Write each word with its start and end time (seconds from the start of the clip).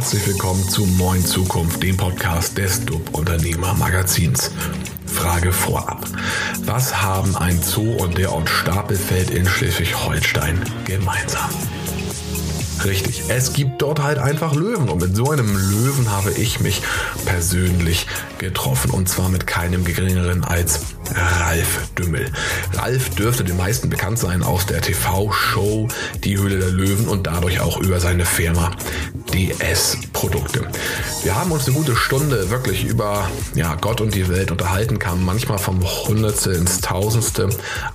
herzlich 0.00 0.28
willkommen 0.28 0.66
zu 0.66 0.86
Moin 0.86 1.22
Zukunft, 1.22 1.82
dem 1.82 1.94
Podcast 1.94 2.56
des 2.56 2.86
DUB 2.86 3.10
Unternehmer 3.12 3.74
Magazins. 3.74 4.50
Frage 5.04 5.52
vorab. 5.52 6.06
Was 6.64 7.02
haben 7.02 7.36
ein 7.36 7.60
Zoo 7.60 7.96
und 7.96 8.16
der 8.16 8.32
Ort 8.32 8.48
Stapelfeld 8.48 9.28
in 9.28 9.44
Schleswig-Holstein 9.44 10.58
gemeinsam? 10.86 11.50
Richtig, 12.82 13.24
es 13.28 13.52
gibt 13.52 13.82
dort 13.82 14.02
halt 14.02 14.16
einfach 14.16 14.54
Löwen 14.54 14.88
und 14.88 15.02
mit 15.02 15.14
so 15.14 15.30
einem 15.30 15.54
Löwen 15.54 16.10
habe 16.10 16.32
ich 16.32 16.60
mich 16.60 16.80
persönlich 17.26 18.06
getroffen 18.38 18.90
und 18.92 19.06
zwar 19.06 19.28
mit 19.28 19.46
keinem 19.46 19.84
geringeren 19.84 20.44
als 20.44 20.80
Ralf 21.14 21.90
Dümmel. 21.98 22.32
Ralf 22.72 23.10
dürfte 23.10 23.44
den 23.44 23.58
meisten 23.58 23.90
bekannt 23.90 24.18
sein 24.18 24.42
aus 24.42 24.64
der 24.64 24.80
TV-Show 24.80 25.88
Die 26.24 26.38
Höhle 26.38 26.58
der 26.58 26.70
Löwen 26.70 27.06
und 27.06 27.26
dadurch 27.26 27.60
auch 27.60 27.78
über 27.78 28.00
seine 28.00 28.24
Firma 28.24 28.70
DS-Produkte. 29.32 30.66
Wir 31.22 31.34
haben 31.34 31.52
uns 31.52 31.66
eine 31.66 31.76
gute 31.76 31.96
Stunde 31.96 32.50
wirklich 32.50 32.84
über 32.84 33.28
ja, 33.54 33.74
Gott 33.74 34.00
und 34.00 34.14
die 34.14 34.28
Welt 34.28 34.50
unterhalten, 34.50 34.98
kamen 34.98 35.24
manchmal 35.24 35.58
vom 35.58 35.82
Hundertste 35.82 36.52
ins 36.52 36.80
Tausendste, 36.80 37.48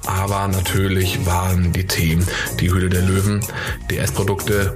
aber 0.06 0.48
natürlich 0.48 1.26
waren 1.26 1.74
die 1.74 1.86
Themen 1.86 2.26
die 2.60 2.72
Höhle 2.72 2.90
der 2.90 3.02
Löwen, 3.02 3.42
DS-Produkte, 3.90 4.76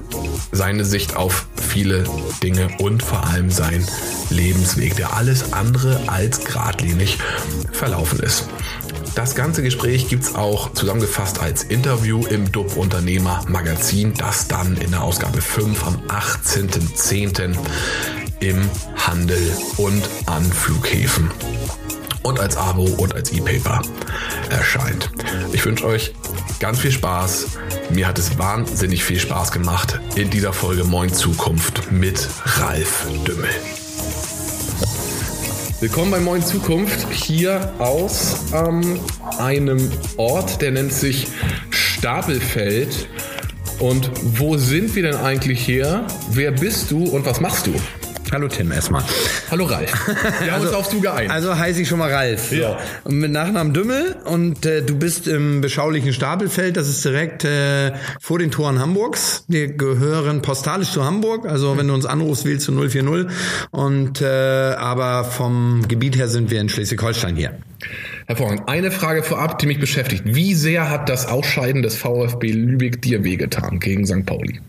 seine 0.51 0.85
Sicht 0.85 1.15
auf 1.15 1.47
viele 1.55 2.03
Dinge 2.43 2.69
und 2.79 3.03
vor 3.03 3.25
allem 3.25 3.51
sein 3.51 3.85
Lebensweg, 4.29 4.95
der 4.95 5.13
alles 5.13 5.53
andere 5.53 6.01
als 6.07 6.43
geradlinig 6.43 7.17
verlaufen 7.71 8.19
ist. 8.19 8.45
Das 9.15 9.35
ganze 9.35 9.63
Gespräch 9.63 10.07
gibt 10.07 10.23
es 10.23 10.35
auch 10.35 10.73
zusammengefasst 10.73 11.39
als 11.39 11.63
Interview 11.63 12.25
im 12.27 12.51
DUB 12.51 12.77
Unternehmer 12.77 13.43
Magazin, 13.47 14.13
das 14.13 14.47
dann 14.47 14.77
in 14.77 14.91
der 14.91 15.03
Ausgabe 15.03 15.41
5 15.41 15.85
am 15.85 15.95
18.10. 16.07 17.57
im 18.39 18.69
Handel 18.95 19.41
und 19.77 20.09
an 20.25 20.43
Flughäfen 20.43 21.29
und 22.23 22.39
als 22.39 22.57
Abo 22.57 22.83
und 22.83 23.15
als 23.15 23.31
E-Paper 23.31 23.81
erscheint. 24.49 25.11
Ich 25.51 25.65
wünsche 25.65 25.85
euch 25.85 26.13
ganz 26.59 26.79
viel 26.79 26.91
Spaß. 26.91 27.47
Mir 27.89 28.07
hat 28.07 28.19
es 28.19 28.37
wahnsinnig 28.37 29.03
viel 29.03 29.19
Spaß 29.19 29.51
gemacht 29.51 29.99
in 30.15 30.29
dieser 30.29 30.53
Folge 30.53 30.83
Moin 30.83 31.13
Zukunft 31.13 31.91
mit 31.91 32.27
Ralf 32.45 33.07
Dümmel. 33.25 33.49
Willkommen 35.81 36.11
bei 36.11 36.19
Moin 36.19 36.41
Zukunft 36.41 37.09
hier 37.13 37.73
aus 37.79 38.51
ähm, 38.53 38.99
einem 39.37 39.89
Ort, 40.17 40.61
der 40.61 40.71
nennt 40.71 40.91
sich 40.91 41.27
Stapelfeld. 41.69 43.07
Und 43.79 44.11
wo 44.37 44.57
sind 44.57 44.93
wir 44.97 45.03
denn 45.03 45.15
eigentlich 45.15 45.61
hier? 45.61 46.05
Wer 46.31 46.51
bist 46.51 46.91
du 46.91 47.05
und 47.05 47.25
was 47.25 47.39
machst 47.39 47.67
du? 47.67 47.73
Hallo 48.31 48.47
Tim 48.47 48.71
erstmal. 48.71 49.03
Hallo 49.49 49.65
Ralf. 49.65 49.91
Wir 50.41 50.51
haben 50.51 50.61
also, 50.61 50.67
uns 50.67 50.75
auf 50.75 50.89
du 50.89 51.01
geeinigt. 51.01 51.31
Also 51.31 51.57
heiße 51.57 51.81
ich 51.81 51.87
schon 51.87 51.97
mal 51.97 52.11
Ralf. 52.11 52.51
Ja. 52.51 52.77
Und 53.03 53.17
mit 53.19 53.31
Nachnamen 53.31 53.73
Dümmel 53.73 54.17
und 54.25 54.65
äh, 54.67 54.83
du 54.83 54.97
bist 54.97 55.27
im 55.27 55.61
beschaulichen 55.61 56.13
Stapelfeld, 56.13 56.77
das 56.77 56.87
ist 56.87 57.03
direkt 57.03 57.43
äh, 57.43 57.93
vor 58.21 58.37
den 58.37 58.51
Toren 58.51 58.79
Hamburgs. 58.79 59.45
Wir 59.47 59.67
gehören 59.67 60.43
postalisch 60.43 60.91
zu 60.91 61.03
Hamburg, 61.03 61.47
also 61.47 61.77
wenn 61.77 61.87
du 61.87 61.93
uns 61.95 62.05
anrufst, 62.05 62.45
wählst 62.45 62.67
du 62.67 62.73
040 62.73 63.27
und 63.71 64.21
äh, 64.21 64.25
aber 64.25 65.23
vom 65.23 65.87
Gebiet 65.87 66.15
her 66.15 66.27
sind 66.27 66.51
wir 66.51 66.61
in 66.61 66.69
Schleswig-Holstein 66.69 67.35
hier. 67.35 67.57
Hervorragend. 68.27 68.69
Eine 68.69 68.91
Frage 68.91 69.23
vorab, 69.23 69.57
die 69.57 69.65
mich 69.65 69.79
beschäftigt. 69.79 70.23
Wie 70.25 70.53
sehr 70.53 70.89
hat 70.89 71.09
das 71.09 71.25
Ausscheiden 71.25 71.81
des 71.81 71.95
VfB 71.95 72.51
Lübeck 72.51 73.01
dir 73.01 73.23
wehgetan 73.23 73.79
gegen 73.79 74.05
St. 74.05 74.25
Pauli? 74.25 74.59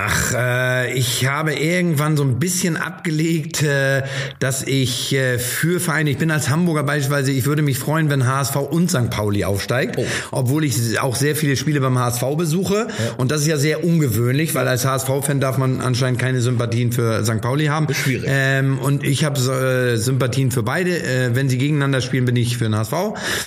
Ach, 0.00 0.32
äh, 0.32 0.92
ich 0.92 1.26
habe 1.26 1.54
irgendwann 1.54 2.16
so 2.16 2.22
ein 2.22 2.38
bisschen 2.38 2.76
abgelegt, 2.76 3.64
äh, 3.64 4.02
dass 4.38 4.62
ich 4.62 5.12
äh, 5.12 5.38
für 5.38 5.80
Vereine, 5.80 6.10
ich 6.10 6.18
bin 6.18 6.30
als 6.30 6.50
Hamburger 6.50 6.84
beispielsweise, 6.84 7.32
ich 7.32 7.46
würde 7.46 7.62
mich 7.62 7.80
freuen, 7.80 8.08
wenn 8.08 8.24
HSV 8.24 8.56
und 8.56 8.90
St. 8.90 9.10
Pauli 9.10 9.44
aufsteigt, 9.44 9.96
oh. 9.98 10.06
obwohl 10.30 10.62
ich 10.64 11.00
auch 11.00 11.16
sehr 11.16 11.34
viele 11.34 11.56
Spiele 11.56 11.80
beim 11.80 11.98
HSV 11.98 12.22
besuche. 12.36 12.86
Ja. 12.86 13.14
Und 13.16 13.32
das 13.32 13.40
ist 13.40 13.48
ja 13.48 13.56
sehr 13.56 13.82
ungewöhnlich, 13.82 14.54
weil 14.54 14.68
als 14.68 14.84
HSV-Fan 14.84 15.40
darf 15.40 15.58
man 15.58 15.80
anscheinend 15.80 16.20
keine 16.20 16.40
Sympathien 16.42 16.92
für 16.92 17.24
St. 17.24 17.40
Pauli 17.40 17.66
haben. 17.66 17.88
Ist 17.88 17.98
schwierig. 17.98 18.28
Ähm, 18.28 18.78
und 18.78 19.02
ich 19.02 19.24
habe 19.24 19.40
äh, 19.40 19.96
Sympathien 19.96 20.52
für 20.52 20.62
beide. 20.62 20.90
Äh, 20.90 21.34
wenn 21.34 21.48
sie 21.48 21.58
gegeneinander 21.58 22.02
spielen, 22.02 22.24
bin 22.24 22.36
ich 22.36 22.56
für 22.56 22.64
den 22.64 22.76
HSV. 22.76 22.92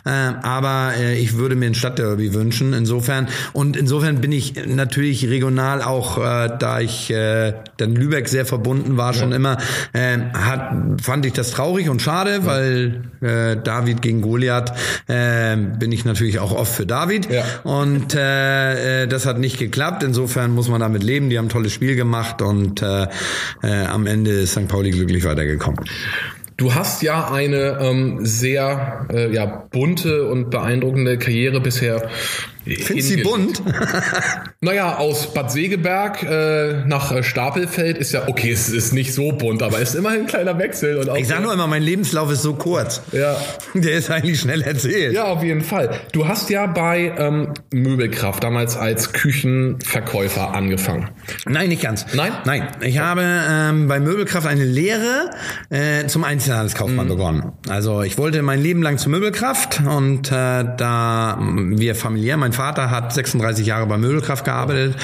Äh, 0.04 0.10
aber 0.10 0.96
äh, 1.00 1.18
ich 1.18 1.38
würde 1.38 1.56
mir 1.56 1.68
ein 1.68 1.76
Stadtderby 1.76 2.34
wünschen. 2.34 2.74
Insofern 2.74 3.30
und 3.54 3.78
insofern 3.78 4.20
bin 4.20 4.34
ich 4.34 4.56
natürlich 4.66 5.30
regional 5.30 5.82
auch 5.82 6.18
äh, 6.18 6.41
da 6.48 6.80
ich 6.80 7.10
äh, 7.12 7.54
dann 7.78 7.96
Lübeck 7.96 8.28
sehr 8.28 8.46
verbunden 8.46 8.98
war 8.98 9.14
schon 9.14 9.32
ja. 9.32 9.38
immer, 9.38 9.58
äh, 9.94 10.18
hat, 10.34 11.02
fand 11.02 11.26
ich 11.26 11.34
das 11.34 11.52
traurig 11.52 11.90
und 11.90 12.02
schade, 12.02 12.32
ja. 12.32 12.46
weil 12.46 13.04
äh, 13.22 13.58
David 13.58 14.02
gegen 14.02 14.22
Goliath 14.22 14.74
äh, 15.08 15.56
bin 15.56 15.92
ich 15.92 16.06
natürlich 16.06 16.40
auch 16.40 16.52
oft 16.52 16.74
für 16.74 16.86
David 16.86 17.32
ja. 17.32 17.44
und 17.64 18.16
äh, 18.16 19.04
äh, 19.04 19.08
das 19.08 19.26
hat 19.26 19.40
nicht 19.40 19.58
geklappt. 19.58 20.04
Insofern 20.04 20.52
muss 20.52 20.68
man 20.68 20.82
damit 20.82 21.04
leben. 21.04 21.30
Die 21.30 21.38
haben 21.38 21.46
ein 21.46 21.50
tolles 21.50 21.74
Spiel 21.74 21.96
gemacht 21.96 22.42
und 22.42 22.82
äh, 22.82 23.08
äh, 23.64 23.86
am 23.86 24.08
Ende 24.08 24.32
ist 24.32 24.52
St. 24.52 24.68
Pauli 24.68 24.92
glücklich 24.92 25.26
weitergekommen. 25.26 25.80
Du 26.58 26.76
hast 26.76 27.02
ja 27.02 27.32
eine 27.32 27.80
ähm, 27.82 28.20
sehr 28.22 29.08
äh, 29.12 29.34
ja, 29.34 29.48
bunte 29.48 30.28
und 30.28 30.52
beeindruckende 30.52 31.18
Karriere 31.18 31.60
bisher 31.60 32.08
Findest 32.64 33.08
sie 33.10 33.24
bunt? 33.24 33.62
naja, 34.62 34.98
aus 34.98 35.34
Bad 35.34 35.52
Segeberg 35.52 36.22
äh, 36.24 36.86
nach 36.86 37.12
äh, 37.12 37.24
Stapelfeld 37.24 37.98
ist 37.98 38.12
ja, 38.12 38.28
okay, 38.28 38.52
es 38.52 38.70
ist 38.70 38.94
nicht 38.94 39.14
so 39.14 39.32
bunt, 39.32 39.64
aber 39.64 39.82
es 39.82 39.90
ist 39.90 39.96
immerhin 39.96 40.22
ein 40.22 40.28
kleiner 40.28 40.58
Wechsel. 40.60 40.98
Und 40.98 41.10
auch 41.10 41.18
ich 41.18 41.28
sag 41.28 41.42
nur 41.42 41.54
immer, 41.54 41.66
mein 41.66 41.82
Lebenslauf 41.82 42.32
ist 42.32 42.44
so 42.44 42.54
kurz. 42.54 43.02
Ja. 43.12 43.36
Der 43.74 43.94
ist 43.94 44.12
eigentlich 44.12 44.40
schnell 44.40 44.62
erzählt. 44.62 45.14
Ja, 45.14 45.26
auf 45.26 45.44
jeden 45.44 45.62
Fall. 45.62 45.90
Du 46.12 46.28
hast 46.28 46.50
ja 46.52 46.68
bei 46.68 47.14
ähm, 47.18 47.54
Möbelkraft 47.74 48.44
damals 48.44 48.78
als 48.78 49.12
Küchenverkäufer 49.12 50.54
angefangen. 50.54 51.10
Nein, 51.48 51.70
nicht 51.70 51.82
ganz. 51.82 52.06
Nein? 52.14 52.32
Nein. 52.46 52.68
Ich 52.82 53.00
habe 53.00 53.24
ähm, 53.24 53.88
bei 53.88 54.00
Möbelkraft 54.00 54.46
eine 54.46 54.66
Lehre 54.66 55.32
äh, 55.70 56.06
zum 56.06 56.24
Einzelhandelskaufmann 56.24 57.06
mhm. 57.06 57.10
begonnen. 57.10 57.52
Also 57.70 58.04
ich 58.04 58.18
wollte 58.20 58.44
mein 58.44 58.62
Leben 58.62 58.84
lang 58.84 59.00
zur 59.00 59.12
Möbelkraft 59.12 59.82
und 59.82 60.32
äh, 60.32 60.66
da 60.78 61.40
wir 61.40 61.96
familiär, 61.96 62.38
mein 62.38 62.51
mein 62.52 62.58
Vater 62.58 62.92
hat 62.92 63.14
36 63.14 63.66
Jahre 63.66 63.86
bei 63.86 63.98
Möbelkraft 63.98 64.44
gearbeitet 64.44 64.98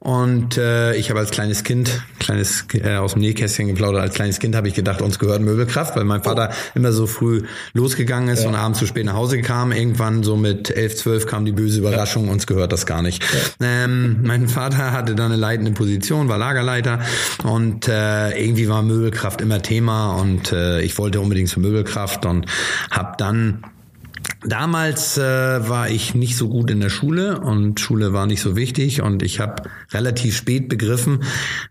und 0.00 0.58
äh, 0.58 0.94
ich 0.96 1.08
habe 1.08 1.18
als 1.18 1.30
kleines 1.30 1.64
Kind, 1.64 2.02
kleines 2.18 2.66
äh, 2.74 2.96
aus 2.96 3.14
dem 3.14 3.22
Nähkästchen 3.22 3.68
geplaudert, 3.68 4.02
als 4.02 4.14
kleines 4.14 4.38
Kind 4.38 4.54
habe 4.54 4.68
ich 4.68 4.74
gedacht, 4.74 5.00
uns 5.00 5.18
gehört 5.18 5.40
Möbelkraft, 5.40 5.96
weil 5.96 6.04
mein 6.04 6.22
Vater 6.22 6.50
oh. 6.52 6.70
immer 6.74 6.92
so 6.92 7.06
früh 7.06 7.44
losgegangen 7.72 8.28
ist 8.28 8.42
ja. 8.42 8.50
und 8.50 8.54
abends 8.54 8.80
zu 8.80 8.86
spät 8.86 9.06
nach 9.06 9.14
Hause 9.14 9.40
kam. 9.40 9.72
Irgendwann 9.72 10.22
so 10.22 10.36
mit 10.36 10.68
11, 10.70 10.96
12 10.96 11.26
kam 11.26 11.46
die 11.46 11.52
böse 11.52 11.78
Überraschung, 11.78 12.26
ja. 12.26 12.32
uns 12.32 12.46
gehört 12.46 12.70
das 12.70 12.84
gar 12.84 13.00
nicht. 13.00 13.22
Ja. 13.22 13.84
Ähm, 13.84 14.18
mein 14.22 14.46
Vater 14.48 14.92
hatte 14.92 15.14
dann 15.14 15.32
eine 15.32 15.40
leitende 15.40 15.72
Position, 15.72 16.28
war 16.28 16.36
Lagerleiter 16.36 17.00
und 17.44 17.88
äh, 17.88 18.38
irgendwie 18.38 18.68
war 18.68 18.82
Möbelkraft 18.82 19.40
immer 19.40 19.62
Thema 19.62 20.16
und 20.16 20.52
äh, 20.52 20.82
ich 20.82 20.98
wollte 20.98 21.18
unbedingt 21.20 21.48
zur 21.48 21.62
Möbelkraft 21.62 22.26
und 22.26 22.44
habe 22.90 23.14
dann 23.16 23.64
Damals 24.44 25.18
äh, 25.18 25.22
war 25.22 25.90
ich 25.90 26.14
nicht 26.14 26.36
so 26.36 26.48
gut 26.48 26.70
in 26.70 26.80
der 26.80 26.88
Schule 26.88 27.40
und 27.40 27.78
Schule 27.78 28.14
war 28.14 28.26
nicht 28.26 28.40
so 28.40 28.56
wichtig 28.56 29.02
und 29.02 29.22
ich 29.22 29.38
habe 29.38 29.62
relativ 29.92 30.34
spät 30.34 30.68
begriffen, 30.70 31.24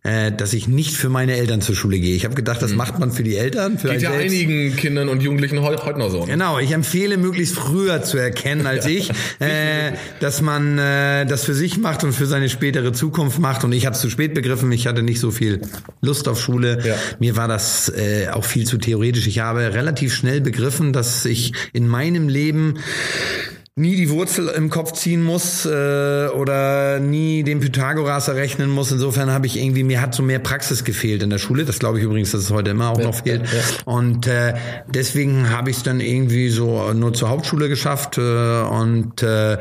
äh, 0.03 0.31
dass 0.31 0.53
ich 0.53 0.67
nicht 0.67 0.93
für 0.93 1.09
meine 1.09 1.35
Eltern 1.35 1.61
zur 1.61 1.75
Schule 1.75 1.99
gehe. 1.99 2.15
Ich 2.15 2.25
habe 2.25 2.35
gedacht, 2.35 2.61
das 2.61 2.71
mhm. 2.71 2.77
macht 2.77 2.99
man 2.99 3.11
für 3.11 3.23
die 3.23 3.37
Eltern. 3.37 3.79
Für 3.79 3.89
Geht 3.89 4.03
ja 4.03 4.11
selbst. 4.11 4.35
einigen 4.35 4.75
Kindern 4.75 5.09
und 5.09 5.23
Jugendlichen 5.23 5.61
heute, 5.61 5.83
heute 5.83 5.97
noch 5.97 6.11
so. 6.11 6.25
Ne? 6.25 6.33
Genau, 6.33 6.59
ich 6.59 6.71
empfehle 6.71 7.17
möglichst 7.17 7.55
früher 7.55 8.03
zu 8.03 8.17
erkennen 8.17 8.67
als 8.67 8.85
ich, 8.85 9.09
äh, 9.39 9.93
dass 10.19 10.41
man 10.41 10.77
äh, 10.77 11.25
das 11.25 11.45
für 11.45 11.55
sich 11.55 11.79
macht 11.79 12.03
und 12.03 12.13
für 12.13 12.27
seine 12.27 12.49
spätere 12.49 12.93
Zukunft 12.93 13.39
macht. 13.39 13.63
Und 13.63 13.71
ich 13.71 13.87
habe 13.87 13.95
es 13.95 14.01
zu 14.01 14.11
spät 14.11 14.35
begriffen. 14.35 14.71
Ich 14.71 14.85
hatte 14.85 15.01
nicht 15.01 15.19
so 15.19 15.31
viel 15.31 15.61
Lust 16.01 16.27
auf 16.27 16.39
Schule. 16.39 16.79
Ja. 16.85 16.95
Mir 17.19 17.35
war 17.35 17.47
das 17.47 17.89
äh, 17.89 18.27
auch 18.31 18.45
viel 18.45 18.67
zu 18.67 18.77
theoretisch. 18.77 19.25
Ich 19.25 19.39
habe 19.39 19.73
relativ 19.73 20.13
schnell 20.13 20.39
begriffen, 20.39 20.93
dass 20.93 21.25
ich 21.25 21.53
in 21.73 21.87
meinem 21.87 22.29
Leben 22.29 22.58
Leben 22.59 22.77
nie 23.75 23.95
die 23.95 24.09
Wurzel 24.09 24.49
im 24.49 24.69
Kopf 24.69 24.91
ziehen 24.91 25.23
muss 25.23 25.65
äh, 25.65 26.27
oder 26.27 26.99
nie 26.99 27.43
den 27.43 27.61
Pythagoras 27.61 28.27
errechnen 28.27 28.69
muss. 28.69 28.91
Insofern 28.91 29.31
habe 29.31 29.45
ich 29.45 29.57
irgendwie, 29.57 29.83
mir 29.83 30.01
hat 30.01 30.13
so 30.13 30.21
mehr 30.21 30.39
Praxis 30.39 30.83
gefehlt 30.83 31.23
in 31.23 31.29
der 31.29 31.37
Schule. 31.37 31.63
Das 31.63 31.79
glaube 31.79 31.97
ich 31.97 32.03
übrigens, 32.03 32.31
dass 32.31 32.41
es 32.41 32.51
heute 32.51 32.71
immer 32.71 32.89
auch 32.89 32.99
ja, 32.99 33.05
noch 33.05 33.15
fehlt. 33.15 33.43
Ja, 33.43 33.57
ja. 33.57 33.63
Und 33.85 34.27
äh, 34.27 34.53
deswegen 34.87 35.49
habe 35.49 35.69
ich 35.69 35.77
es 35.77 35.83
dann 35.83 36.01
irgendwie 36.01 36.49
so 36.49 36.91
nur 36.93 37.13
zur 37.13 37.29
Hauptschule 37.29 37.69
geschafft 37.69 38.17
äh, 38.17 38.21
und 38.21 39.23
äh, 39.23 39.53
äh, 39.53 39.57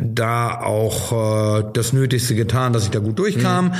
da 0.00 0.60
auch 0.60 1.58
äh, 1.58 1.64
das 1.72 1.92
Nötigste 1.92 2.36
getan, 2.36 2.72
dass 2.72 2.84
ich 2.84 2.90
da 2.90 3.00
gut 3.00 3.18
durchkam. 3.18 3.66
Mhm. 3.66 3.72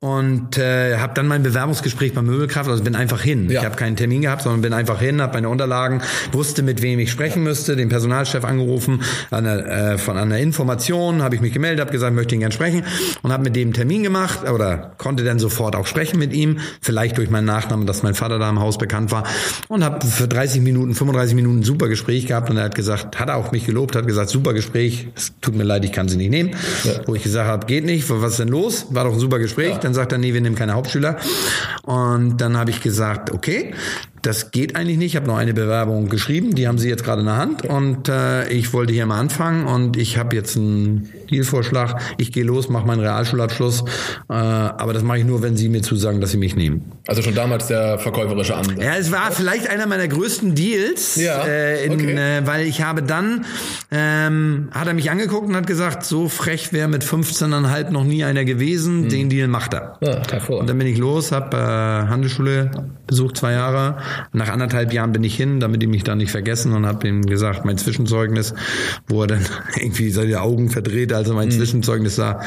Und 0.00 0.58
äh, 0.58 0.96
habe 0.98 1.14
dann 1.14 1.26
mein 1.26 1.42
Bewerbungsgespräch 1.42 2.14
bei 2.14 2.22
Möbelkraft, 2.22 2.70
also 2.70 2.84
bin 2.84 2.94
einfach 2.94 3.20
hin. 3.20 3.50
Ich 3.50 3.64
habe 3.64 3.74
keinen 3.74 3.96
Termin 3.96 4.22
gehabt, 4.22 4.42
sondern 4.42 4.60
bin 4.60 4.72
einfach 4.72 5.00
hin, 5.00 5.20
habe 5.20 5.32
meine 5.32 5.48
Unterlagen, 5.48 6.02
wusste, 6.30 6.62
mit 6.62 6.82
wem 6.82 7.00
ich 7.00 7.10
sprechen 7.10 7.42
müsste, 7.42 7.74
den 7.74 7.88
Personalchef 7.88 8.44
angerufen 8.44 9.02
einer, 9.30 9.66
äh, 9.66 9.98
von 9.98 10.16
einer 10.16 10.38
Information, 10.38 11.22
habe 11.22 11.34
ich 11.34 11.40
mich 11.40 11.52
gemeldet, 11.52 11.80
habe 11.80 11.92
gesagt, 11.92 12.14
möchte 12.14 12.34
ihn 12.34 12.40
gern 12.40 12.52
sprechen 12.52 12.84
und 13.22 13.32
habe 13.32 13.44
mit 13.44 13.56
dem 13.56 13.72
Termin 13.72 14.02
gemacht 14.02 14.48
oder 14.48 14.92
konnte 14.98 15.24
dann 15.24 15.38
sofort 15.38 15.76
auch 15.76 15.86
sprechen 15.86 16.18
mit 16.18 16.32
ihm, 16.32 16.58
vielleicht 16.80 17.18
durch 17.18 17.30
meinen 17.30 17.46
Nachnamen, 17.46 17.86
dass 17.86 18.02
mein 18.02 18.14
Vater 18.14 18.38
da 18.38 18.48
im 18.48 18.60
Haus 18.60 18.78
bekannt 18.78 19.10
war 19.10 19.24
und 19.68 19.84
habe 19.84 20.06
für 20.06 20.28
30 20.28 20.62
Minuten, 20.62 20.94
35 20.94 21.34
Minuten 21.34 21.60
ein 21.60 21.62
super 21.64 21.88
Gespräch 21.88 22.26
gehabt 22.26 22.50
und 22.50 22.56
er 22.56 22.64
hat 22.64 22.74
gesagt, 22.74 23.18
hat 23.18 23.28
er 23.28 23.36
auch 23.36 23.52
mich 23.52 23.66
gelobt, 23.66 23.96
hat 23.96 24.06
gesagt, 24.06 24.30
super 24.30 24.52
Gespräch, 24.52 25.08
es 25.14 25.32
tut 25.40 25.54
mir 25.54 25.64
leid, 25.64 25.84
ich 25.84 25.92
kann 25.92 26.08
sie 26.08 26.16
nicht 26.16 26.30
nehmen. 26.30 26.50
Ja. 26.84 26.92
Wo 27.06 27.14
ich 27.14 27.22
gesagt 27.22 27.48
habe, 27.48 27.66
geht 27.66 27.84
nicht, 27.84 28.08
was 28.08 28.32
ist 28.32 28.40
denn 28.40 28.48
los? 28.48 28.86
War 28.90 29.04
doch 29.04 29.12
ein 29.12 29.18
super 29.18 29.38
Gespräch. 29.38 29.72
Ja. 29.72 29.78
Dann 29.78 29.94
sagt 29.94 30.12
er, 30.12 30.18
nee, 30.18 30.34
wir 30.34 30.40
nehmen 30.40 30.56
keine 30.56 30.74
Hauptschüler. 30.74 31.16
Und 31.84 32.38
dann 32.38 32.56
habe 32.56 32.70
ich 32.70 32.82
gesagt, 32.82 33.30
okay, 33.30 33.74
das 34.28 34.50
geht 34.50 34.76
eigentlich 34.76 34.98
nicht. 34.98 35.12
Ich 35.12 35.16
habe 35.16 35.26
noch 35.26 35.38
eine 35.38 35.54
Bewerbung 35.54 36.10
geschrieben, 36.10 36.54
die 36.54 36.68
haben 36.68 36.76
Sie 36.76 36.90
jetzt 36.90 37.02
gerade 37.02 37.20
in 37.20 37.26
der 37.26 37.38
Hand 37.38 37.64
und 37.64 38.10
äh, 38.10 38.46
ich 38.50 38.74
wollte 38.74 38.92
hier 38.92 39.06
mal 39.06 39.18
anfangen 39.18 39.66
und 39.66 39.96
ich 39.96 40.18
habe 40.18 40.36
jetzt 40.36 40.54
einen 40.54 41.08
Dealvorschlag. 41.30 41.98
Ich 42.18 42.30
gehe 42.30 42.44
los, 42.44 42.68
mache 42.68 42.86
meinen 42.86 43.00
Realschulabschluss, 43.00 43.84
äh, 44.28 44.34
aber 44.34 44.92
das 44.92 45.02
mache 45.02 45.20
ich 45.20 45.24
nur, 45.24 45.40
wenn 45.40 45.56
Sie 45.56 45.70
mir 45.70 45.80
zusagen, 45.80 46.20
dass 46.20 46.32
Sie 46.32 46.36
mich 46.36 46.56
nehmen. 46.56 46.92
Also 47.06 47.22
schon 47.22 47.34
damals 47.34 47.68
der 47.68 47.98
verkäuferische 47.98 48.54
Ansatz. 48.54 48.76
Ja, 48.78 48.96
es 48.96 49.10
war 49.10 49.32
vielleicht 49.32 49.70
einer 49.70 49.86
meiner 49.86 50.06
größten 50.06 50.54
Deals, 50.54 51.16
ja, 51.16 51.44
äh, 51.46 51.86
in, 51.86 51.92
okay. 51.94 52.12
äh, 52.12 52.46
weil 52.46 52.66
ich 52.66 52.82
habe 52.82 53.02
dann, 53.02 53.46
ähm, 53.90 54.68
hat 54.72 54.88
er 54.88 54.92
mich 54.92 55.10
angeguckt 55.10 55.48
und 55.48 55.56
hat 55.56 55.66
gesagt, 55.66 56.04
so 56.04 56.28
frech 56.28 56.74
wäre 56.74 56.88
mit 56.88 57.02
15,5 57.02 57.88
noch 57.88 58.04
nie 58.04 58.24
einer 58.24 58.44
gewesen, 58.44 59.04
hm. 59.04 59.08
den 59.08 59.30
Deal 59.30 59.48
macht 59.48 59.72
er. 59.72 59.96
Ja, 60.02 60.20
und 60.48 60.68
dann 60.68 60.76
bin 60.76 60.86
ich 60.86 60.98
los, 60.98 61.32
habe 61.32 61.56
äh, 61.56 61.60
Handelsschule 61.60 62.70
besucht, 63.06 63.38
zwei 63.38 63.52
Jahre 63.52 63.96
nach 64.32 64.48
anderthalb 64.48 64.92
Jahren 64.92 65.12
bin 65.12 65.24
ich 65.24 65.36
hin, 65.36 65.60
damit 65.60 65.82
die 65.82 65.86
mich 65.86 66.04
da 66.04 66.14
nicht 66.14 66.30
vergessen 66.30 66.72
und 66.72 66.86
habe 66.86 67.06
ihm 67.08 67.22
gesagt, 67.26 67.64
mein 67.64 67.78
Zwischenzeugnis, 67.78 68.54
wo 69.08 69.22
er 69.22 69.26
dann 69.28 69.46
irgendwie 69.76 70.10
seine 70.10 70.40
Augen 70.40 70.70
verdreht, 70.70 71.12
also 71.12 71.34
mein 71.34 71.48
mhm. 71.48 71.52
Zwischenzeugnis 71.52 72.16
sah, 72.16 72.40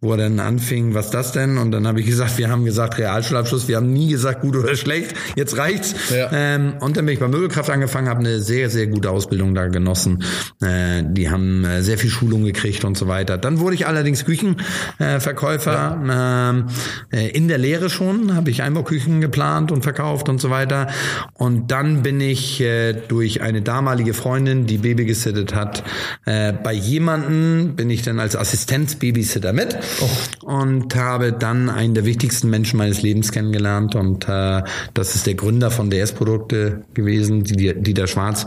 wo 0.00 0.12
er 0.12 0.18
dann 0.18 0.40
anfing, 0.40 0.94
was 0.94 1.10
das 1.10 1.32
denn? 1.32 1.58
Und 1.58 1.72
dann 1.72 1.86
habe 1.86 2.00
ich 2.00 2.06
gesagt, 2.06 2.38
wir 2.38 2.50
haben 2.50 2.64
gesagt 2.64 2.98
Realschulabschluss, 2.98 3.68
wir 3.68 3.76
haben 3.76 3.92
nie 3.92 4.08
gesagt 4.08 4.42
gut 4.42 4.56
oder 4.56 4.76
schlecht, 4.76 5.14
jetzt 5.36 5.56
reicht's. 5.56 5.94
Ja. 6.10 6.30
Ähm, 6.32 6.74
und 6.80 6.96
dann 6.96 7.06
bin 7.06 7.14
ich 7.14 7.20
bei 7.20 7.28
Möbelkraft 7.28 7.70
angefangen, 7.70 8.08
habe 8.08 8.20
eine 8.20 8.40
sehr, 8.40 8.70
sehr 8.70 8.86
gute 8.86 9.10
Ausbildung 9.10 9.54
da 9.54 9.68
genossen. 9.68 10.22
Äh, 10.60 11.02
die 11.04 11.30
haben 11.30 11.64
äh, 11.64 11.82
sehr 11.82 11.98
viel 11.98 12.10
Schulung 12.10 12.44
gekriegt 12.44 12.84
und 12.84 12.96
so 12.96 13.08
weiter. 13.08 13.38
Dann 13.38 13.60
wurde 13.60 13.74
ich 13.74 13.86
allerdings 13.86 14.24
Küchenverkäufer. 14.24 15.72
Ja. 16.06 16.50
Ähm, 16.50 16.66
äh, 17.10 17.28
in 17.30 17.48
der 17.48 17.58
Lehre 17.58 17.90
schon 17.90 18.34
habe 18.34 18.50
ich 18.50 18.62
Einbauküchen 18.62 19.20
geplant 19.20 19.72
und 19.72 19.82
verkauft 19.82 20.28
und 20.28 20.40
so 20.40 20.50
weiter. 20.50 20.88
Und 21.34 21.70
dann 21.70 22.02
bin 22.02 22.20
ich 22.20 22.60
äh, 22.60 22.92
durch 22.92 23.42
eine 23.42 23.62
damalige 23.62 24.14
Freundin, 24.14 24.66
die 24.66 24.78
Baby 24.78 25.04
gesittet 25.04 25.54
hat, 25.54 25.82
äh, 26.26 26.52
bei 26.52 26.72
jemanden 26.72 27.76
bin 27.76 27.90
ich 27.90 28.02
dann 28.02 28.20
als 28.20 28.36
Assistenzbabysitter 28.36 29.52
mit 29.52 29.76
oh. 30.00 30.46
und 30.46 30.94
habe 30.94 31.32
dann 31.32 31.68
einen 31.68 31.94
der 31.94 32.04
wichtigsten 32.04 32.50
Menschen 32.50 32.78
meines 32.78 33.02
Lebens 33.02 33.32
kennengelernt. 33.32 33.94
Und 33.94 34.28
äh, 34.28 34.62
das 34.94 35.14
ist 35.14 35.26
der 35.26 35.34
Gründer 35.34 35.70
von 35.70 35.90
DS-Produkte 35.90 36.82
gewesen, 36.94 37.44
die, 37.44 37.74
die 37.74 37.94
der 37.94 38.06
Schwarz. 38.06 38.46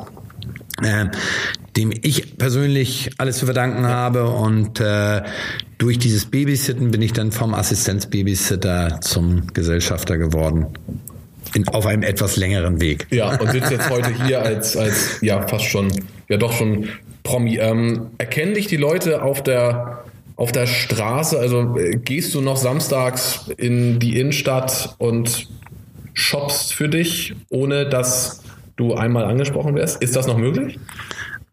Äh, 0.83 1.07
dem 1.75 1.91
ich 1.91 2.37
persönlich 2.37 3.11
alles 3.17 3.37
zu 3.37 3.45
verdanken 3.45 3.87
habe 3.87 4.29
und 4.29 4.79
äh, 4.79 5.21
durch 5.77 5.99
dieses 5.99 6.25
Babysitten 6.25 6.91
bin 6.91 7.01
ich 7.01 7.13
dann 7.13 7.31
vom 7.31 7.53
Assistenzbabysitter 7.53 8.99
zum 9.01 9.47
Gesellschafter 9.53 10.17
geworden 10.17 10.67
in, 11.57 11.67
auf 11.69 11.85
einem 11.85 12.03
etwas 12.03 12.37
längeren 12.37 12.79
Weg. 12.79 13.07
Ja, 13.09 13.35
und 13.39 13.51
sitzt 13.51 13.71
jetzt 13.71 13.89
heute 13.89 14.11
hier 14.25 14.41
als, 14.41 14.77
als 14.77 15.19
ja, 15.21 15.45
fast 15.47 15.65
schon, 15.65 15.91
ja 16.29 16.37
doch 16.37 16.53
schon 16.53 16.89
Promi. 17.23 17.57
Ähm, 17.57 18.11
erkennen 18.17 18.53
dich 18.53 18.67
die 18.67 18.77
Leute 18.77 19.23
auf 19.23 19.43
der, 19.43 20.03
auf 20.35 20.51
der 20.51 20.67
Straße? 20.67 21.37
Also 21.37 21.77
äh, 21.77 21.97
gehst 21.97 22.33
du 22.35 22.41
noch 22.41 22.57
samstags 22.57 23.49
in 23.57 23.99
die 23.99 24.19
Innenstadt 24.19 24.95
und 24.99 25.49
shoppst 26.13 26.73
für 26.73 26.89
dich, 26.89 27.35
ohne 27.49 27.89
dass 27.89 28.41
du 28.75 28.93
einmal 28.93 29.25
angesprochen 29.25 29.75
wirst? 29.75 30.01
Ist 30.01 30.15
das 30.15 30.27
noch 30.27 30.37
möglich? 30.37 30.79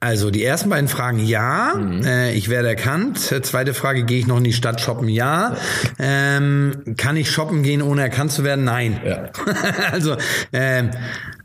Also 0.05 0.31
die 0.31 0.45
ersten 0.45 0.69
beiden 0.69 0.87
Fragen 0.87 1.19
ja, 1.19 1.77
mhm. 1.77 2.05
äh, 2.05 2.35
ich 2.35 2.51
werde 2.51 2.69
erkannt. 2.69 3.19
Zweite 3.19 3.73
Frage, 3.73 4.05
gehe 4.05 4.19
ich 4.19 4.27
noch 4.27 4.37
in 4.37 4.45
die 4.45 4.53
Stadt 4.53 4.83
shoppen? 4.83 5.09
Ja. 5.09 5.57
Ähm, 5.99 6.95
kann 6.99 7.17
ich 7.17 7.31
shoppen 7.31 7.63
gehen, 7.63 7.81
ohne 7.81 8.03
erkannt 8.03 8.31
zu 8.31 8.45
werden? 8.45 8.67
Nein. 8.67 9.01
Ja. 9.03 9.31
also, 9.93 10.17
ähm, 10.53 10.91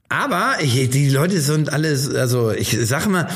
aber 0.09 0.55
ich, 0.59 0.89
die 0.89 1.09
Leute 1.09 1.39
sind 1.39 1.71
alles, 1.71 2.13
also 2.13 2.51
ich 2.51 2.77
sage 2.85 3.07
mal, 3.07 3.29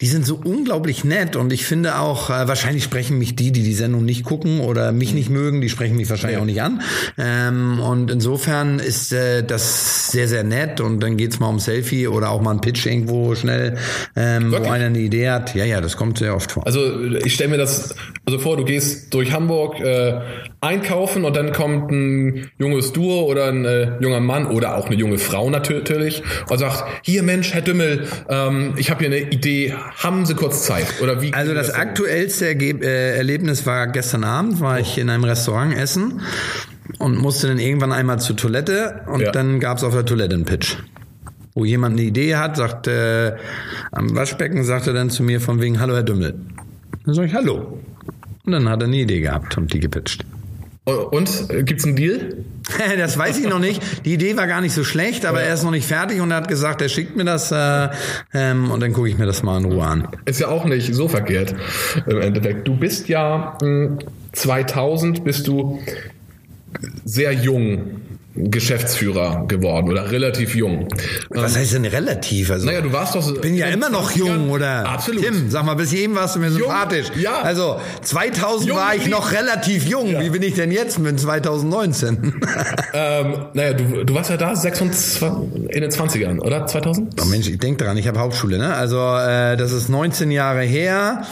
die 0.00 0.06
sind 0.06 0.24
so 0.24 0.40
unglaublich 0.42 1.04
nett 1.04 1.36
und 1.36 1.52
ich 1.52 1.66
finde 1.66 1.98
auch, 1.98 2.30
äh, 2.30 2.48
wahrscheinlich 2.48 2.84
sprechen 2.84 3.18
mich 3.18 3.36
die, 3.36 3.52
die 3.52 3.62
die 3.62 3.74
Sendung 3.74 4.04
nicht 4.04 4.24
gucken 4.24 4.60
oder 4.60 4.92
mich 4.92 5.12
nicht 5.12 5.28
mögen, 5.28 5.60
die 5.60 5.68
sprechen 5.68 5.96
mich 5.96 6.08
wahrscheinlich 6.08 6.36
ja. 6.36 6.42
auch 6.42 6.46
nicht 6.46 6.62
an. 6.62 6.80
Ähm, 7.18 7.80
und 7.80 8.10
insofern 8.10 8.78
ist 8.78 9.12
äh, 9.12 9.42
das 9.44 10.10
sehr, 10.10 10.26
sehr 10.26 10.42
nett 10.42 10.80
und 10.80 11.00
dann 11.00 11.16
geht's 11.16 11.38
mal 11.38 11.48
um 11.48 11.58
Selfie 11.58 12.08
oder 12.08 12.30
auch 12.30 12.40
mal 12.40 12.52
ein 12.52 12.60
Pitch 12.62 12.86
irgendwo 12.86 13.34
schnell, 13.34 13.76
ähm, 14.16 14.52
wo 14.52 14.56
einer 14.56 14.86
eine 14.86 14.98
Idee 14.98 15.28
hat. 15.28 15.54
Ja, 15.54 15.64
ja, 15.64 15.80
das 15.80 15.96
kommt 15.96 16.18
sehr 16.18 16.34
oft 16.34 16.50
vor. 16.52 16.66
Also 16.66 17.02
ich 17.16 17.34
stelle 17.34 17.50
mir 17.50 17.58
das 17.58 17.94
also 18.24 18.38
vor, 18.38 18.56
du 18.56 18.64
gehst 18.64 19.12
durch 19.12 19.32
Hamburg 19.32 19.80
äh, 19.80 20.20
einkaufen 20.60 21.24
und 21.24 21.36
dann 21.36 21.52
kommt 21.52 21.90
ein 21.90 22.50
junges 22.58 22.92
Duo 22.92 23.24
oder 23.24 23.46
ein 23.46 23.64
äh, 23.64 23.92
junger 24.00 24.20
Mann 24.20 24.46
oder 24.46 24.76
auch 24.76 24.86
eine 24.86 24.96
junge 24.96 25.18
Frau 25.18 25.50
natürlich 25.50 26.22
und 26.48 26.58
sagt, 26.58 26.84
hier 27.02 27.22
Mensch, 27.22 27.52
Herr 27.52 27.62
Dümmel, 27.62 28.06
ähm, 28.28 28.74
ich 28.76 28.90
habe 28.90 29.00
hier 29.00 29.08
eine 29.08 29.30
Idee, 29.30 29.74
haben 29.96 30.26
Sie 30.26 30.34
kurz 30.34 30.64
Zeit? 30.64 30.86
Oder 31.02 31.22
wie? 31.22 31.32
Also 31.32 31.54
das, 31.54 31.68
das 31.68 31.76
aktuellste 31.76 32.46
Ergeb 32.46 32.82
äh, 32.82 33.16
Erlebnis 33.16 33.66
war 33.66 33.86
gestern 33.86 34.24
Abend, 34.24 34.60
war 34.60 34.76
oh. 34.76 34.80
ich 34.80 34.98
in 34.98 35.10
einem 35.10 35.24
Restaurant 35.24 35.76
essen 35.76 36.20
und 36.98 37.18
musste 37.18 37.48
dann 37.48 37.58
irgendwann 37.58 37.92
einmal 37.92 38.20
zur 38.20 38.36
Toilette 38.36 39.02
und 39.06 39.20
ja. 39.20 39.30
dann 39.30 39.60
gab 39.60 39.78
es 39.78 39.84
auf 39.84 39.92
der 39.92 40.04
Toilette 40.04 40.34
einen 40.34 40.44
Pitch. 40.44 40.76
Wo 41.54 41.64
jemand 41.64 41.98
eine 41.98 42.06
Idee 42.06 42.36
hat, 42.36 42.56
sagt 42.56 42.86
äh, 42.86 43.36
am 43.92 44.14
Waschbecken, 44.14 44.64
sagt 44.64 44.86
er 44.86 44.92
dann 44.92 45.10
zu 45.10 45.22
mir 45.22 45.40
von 45.40 45.60
wegen, 45.60 45.80
hallo 45.80 45.94
Herr 45.94 46.02
Dümmel. 46.02 46.34
Dann 47.04 47.14
sage 47.14 47.28
ich, 47.28 47.34
hallo. 47.34 47.78
Und 48.44 48.52
dann 48.52 48.68
hat 48.68 48.80
er 48.80 48.86
eine 48.86 48.96
Idee 48.96 49.20
gehabt 49.20 49.56
und 49.56 49.72
die 49.72 49.80
gepitcht. 49.80 50.24
Und 50.96 51.48
gibt's 51.66 51.84
einen 51.84 51.96
Deal? 51.96 52.44
das 52.98 53.18
weiß 53.18 53.38
ich 53.38 53.48
noch 53.48 53.58
nicht. 53.58 53.82
Die 54.04 54.14
Idee 54.14 54.36
war 54.36 54.46
gar 54.46 54.60
nicht 54.60 54.74
so 54.74 54.84
schlecht, 54.84 55.24
aber 55.26 55.40
ja. 55.40 55.48
er 55.48 55.54
ist 55.54 55.64
noch 55.64 55.70
nicht 55.70 55.86
fertig 55.86 56.20
und 56.20 56.30
er 56.30 56.38
hat 56.38 56.48
gesagt, 56.48 56.82
er 56.82 56.88
schickt 56.88 57.16
mir 57.16 57.24
das 57.24 57.52
äh, 57.52 57.88
ähm, 58.34 58.70
und 58.70 58.80
dann 58.80 58.92
gucke 58.92 59.08
ich 59.08 59.18
mir 59.18 59.26
das 59.26 59.42
mal 59.42 59.58
in 59.58 59.64
Ruhe 59.64 59.84
an. 59.84 60.08
Ist 60.24 60.40
ja 60.40 60.48
auch 60.48 60.64
nicht 60.64 60.94
so 60.94 61.08
verkehrt 61.08 61.54
im 62.06 62.20
Endeffekt. 62.20 62.66
Du 62.68 62.76
bist 62.76 63.08
ja 63.08 63.56
2000 64.32 65.18
hm, 65.18 65.24
bist 65.24 65.46
du 65.46 65.80
sehr 67.04 67.32
jung 67.32 68.00
Geschäftsführer 68.34 69.44
geworden 69.48 69.90
oder 69.90 70.10
relativ 70.10 70.54
jung. 70.54 70.88
Was 71.30 71.56
heißt 71.56 71.74
denn 71.74 71.84
relativ? 71.84 72.50
Also, 72.50 72.66
naja, 72.66 72.80
du 72.80 72.92
warst 72.92 73.16
doch. 73.16 73.34
Ich 73.34 73.40
bin 73.40 73.56
ja 73.56 73.66
immer 73.66 73.90
noch 73.90 74.12
jung, 74.12 74.50
oder? 74.50 74.88
Absolut. 74.88 75.24
Tim, 75.24 75.50
sag 75.50 75.64
mal, 75.64 75.74
bis 75.74 75.92
eben 75.92 76.14
warst 76.14 76.36
du 76.36 76.38
mir 76.38 76.48
jung, 76.48 76.58
sympathisch. 76.58 77.06
Ja. 77.16 77.42
Also 77.42 77.80
2000 78.02 78.68
jung, 78.68 78.78
war 78.78 78.94
ich 78.94 79.08
noch 79.08 79.32
relativ 79.32 79.84
jung. 79.84 80.12
Ja. 80.12 80.20
Wie 80.20 80.30
bin 80.30 80.42
ich 80.42 80.54
denn 80.54 80.70
jetzt 80.70 81.00
mit 81.00 81.18
2019? 81.18 82.40
ähm, 82.94 83.34
naja, 83.52 83.72
du, 83.72 84.04
du 84.04 84.14
warst 84.14 84.30
ja 84.30 84.36
da 84.36 84.54
26, 84.54 85.22
in 85.68 85.80
den 85.80 85.90
20ern, 85.90 86.38
oder? 86.38 86.66
2000? 86.66 87.20
Oh 87.20 87.24
Mensch, 87.24 87.48
ich 87.48 87.58
denk 87.58 87.78
daran, 87.78 87.96
ich 87.96 88.06
habe 88.06 88.20
Hauptschule, 88.20 88.58
ne? 88.58 88.74
Also 88.74 88.98
äh, 88.98 89.56
das 89.56 89.72
ist 89.72 89.88
19 89.88 90.30
Jahre 90.30 90.62
her. 90.62 91.22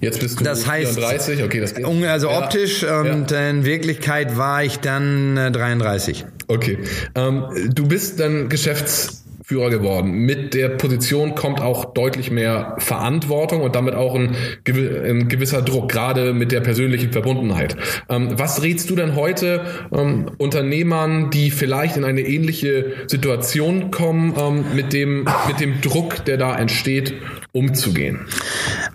Jetzt 0.00 0.20
bist 0.20 0.38
du 0.38 0.44
das 0.44 0.66
heißt, 0.66 0.94
34, 0.94 1.42
okay, 1.42 1.60
das 1.60 1.74
geht. 1.74 1.86
Also 1.86 2.28
ja. 2.28 2.38
optisch 2.38 2.84
und 2.84 3.30
ja. 3.30 3.48
in 3.48 3.64
Wirklichkeit 3.64 4.36
war 4.36 4.62
ich 4.62 4.78
dann 4.80 5.36
33. 5.52 6.26
Okay. 6.46 6.78
Ähm, 7.14 7.44
du 7.74 7.86
bist 7.86 8.20
dann 8.20 8.48
Geschäfts 8.48 9.24
Führer 9.46 9.68
geworden. 9.68 10.10
Mit 10.10 10.54
der 10.54 10.70
Position 10.70 11.34
kommt 11.34 11.60
auch 11.60 11.92
deutlich 11.92 12.30
mehr 12.30 12.76
Verantwortung 12.78 13.60
und 13.60 13.74
damit 13.74 13.94
auch 13.94 14.14
ein, 14.14 14.34
ein 14.66 15.28
gewisser 15.28 15.60
Druck, 15.60 15.90
gerade 15.90 16.32
mit 16.32 16.50
der 16.50 16.60
persönlichen 16.60 17.12
Verbundenheit. 17.12 17.76
Ähm, 18.08 18.38
was 18.38 18.62
rätst 18.62 18.88
du 18.88 18.96
denn 18.96 19.16
heute 19.16 19.66
ähm, 19.92 20.30
Unternehmern, 20.38 21.28
die 21.28 21.50
vielleicht 21.50 21.98
in 21.98 22.04
eine 22.04 22.22
ähnliche 22.22 22.92
Situation 23.06 23.90
kommen, 23.90 24.34
ähm, 24.38 24.64
mit, 24.74 24.94
dem, 24.94 25.28
mit 25.46 25.60
dem 25.60 25.82
Druck, 25.82 26.24
der 26.24 26.38
da 26.38 26.56
entsteht, 26.56 27.12
umzugehen? 27.54 28.26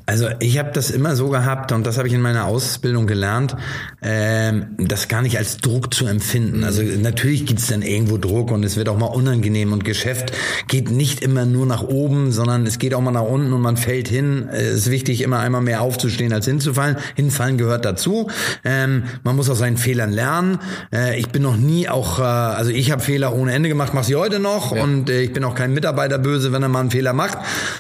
Also 0.06 0.28
ich 0.40 0.60
habe 0.60 0.72
das 0.74 0.92
immer 0.92 1.16
so 1.16 1.30
gehabt 1.30 1.72
und 1.72 1.88
das 1.88 1.98
habe 1.98 2.08
ich 2.08 2.14
in 2.14 2.22
meiner 2.22 2.46
Ausbildung 2.46 3.08
gelernt, 3.08 3.56
ähm, 4.02 4.76
das 4.78 5.08
gar 5.08 5.22
nicht 5.22 5.38
als 5.38 5.58
Druck 5.58 5.94
zu 5.94 6.08
empfinden. 6.08 6.64
Also 6.64 6.82
natürlich 6.82 7.46
gibt's 7.46 7.68
dann 7.68 7.84
irgendwo 7.84 8.18
Druck 8.18 8.52
und 8.52 8.66
es 8.66 8.76
wird 8.76 8.90
auch 8.90 8.98
mal 8.98 9.06
unangenehm 9.06 9.72
und 9.72 9.86
Geschäft 9.86 10.34
geht 10.68 10.92
nicht 10.92 11.22
immer 11.22 11.46
nur 11.46 11.66
nach 11.66 11.84
oben, 11.84 12.32
sondern 12.32 12.66
es 12.66 12.80
geht 12.80 12.94
auch 12.94 13.02
mal 13.02 13.12
nach 13.12 13.22
unten 13.22 13.54
und 13.54 13.62
man 13.62 13.78
fällt 13.78 14.10
hin. 14.10 14.50
Es 14.52 14.74
ist 14.74 14.92
wichtig, 14.92 15.22
immer 15.22 15.40
einmal 15.40 15.62
mehr 15.62 15.82
aufzustehen 15.82 16.34
als 16.34 16.46
hinzufallen. 16.46 16.98
Hinfallen 17.16 17.58
gehört 17.58 17.86
dazu. 17.86 18.30
Ähm, 18.66 19.04
man 19.24 19.38
muss 19.38 19.50
aus 19.50 19.60
seinen 19.60 19.78
Fehlern 19.78 20.12
lernen. 20.12 20.60
Äh, 20.94 21.18
ich 21.18 21.30
bin 21.30 21.44
noch 21.44 21.56
nie 21.56 21.88
auch, 21.88 22.20
äh, 22.20 22.24
also 22.24 22.72
ich 22.72 22.92
habe 22.92 23.02
Fehler 23.02 23.34
ohne 23.36 23.54
Ende 23.54 23.70
gemacht, 23.70 23.94
mache 23.94 24.06
sie 24.06 24.16
heute 24.16 24.40
noch 24.40 24.76
ja. 24.76 24.84
und 24.84 25.10
äh, 25.10 25.22
ich 25.22 25.32
bin 25.32 25.46
auch 25.46 25.56
kein 25.56 25.74
Mitarbeiter 25.74 26.18
böse, 26.18 26.52
wenn 26.52 26.64
er 26.64 26.70
mal 26.70 26.82
einen 26.82 26.92
Fehler 26.92 27.14
macht. 27.14 27.38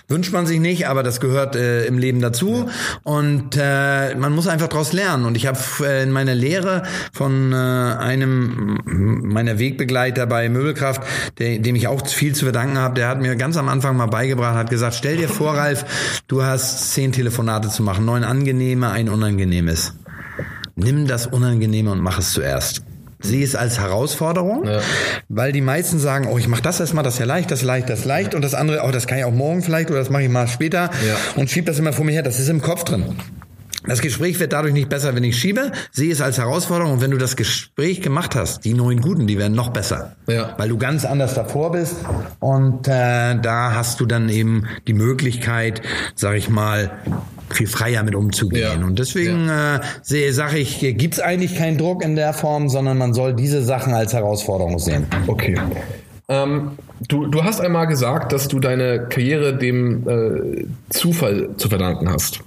Wünscht 0.07 0.31
man 0.31 0.45
sich 0.45 0.59
nicht, 0.59 0.68
aber 0.88 1.03
das 1.03 1.19
gehört 1.19 1.55
äh, 1.55 1.85
im 1.85 1.97
Leben 1.97 2.21
dazu. 2.21 2.65
Ja. 2.65 2.73
Und 3.03 3.57
äh, 3.57 4.15
man 4.15 4.33
muss 4.33 4.47
einfach 4.47 4.67
daraus 4.67 4.93
lernen. 4.93 5.25
Und 5.25 5.35
ich 5.35 5.47
habe 5.47 5.59
äh, 5.81 6.03
in 6.03 6.11
meiner 6.11 6.35
Lehre 6.35 6.83
von 7.13 7.51
äh, 7.51 7.55
einem 7.55 8.79
meiner 8.85 9.59
Wegbegleiter 9.59 10.25
bei 10.27 10.49
Möbelkraft, 10.49 11.01
der, 11.38 11.59
dem 11.59 11.75
ich 11.75 11.88
auch 11.88 12.05
viel 12.07 12.33
zu 12.33 12.45
verdanken 12.45 12.77
habe, 12.77 12.95
der 12.95 13.07
hat 13.07 13.21
mir 13.21 13.35
ganz 13.35 13.57
am 13.57 13.69
Anfang 13.69 13.97
mal 13.97 14.07
beigebracht, 14.07 14.55
hat 14.55 14.69
gesagt, 14.69 14.95
stell 14.95 15.17
dir 15.17 15.29
vor, 15.29 15.55
Ralf, 15.55 15.85
du 16.27 16.43
hast 16.43 16.93
zehn 16.93 17.11
Telefonate 17.11 17.69
zu 17.69 17.83
machen, 17.83 18.05
neun 18.05 18.23
angenehme, 18.23 18.91
ein 18.91 19.09
unangenehmes. 19.09 19.93
Nimm 20.75 21.07
das 21.07 21.27
Unangenehme 21.27 21.91
und 21.91 21.99
mach 21.99 22.19
es 22.19 22.31
zuerst 22.31 22.83
sehe 23.19 23.43
es 23.43 23.55
als 23.55 23.79
Herausforderung, 23.79 24.65
ja. 24.65 24.79
weil 25.27 25.51
die 25.51 25.61
meisten 25.61 25.99
sagen, 25.99 26.27
oh, 26.27 26.38
ich 26.38 26.47
mache 26.47 26.61
das 26.61 26.79
erstmal, 26.79 27.03
das 27.03 27.15
ist 27.15 27.19
ja 27.19 27.25
leicht, 27.25 27.51
das 27.51 27.59
ist 27.59 27.65
leicht, 27.65 27.89
das 27.89 27.99
ist 27.99 28.05
leicht 28.05 28.35
und 28.35 28.41
das 28.41 28.53
andere, 28.53 28.83
oh, 28.85 28.91
das 28.91 29.07
kann 29.07 29.17
ich 29.17 29.25
auch 29.25 29.33
morgen 29.33 29.61
vielleicht 29.61 29.89
oder 29.89 29.99
das 29.99 30.09
mache 30.09 30.23
ich 30.23 30.29
mal 30.29 30.47
später 30.47 30.89
ja. 31.05 31.15
und 31.35 31.49
schieb 31.49 31.65
das 31.65 31.79
immer 31.79 31.93
vor 31.93 32.05
mir 32.05 32.13
her. 32.13 32.23
Das 32.23 32.39
ist 32.39 32.49
im 32.49 32.61
Kopf 32.61 32.83
drin. 32.83 33.15
Das 33.88 34.01
Gespräch 34.01 34.39
wird 34.39 34.53
dadurch 34.53 34.74
nicht 34.74 34.89
besser, 34.89 35.15
wenn 35.15 35.24
ich 35.24 35.38
schiebe. 35.38 35.71
Sehe 35.91 36.12
es 36.12 36.21
als 36.21 36.38
Herausforderung. 36.38 36.93
Und 36.93 37.01
wenn 37.01 37.12
du 37.12 37.17
das 37.17 37.36
Gespräch 37.36 38.01
gemacht 38.01 38.36
hast, 38.36 38.65
die 38.65 38.74
neuen 38.74 39.01
Guten, 39.01 39.25
die 39.25 39.38
werden 39.38 39.55
noch 39.55 39.69
besser. 39.69 40.15
Ja. 40.27 40.53
Weil 40.57 40.69
du 40.69 40.77
ganz 40.77 41.05
anders 41.05 41.33
davor 41.33 41.71
bist. 41.71 41.95
Und 42.39 42.88
äh, 42.88 43.39
da 43.39 43.74
hast 43.74 44.00
du 44.00 44.05
dann 44.05 44.29
eben 44.29 44.65
die 44.88 44.93
Möglichkeit, 44.93 45.81
sag 46.15 46.36
ich 46.36 46.50
mal, 46.50 46.91
viel 47.50 47.67
freier 47.67 48.03
mit 48.03 48.15
umzugehen. 48.15 48.81
Ja. 48.81 48.86
Und 48.86 49.00
deswegen 49.00 49.48
ja. 49.48 49.81
äh, 50.12 50.31
sage 50.31 50.57
ich, 50.57 50.79
gibt 50.79 51.15
es 51.15 51.19
eigentlich 51.19 51.57
keinen 51.57 51.77
Druck 51.77 52.03
in 52.03 52.15
der 52.15 52.33
Form, 52.33 52.69
sondern 52.69 52.98
man 52.98 53.13
soll 53.13 53.33
diese 53.33 53.63
Sachen 53.63 53.93
als 53.93 54.13
Herausforderung 54.13 54.77
sehen. 54.79 55.07
Okay. 55.27 55.57
Ähm, 56.29 56.77
du, 57.07 57.25
du 57.25 57.43
hast 57.43 57.59
einmal 57.59 57.88
gesagt, 57.88 58.31
dass 58.31 58.48
du 58.48 58.59
deine 58.59 59.07
Karriere 59.09 59.57
dem 59.57 60.07
äh, 60.07 60.65
Zufall 60.89 61.50
zu 61.57 61.69
verdanken 61.69 62.09
hast. 62.09 62.41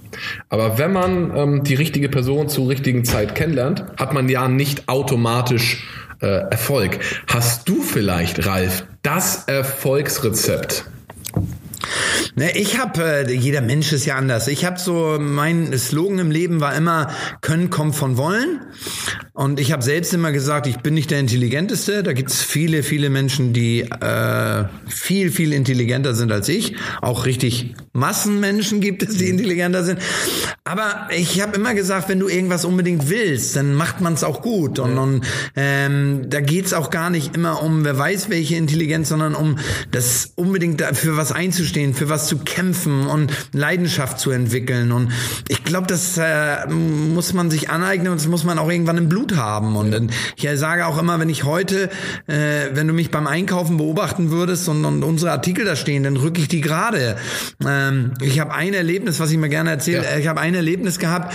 Aber 0.49 0.77
wenn 0.77 0.93
man 0.93 1.35
ähm, 1.35 1.63
die 1.63 1.75
richtige 1.75 2.07
Person 2.07 2.47
zur 2.47 2.69
richtigen 2.69 3.03
Zeit 3.03 3.35
kennenlernt, 3.35 3.83
hat 3.97 4.13
man 4.13 4.29
ja 4.29 4.47
nicht 4.47 4.87
automatisch 4.87 5.85
äh, 6.21 6.27
Erfolg. 6.49 6.99
Hast 7.27 7.67
du 7.67 7.81
vielleicht, 7.81 8.45
Ralf, 8.47 8.85
das 9.01 9.43
Erfolgsrezept? 9.45 10.85
Ne, 12.35 12.57
ich 12.57 12.79
habe, 12.79 13.27
äh, 13.27 13.31
jeder 13.31 13.61
Mensch 13.61 13.91
ist 13.93 14.05
ja 14.05 14.15
anders. 14.15 14.47
Ich 14.47 14.65
habe 14.65 14.79
so, 14.79 15.17
mein 15.19 15.77
Slogan 15.77 16.19
im 16.19 16.31
Leben 16.31 16.61
war 16.61 16.75
immer, 16.75 17.11
können 17.41 17.69
kommt 17.69 17.95
von 17.95 18.17
wollen. 18.17 18.61
Und 19.33 19.59
ich 19.59 19.71
habe 19.71 19.81
selbst 19.81 20.13
immer 20.13 20.31
gesagt, 20.31 20.67
ich 20.67 20.77
bin 20.77 20.93
nicht 20.93 21.09
der 21.09 21.19
Intelligenteste. 21.19 22.03
Da 22.03 22.13
gibt's 22.13 22.41
viele, 22.41 22.83
viele 22.83 23.09
Menschen, 23.09 23.53
die 23.53 23.81
äh, 23.81 24.65
viel, 24.87 25.31
viel 25.31 25.53
intelligenter 25.53 26.13
sind 26.13 26.31
als 26.31 26.49
ich. 26.49 26.75
Auch 27.01 27.25
richtig 27.25 27.75
Massenmenschen 27.93 28.79
gibt 28.79 29.03
es, 29.03 29.17
die 29.17 29.29
intelligenter 29.29 29.83
sind. 29.83 29.99
Aber 30.63 31.07
ich 31.15 31.41
habe 31.41 31.55
immer 31.55 31.73
gesagt, 31.73 32.09
wenn 32.09 32.19
du 32.19 32.27
irgendwas 32.27 32.63
unbedingt 32.63 33.09
willst, 33.09 33.55
dann 33.55 33.73
macht 33.73 34.01
man 34.01 34.13
es 34.13 34.23
auch 34.23 34.41
gut. 34.41 34.79
Und, 34.79 34.97
und 34.97 35.25
ähm, 35.55 36.29
da 36.29 36.39
geht's 36.39 36.73
auch 36.73 36.89
gar 36.89 37.09
nicht 37.09 37.35
immer 37.35 37.61
um, 37.61 37.83
wer 37.83 37.97
weiß 37.97 38.29
welche 38.29 38.55
Intelligenz, 38.55 39.09
sondern 39.09 39.35
um 39.35 39.57
das 39.91 40.33
unbedingt 40.35 40.81
für 40.93 41.17
was 41.17 41.31
einzustehen, 41.73 41.93
für 41.93 42.09
was 42.09 42.27
zu 42.27 42.37
kämpfen 42.39 43.07
und 43.07 43.31
Leidenschaft 43.51 44.19
zu 44.19 44.31
entwickeln. 44.31 44.91
Und 44.91 45.11
ich 45.47 45.63
glaube, 45.63 45.87
das 45.87 46.17
äh, 46.17 46.67
muss 46.67 47.33
man 47.33 47.49
sich 47.49 47.69
aneignen 47.69 48.11
und 48.11 48.19
das 48.19 48.27
muss 48.27 48.43
man 48.43 48.59
auch 48.59 48.69
irgendwann 48.69 48.97
im 48.97 49.09
Blut 49.09 49.35
haben. 49.35 49.75
Und 49.75 50.11
ich 50.35 50.49
sage 50.55 50.85
auch 50.85 50.99
immer, 50.99 51.19
wenn 51.19 51.29
ich 51.29 51.43
heute, 51.43 51.89
äh, 52.27 52.69
wenn 52.73 52.87
du 52.87 52.93
mich 52.93 53.11
beim 53.11 53.27
Einkaufen 53.27 53.77
beobachten 53.77 54.29
würdest 54.31 54.67
und, 54.69 54.85
und 54.85 55.03
unsere 55.03 55.31
Artikel 55.31 55.65
da 55.65 55.75
stehen, 55.75 56.03
dann 56.03 56.17
rücke 56.17 56.41
ich 56.41 56.47
die 56.47 56.61
gerade. 56.61 57.17
Ähm, 57.65 58.13
ich 58.21 58.39
habe 58.39 58.53
ein 58.53 58.73
Erlebnis, 58.73 59.19
was 59.19 59.31
ich 59.31 59.37
mir 59.37 59.49
gerne 59.49 59.71
erzähle. 59.71 60.03
Ja. 60.03 60.17
Ich 60.17 60.27
habe 60.27 60.39
ein 60.39 60.55
Erlebnis 60.55 60.99
gehabt. 60.99 61.33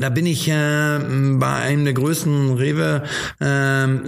Da 0.00 0.08
bin 0.08 0.24
ich 0.24 0.48
äh, 0.48 0.98
bei 1.34 1.52
einem 1.54 1.84
der 1.84 1.92
größten 1.92 2.54
Rewe-Läden 2.54 4.04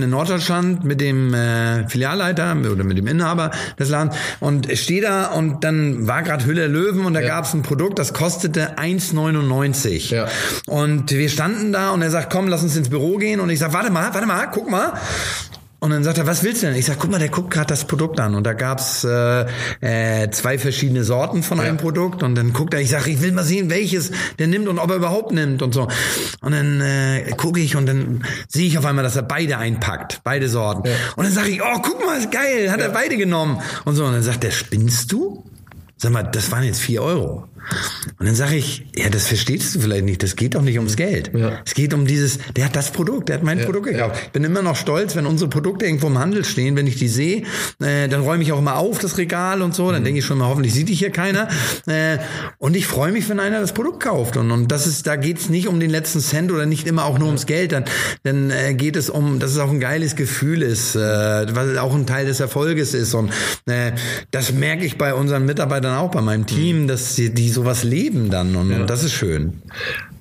äh, 0.00 0.04
in 0.04 0.10
Norddeutschland 0.10 0.84
mit 0.84 1.00
dem 1.00 1.34
äh, 1.34 1.88
Filialleiter 1.88 2.56
oder 2.56 2.84
mit 2.84 2.96
dem 2.96 3.08
Inhaber 3.08 3.50
des 3.76 3.88
Ladens 3.88 4.14
und 4.38 4.68
stehe 4.78 5.02
da 5.02 5.26
und 5.32 5.64
dann 5.64 6.06
war 6.06 6.22
gerade 6.22 6.46
Hülle 6.46 6.68
Löwen 6.68 7.04
und 7.04 7.14
da 7.14 7.20
ja. 7.20 7.26
gab 7.26 7.44
es 7.44 7.54
ein 7.54 7.62
Produkt, 7.62 7.98
das 7.98 8.14
kostete 8.14 8.78
1,99. 8.78 10.14
Ja. 10.14 10.28
Und 10.68 11.10
wir 11.10 11.28
standen 11.28 11.72
da 11.72 11.90
und 11.90 12.02
er 12.02 12.12
sagt, 12.12 12.32
komm, 12.32 12.46
lass 12.46 12.62
uns 12.62 12.76
ins 12.76 12.88
Büro 12.88 13.16
gehen 13.16 13.40
und 13.40 13.50
ich 13.50 13.58
sag, 13.58 13.72
warte 13.72 13.90
mal, 13.90 14.14
warte 14.14 14.28
mal, 14.28 14.46
guck 14.52 14.70
mal. 14.70 14.92
Und 15.80 15.90
dann 15.90 16.04
sagt 16.04 16.18
er, 16.18 16.26
was 16.26 16.44
willst 16.44 16.62
du 16.62 16.66
denn? 16.66 16.76
Ich 16.76 16.84
sag, 16.84 16.98
guck 16.98 17.10
mal, 17.10 17.18
der 17.18 17.30
guckt 17.30 17.50
gerade 17.50 17.68
das 17.68 17.86
Produkt 17.86 18.20
an. 18.20 18.34
Und 18.34 18.44
da 18.44 18.52
gab's 18.52 19.02
äh, 19.02 19.46
äh, 19.80 20.30
zwei 20.30 20.58
verschiedene 20.58 21.04
Sorten 21.04 21.42
von 21.42 21.56
ja. 21.56 21.64
einem 21.64 21.78
Produkt. 21.78 22.22
Und 22.22 22.34
dann 22.34 22.52
guckt 22.52 22.74
er, 22.74 22.80
ich 22.80 22.90
sag, 22.90 23.06
ich 23.06 23.22
will 23.22 23.32
mal 23.32 23.44
sehen, 23.44 23.70
welches 23.70 24.10
der 24.38 24.46
nimmt 24.46 24.68
und 24.68 24.78
ob 24.78 24.90
er 24.90 24.96
überhaupt 24.96 25.32
nimmt 25.32 25.62
und 25.62 25.72
so. 25.72 25.88
Und 26.42 26.52
dann 26.52 26.82
äh, 26.82 27.30
gucke 27.36 27.60
ich 27.60 27.76
und 27.76 27.86
dann 27.86 28.24
sehe 28.46 28.66
ich 28.66 28.76
auf 28.76 28.84
einmal, 28.84 29.04
dass 29.04 29.16
er 29.16 29.22
beide 29.22 29.56
einpackt, 29.56 30.20
beide 30.22 30.50
Sorten. 30.50 30.86
Ja. 30.86 30.94
Und 31.16 31.24
dann 31.24 31.32
sage 31.32 31.48
ich, 31.48 31.62
oh, 31.62 31.80
guck 31.82 32.04
mal, 32.04 32.18
ist 32.18 32.30
geil, 32.30 32.70
hat 32.70 32.80
ja. 32.80 32.86
er 32.86 32.92
beide 32.92 33.16
genommen. 33.16 33.60
Und 33.86 33.94
so. 33.94 34.04
Und 34.04 34.12
dann 34.12 34.22
sagt 34.22 34.44
er, 34.44 34.50
spinnst 34.50 35.10
du? 35.10 35.44
Sag 35.96 36.12
mal, 36.12 36.24
das 36.24 36.50
waren 36.50 36.64
jetzt 36.64 36.80
vier 36.80 37.02
Euro. 37.02 37.46
Und 38.18 38.26
dann 38.26 38.34
sage 38.34 38.56
ich, 38.56 38.86
ja, 38.96 39.08
das 39.08 39.28
verstehst 39.28 39.74
du 39.74 39.80
vielleicht 39.80 40.04
nicht. 40.04 40.22
Das 40.22 40.36
geht 40.36 40.54
doch 40.54 40.62
nicht 40.62 40.78
ums 40.78 40.96
Geld. 40.96 41.30
Ja. 41.34 41.60
Es 41.64 41.74
geht 41.74 41.94
um 41.94 42.06
dieses, 42.06 42.38
der 42.56 42.66
hat 42.66 42.76
das 42.76 42.90
Produkt, 42.90 43.28
der 43.28 43.36
hat 43.36 43.42
mein 43.42 43.58
ja, 43.58 43.64
Produkt 43.64 43.86
gekauft. 43.86 44.16
Ja. 44.16 44.22
Ich 44.24 44.30
bin 44.30 44.44
immer 44.44 44.62
noch 44.62 44.76
stolz, 44.76 45.16
wenn 45.16 45.26
unsere 45.26 45.48
Produkte 45.48 45.84
irgendwo 45.84 46.08
im 46.08 46.18
Handel 46.18 46.44
stehen, 46.44 46.76
wenn 46.76 46.86
ich 46.86 46.96
die 46.96 47.08
sehe, 47.08 47.44
äh, 47.80 48.08
dann 48.08 48.22
räume 48.22 48.42
ich 48.42 48.52
auch 48.52 48.58
immer 48.58 48.76
auf 48.76 48.98
das 48.98 49.18
Regal 49.18 49.62
und 49.62 49.74
so. 49.74 49.90
Dann 49.90 50.00
mhm. 50.00 50.04
denke 50.04 50.20
ich 50.20 50.24
schon 50.24 50.38
mal, 50.38 50.48
hoffentlich 50.48 50.74
sieht 50.74 50.88
dich 50.88 50.98
hier 50.98 51.10
keiner. 51.10 51.48
Äh, 51.86 52.18
und 52.58 52.76
ich 52.76 52.86
freue 52.86 53.12
mich, 53.12 53.28
wenn 53.28 53.40
einer 53.40 53.60
das 53.60 53.72
Produkt 53.72 54.02
kauft. 54.02 54.36
Und, 54.36 54.50
und 54.50 54.68
das 54.72 54.86
ist, 54.86 55.06
da 55.06 55.16
geht 55.16 55.38
es 55.38 55.48
nicht 55.48 55.68
um 55.68 55.80
den 55.80 55.90
letzten 55.90 56.20
Cent 56.20 56.50
oder 56.52 56.66
nicht 56.66 56.86
immer 56.86 57.04
auch 57.04 57.18
nur 57.18 57.28
ums 57.28 57.46
Geld. 57.46 57.72
Dann, 57.72 57.84
dann 58.22 58.50
äh, 58.50 58.74
geht 58.74 58.96
es 58.96 59.10
um, 59.10 59.38
dass 59.38 59.52
es 59.52 59.58
auch 59.58 59.70
ein 59.70 59.80
geiles 59.80 60.16
Gefühl 60.16 60.62
ist, 60.62 60.96
äh, 60.96 60.98
weil 60.98 61.78
auch 61.78 61.94
ein 61.94 62.06
Teil 62.06 62.26
des 62.26 62.40
Erfolges 62.40 62.94
ist. 62.94 63.14
Und 63.14 63.30
äh, 63.66 63.92
das 64.30 64.52
merke 64.52 64.84
ich 64.84 64.98
bei 64.98 65.14
unseren 65.14 65.46
Mitarbeitern 65.46 65.96
auch, 65.96 66.10
bei 66.10 66.20
meinem 66.20 66.46
Team, 66.46 66.82
mhm. 66.82 66.88
dass 66.88 67.14
die, 67.14 67.30
die 67.30 67.49
sowas 67.50 67.84
leben 67.84 68.30
dann 68.30 68.56
und, 68.56 68.70
ja. 68.70 68.80
und 68.80 68.90
das 68.90 69.02
ist 69.02 69.12
schön. 69.12 69.62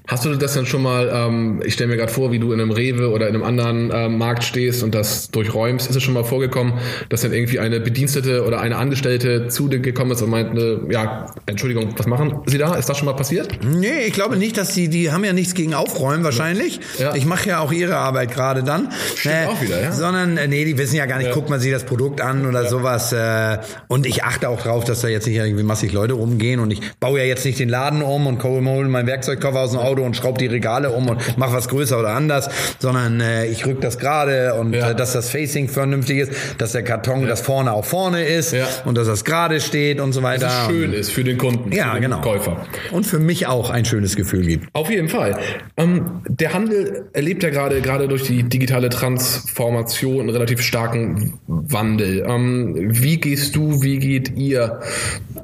Hast 0.10 0.26
du 0.26 0.34
das 0.34 0.56
dann 0.56 0.66
schon 0.66 0.82
mal, 0.82 1.12
ähm, 1.14 1.62
ich 1.64 1.76
stelle 1.76 1.92
mir 1.92 1.98
gerade 1.98 2.12
vor, 2.12 2.32
wie 2.32 2.40
du 2.40 2.52
in 2.52 2.60
einem 2.60 2.72
Rewe 2.72 3.12
oder 3.12 3.28
in 3.28 3.36
einem 3.36 3.44
anderen 3.44 3.92
ähm, 3.94 4.18
Markt 4.18 4.44
stehst 4.44 4.82
und 4.82 4.96
das 4.96 5.30
durchräumst, 5.30 5.88
ist 5.88 5.96
es 5.96 6.02
schon 6.02 6.16
mal 6.16 6.24
vorgekommen, 6.24 6.74
dass 7.10 7.22
dann 7.22 7.32
irgendwie 7.32 7.60
eine 7.60 7.80
Bedienstete 7.80 8.44
oder 8.44 8.60
eine 8.60 8.78
Angestellte 8.78 9.50
zu 9.50 9.68
dir 9.68 9.78
gekommen 9.78 10.10
ist 10.10 10.24
und 10.24 10.32
meinte, 10.32 10.82
ja, 10.90 11.28
Entschuldigung, 11.46 11.94
was 11.96 12.08
machen 12.08 12.40
Sie 12.48 12.58
da? 12.58 12.74
Ist 12.74 12.90
das 12.90 12.98
schon 12.98 13.06
mal 13.06 13.14
passiert? 13.14 13.60
Nee, 13.64 14.08
ich 14.08 14.14
glaube 14.14 14.36
nicht, 14.38 14.58
dass 14.58 14.74
die, 14.74 14.88
die 14.88 15.12
haben 15.12 15.24
ja 15.24 15.32
nichts 15.32 15.54
gegen 15.54 15.76
Aufräumen 15.76 16.24
wahrscheinlich. 16.24 16.80
Ja. 16.98 17.14
Ich 17.14 17.28
mache 17.28 17.50
ja 17.50 17.60
auch 17.60 17.72
ihre 17.72 17.98
Arbeit 17.98 18.34
gerade 18.34 18.64
dann. 18.64 18.90
Stimmt 19.16 19.36
äh, 19.36 19.46
auch 19.46 19.62
wieder, 19.62 19.80
ja. 19.80 19.92
Sondern, 19.92 20.38
äh, 20.38 20.48
nee, 20.48 20.66
die 20.66 20.80
wissen 20.80 20.96
ja 20.96 21.06
gar 21.06 21.20
nicht, 21.20 21.28
ja. 21.28 21.34
guckt 21.34 21.52
man 21.52 21.60
sich 21.60 21.72
das 21.72 21.84
Produkt 21.84 22.20
an 22.20 22.48
oder 22.48 22.64
ja. 22.64 22.70
sowas. 22.70 23.14
Äh, 23.14 23.60
und 23.88 24.08
ich 24.08 24.24
achte 24.24 24.50
auch 24.50 24.60
drauf, 24.60 24.86
dass 24.86 25.02
da 25.02 25.08
jetzt 25.08 25.28
nicht 25.28 25.38
irgendwie 25.38 25.64
massig 25.64 25.92
Leute 25.92 26.14
rumgehen 26.14 26.60
und 26.60 26.72
ich 26.72 26.82
baue 27.00 27.20
ja 27.20 27.26
jetzt 27.26 27.46
nicht 27.46 27.60
den 27.60 27.70
Laden 27.70 28.02
um 28.02 28.26
und 28.26 28.44
hole 28.44 28.90
mein 28.90 29.06
Werkzeugkoffer 29.06 29.60
aus 29.60 29.72
dem 29.72 29.80
Auto 29.80 29.99
Auto 30.00 30.06
und 30.06 30.16
schraube 30.16 30.40
die 30.40 30.48
Regale 30.48 30.92
um 30.92 31.10
und 31.10 31.38
mache 31.38 31.54
was 31.54 31.68
größer 31.68 32.00
oder 32.00 32.10
anders, 32.10 32.50
sondern 32.80 33.20
äh, 33.20 33.48
ich 33.48 33.66
rück 33.66 33.82
das 33.82 33.98
gerade 33.98 34.56
und 34.56 34.74
ja. 34.74 34.92
äh, 34.92 34.96
dass 34.96 35.14
das 35.14 35.30
Facing 35.30 35.68
vernünftig 35.68 36.20
ist, 36.20 36.32
dass 36.58 36.72
der 36.72 36.84
Karton, 36.84 37.22
ja. 37.22 37.28
das 37.28 37.42
vorne 37.42 37.74
auch 37.74 37.86
vorne 37.86 38.26
ist 38.26 38.54
ja. 38.54 38.66
und 38.86 38.98
dass 38.98 39.08
das 39.08 39.26
gerade 39.26 39.60
steht 39.60 40.00
und 40.00 40.14
so 40.14 40.24
weiter. 40.24 40.46
Dass 40.46 40.62
es 40.64 40.68
schön 40.68 40.94
ist 40.94 41.12
für 41.12 41.24
den 41.24 41.38
Kunden, 41.38 41.72
ja, 41.72 41.94
den 41.94 42.02
genau. 42.02 42.22
Käufer. 42.22 42.66
Und 42.92 43.06
für 43.06 43.20
mich 43.20 43.48
auch 43.48 43.70
ein 43.70 43.86
schönes 43.86 44.16
Gefühl 44.16 44.46
gibt. 44.46 44.68
Auf 44.74 44.90
jeden 44.90 45.10
Fall. 45.10 45.38
Ähm, 45.78 46.22
der 46.28 46.54
Handel 46.54 47.10
erlebt 47.14 47.44
ja 47.44 47.50
gerade 47.50 47.82
gerade 47.82 48.08
durch 48.08 48.24
die 48.24 48.44
digitale 48.44 48.90
Transformation 48.90 50.22
einen 50.22 50.30
relativ 50.30 50.62
starken 50.62 51.40
Wandel. 51.48 52.26
Ähm, 52.28 52.76
wie 52.78 53.18
gehst 53.18 53.56
du, 53.56 53.82
wie 53.82 54.00
geht 54.00 54.38
ihr 54.38 54.80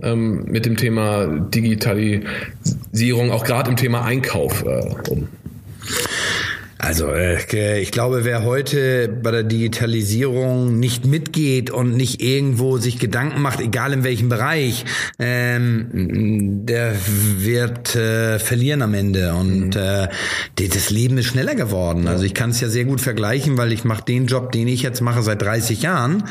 ähm, 0.01 0.45
mit 0.45 0.65
dem 0.65 0.77
Thema 0.77 1.27
Digitalisierung, 1.27 3.31
auch 3.31 3.43
gerade 3.43 3.69
im 3.69 3.75
Thema 3.75 4.03
Einkauf 4.03 4.44
äh, 4.63 5.11
um? 5.11 5.27
Also 6.86 7.12
äh, 7.12 7.80
ich 7.80 7.92
glaube, 7.92 8.25
wer 8.25 8.44
heute 8.44 9.08
bei 9.10 9.32
der 9.32 9.42
Digitalisierung 9.42 10.80
nicht 10.80 11.04
mitgeht 11.04 11.72
und 11.72 11.98
nicht 11.98 12.22
irgendwo 12.22 12.77
sich 12.77 13.00
Gedanken 13.00 13.42
macht, 13.42 13.60
egal 13.60 13.92
in 13.92 14.04
welchem 14.04 14.30
Bereich, 14.30 14.86
ähm, 15.18 16.68
der 16.68 16.94
wird 17.38 17.96
äh, 17.96 18.38
verlieren 18.38 18.84
am 18.84 18.94
Ende. 18.94 19.34
Und 19.34 19.75
mhm. 19.75 19.82
äh, 19.82 20.68
das 20.68 20.92
Leben 20.92 21.18
ist 21.18 21.25
schneller 21.25 21.56
geworden. 21.56 22.08
Also 22.08 22.24
ich 22.24 22.36
kann 22.36 22.51
es 22.51 22.62
ja 22.62 22.70
sehr 22.70 22.86
gut 22.86 23.01
vergleichen, 23.01 23.58
weil 23.58 23.72
ich 23.72 23.84
mache 23.84 24.06
den 24.06 24.27
Job, 24.27 24.51
den 24.51 24.68
ich 24.68 24.84
jetzt 24.84 25.01
mache 25.01 25.24
seit 25.24 25.42
30 25.42 25.82
Jahren. 25.82 26.25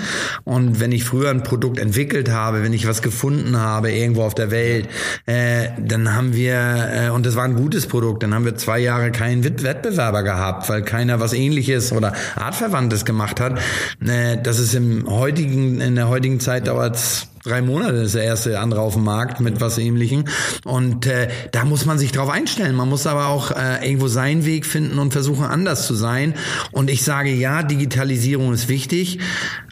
Und 0.45 0.79
wenn 0.79 0.93
ich 0.93 1.03
früher 1.03 1.31
ein 1.31 1.43
Produkt 1.43 1.81
entwickelt 1.81 2.31
habe, 2.31 2.63
wenn 2.63 2.73
ich 2.73 2.87
was 2.87 3.03
gefunden 3.03 3.57
habe 3.57 3.91
irgendwo 3.91 4.23
auf 4.23 4.37
der 4.37 4.53
Welt, 4.53 4.89
äh, 5.27 5.71
dann 5.85 6.15
haben 6.15 6.33
wir, 6.37 6.91
äh, 6.93 7.11
und 7.11 7.27
das 7.27 7.35
war 7.35 7.43
ein 7.43 7.57
gutes 7.57 7.89
Produkt, 7.89 8.23
dann 8.23 8.33
haben 8.33 8.45
wir 8.45 8.55
zwei 8.55 8.79
Jahre 8.79 9.11
keinen 9.11 9.43
Wettbewerber 9.43 10.23
gehabt 10.23 10.44
gehabt, 10.45 10.69
weil 10.69 10.83
keiner 10.83 11.21
was 11.21 11.33
ähnliches 11.33 11.93
oder 11.93 12.13
artverwandtes 12.37 13.05
gemacht 13.05 13.41
hat. 13.41 13.59
Äh, 14.07 14.39
das 14.43 14.59
ist 14.59 14.75
im 14.75 15.09
heutigen, 15.09 15.81
in 15.81 15.97
der 15.97 16.09
heutigen 16.09 16.41
Zeit 16.41 16.67
dauert 16.67 16.99
drei 17.45 17.61
Monate 17.61 17.97
ist 17.97 18.15
der 18.15 18.25
erste 18.25 18.59
andere 18.59 18.81
auf 18.81 18.95
dem 18.95 19.05
Markt 19.05 19.41
mit 19.41 19.61
was 19.61 19.77
ähnlichem. 19.77 20.25
Und 20.65 21.07
äh, 21.07 21.29
da 21.53 21.65
muss 21.65 21.85
man 21.85 21.99
sich 21.99 22.11
drauf 22.11 22.31
einstellen. 22.31 22.75
Man 22.75 22.89
muss 22.89 23.07
aber 23.07 23.29
auch 23.29 23.51
äh, 23.51 23.87
irgendwo 23.87 24.09
seinen 24.09 24.47
Weg 24.47 24.65
finden 24.65 24.99
und 24.99 25.13
versuchen, 25.13 25.45
anders 25.45 25.87
zu 25.87 25.95
sein. 25.95 26.35
Und 26.73 26.89
ich 26.89 27.05
sage 27.05 27.31
ja, 27.31 27.63
Digitalisierung 27.63 28.53
ist 28.55 28.69
wichtig, 28.69 29.19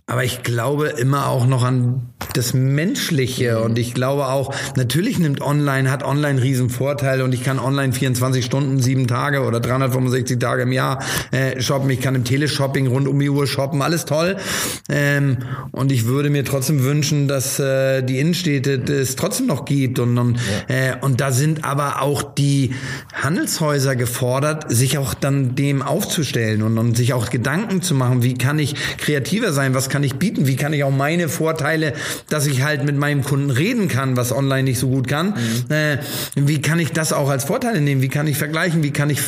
aber 0.07 0.25
ich 0.25 0.43
glaube 0.43 0.89
immer 0.89 1.29
auch 1.29 1.47
noch 1.47 1.63
an 1.63 2.13
das 2.35 2.55
Menschliche 2.55 3.61
und 3.61 3.79
ich 3.79 3.95
glaube 3.95 4.27
auch, 4.27 4.55
natürlich 4.77 5.19
nimmt 5.19 5.41
online, 5.41 5.91
hat 5.91 6.03
online 6.03 6.43
riesen 6.43 6.71
Vorteile 6.71 7.25
und 7.25 7.33
ich 7.33 7.45
kann 7.45 7.59
online 7.59 7.93
24 7.93 8.45
Stunden, 8.45 8.81
sieben 8.81 9.07
Tage 9.07 9.43
oder 9.43 9.61
365 9.61 10.39
Tage 10.39 10.63
im 10.63 10.73
Jahr 10.73 11.03
äh, 11.31 11.61
shoppen. 11.61 11.89
Ich 11.91 12.01
kann 12.01 12.15
im 12.15 12.25
Teleshopping 12.25 12.89
rund 12.89 13.07
um 13.07 13.19
die 13.19 13.31
Uhr 13.31 13.47
shoppen, 13.47 13.81
alles 13.81 14.05
toll. 14.05 14.37
Ähm, 14.89 15.39
und 15.71 15.93
ich 15.93 16.07
würde 16.07 16.31
mir 16.31 16.45
trotzdem 16.45 16.83
wünschen, 16.83 17.29
dass 17.29 17.59
äh, 17.59 18.03
die 18.03 18.19
Innenstädte 18.19 18.83
es 18.93 19.17
trotzdem 19.17 19.47
noch 19.47 19.65
gibt 19.65 19.99
und, 19.99 20.19
und, 20.19 20.39
ja. 20.69 20.93
äh, 20.93 20.97
und 21.01 21.21
da 21.21 21.31
sind 21.33 21.65
aber 21.65 22.03
auch 22.03 22.23
die 22.23 22.75
Handelshäuser 23.15 23.95
gefordert, 23.95 24.65
sich 24.69 24.99
auch 24.99 25.15
dann 25.15 25.55
dem 25.55 25.83
aufzustellen 25.83 26.63
und, 26.63 26.79
und 26.79 26.97
sich 26.97 27.13
auch 27.13 27.31
Gedanken 27.31 27.83
zu 27.83 27.95
machen, 27.95 28.23
wie 28.23 28.35
kann 28.35 28.59
ich 28.59 28.75
kreativer 28.97 29.53
sein, 29.53 29.75
was 29.75 29.92
kann 29.93 30.03
ich 30.03 30.15
bieten, 30.15 30.47
wie 30.47 30.57
kann 30.57 30.73
ich 30.73 30.85
auch 30.85 30.91
meine 30.91 31.29
Vorteile, 31.29 31.93
dass 32.31 32.47
ich 32.47 32.63
halt 32.63 32.83
mit 32.85 32.97
meinem 32.97 33.23
Kunden 33.23 33.51
reden 33.51 33.89
kann, 33.89 34.17
was 34.17 34.33
online 34.33 34.63
nicht 34.63 34.79
so 34.79 34.89
gut 34.89 35.07
kann, 35.07 35.35
mhm. 35.69 35.75
äh, 35.75 35.99
wie 36.35 36.63
kann 36.63 36.79
ich 36.79 36.93
das 36.93 37.13
auch 37.13 37.29
als 37.29 37.45
Vorteile 37.45 37.83
nehmen, 37.83 38.01
wie 38.01 38.09
kann 38.09 38.27
ich 38.27 38.39
vergleichen, 38.39 38.83
wie 38.83 38.91
kann 38.91 39.11
ich 39.11 39.21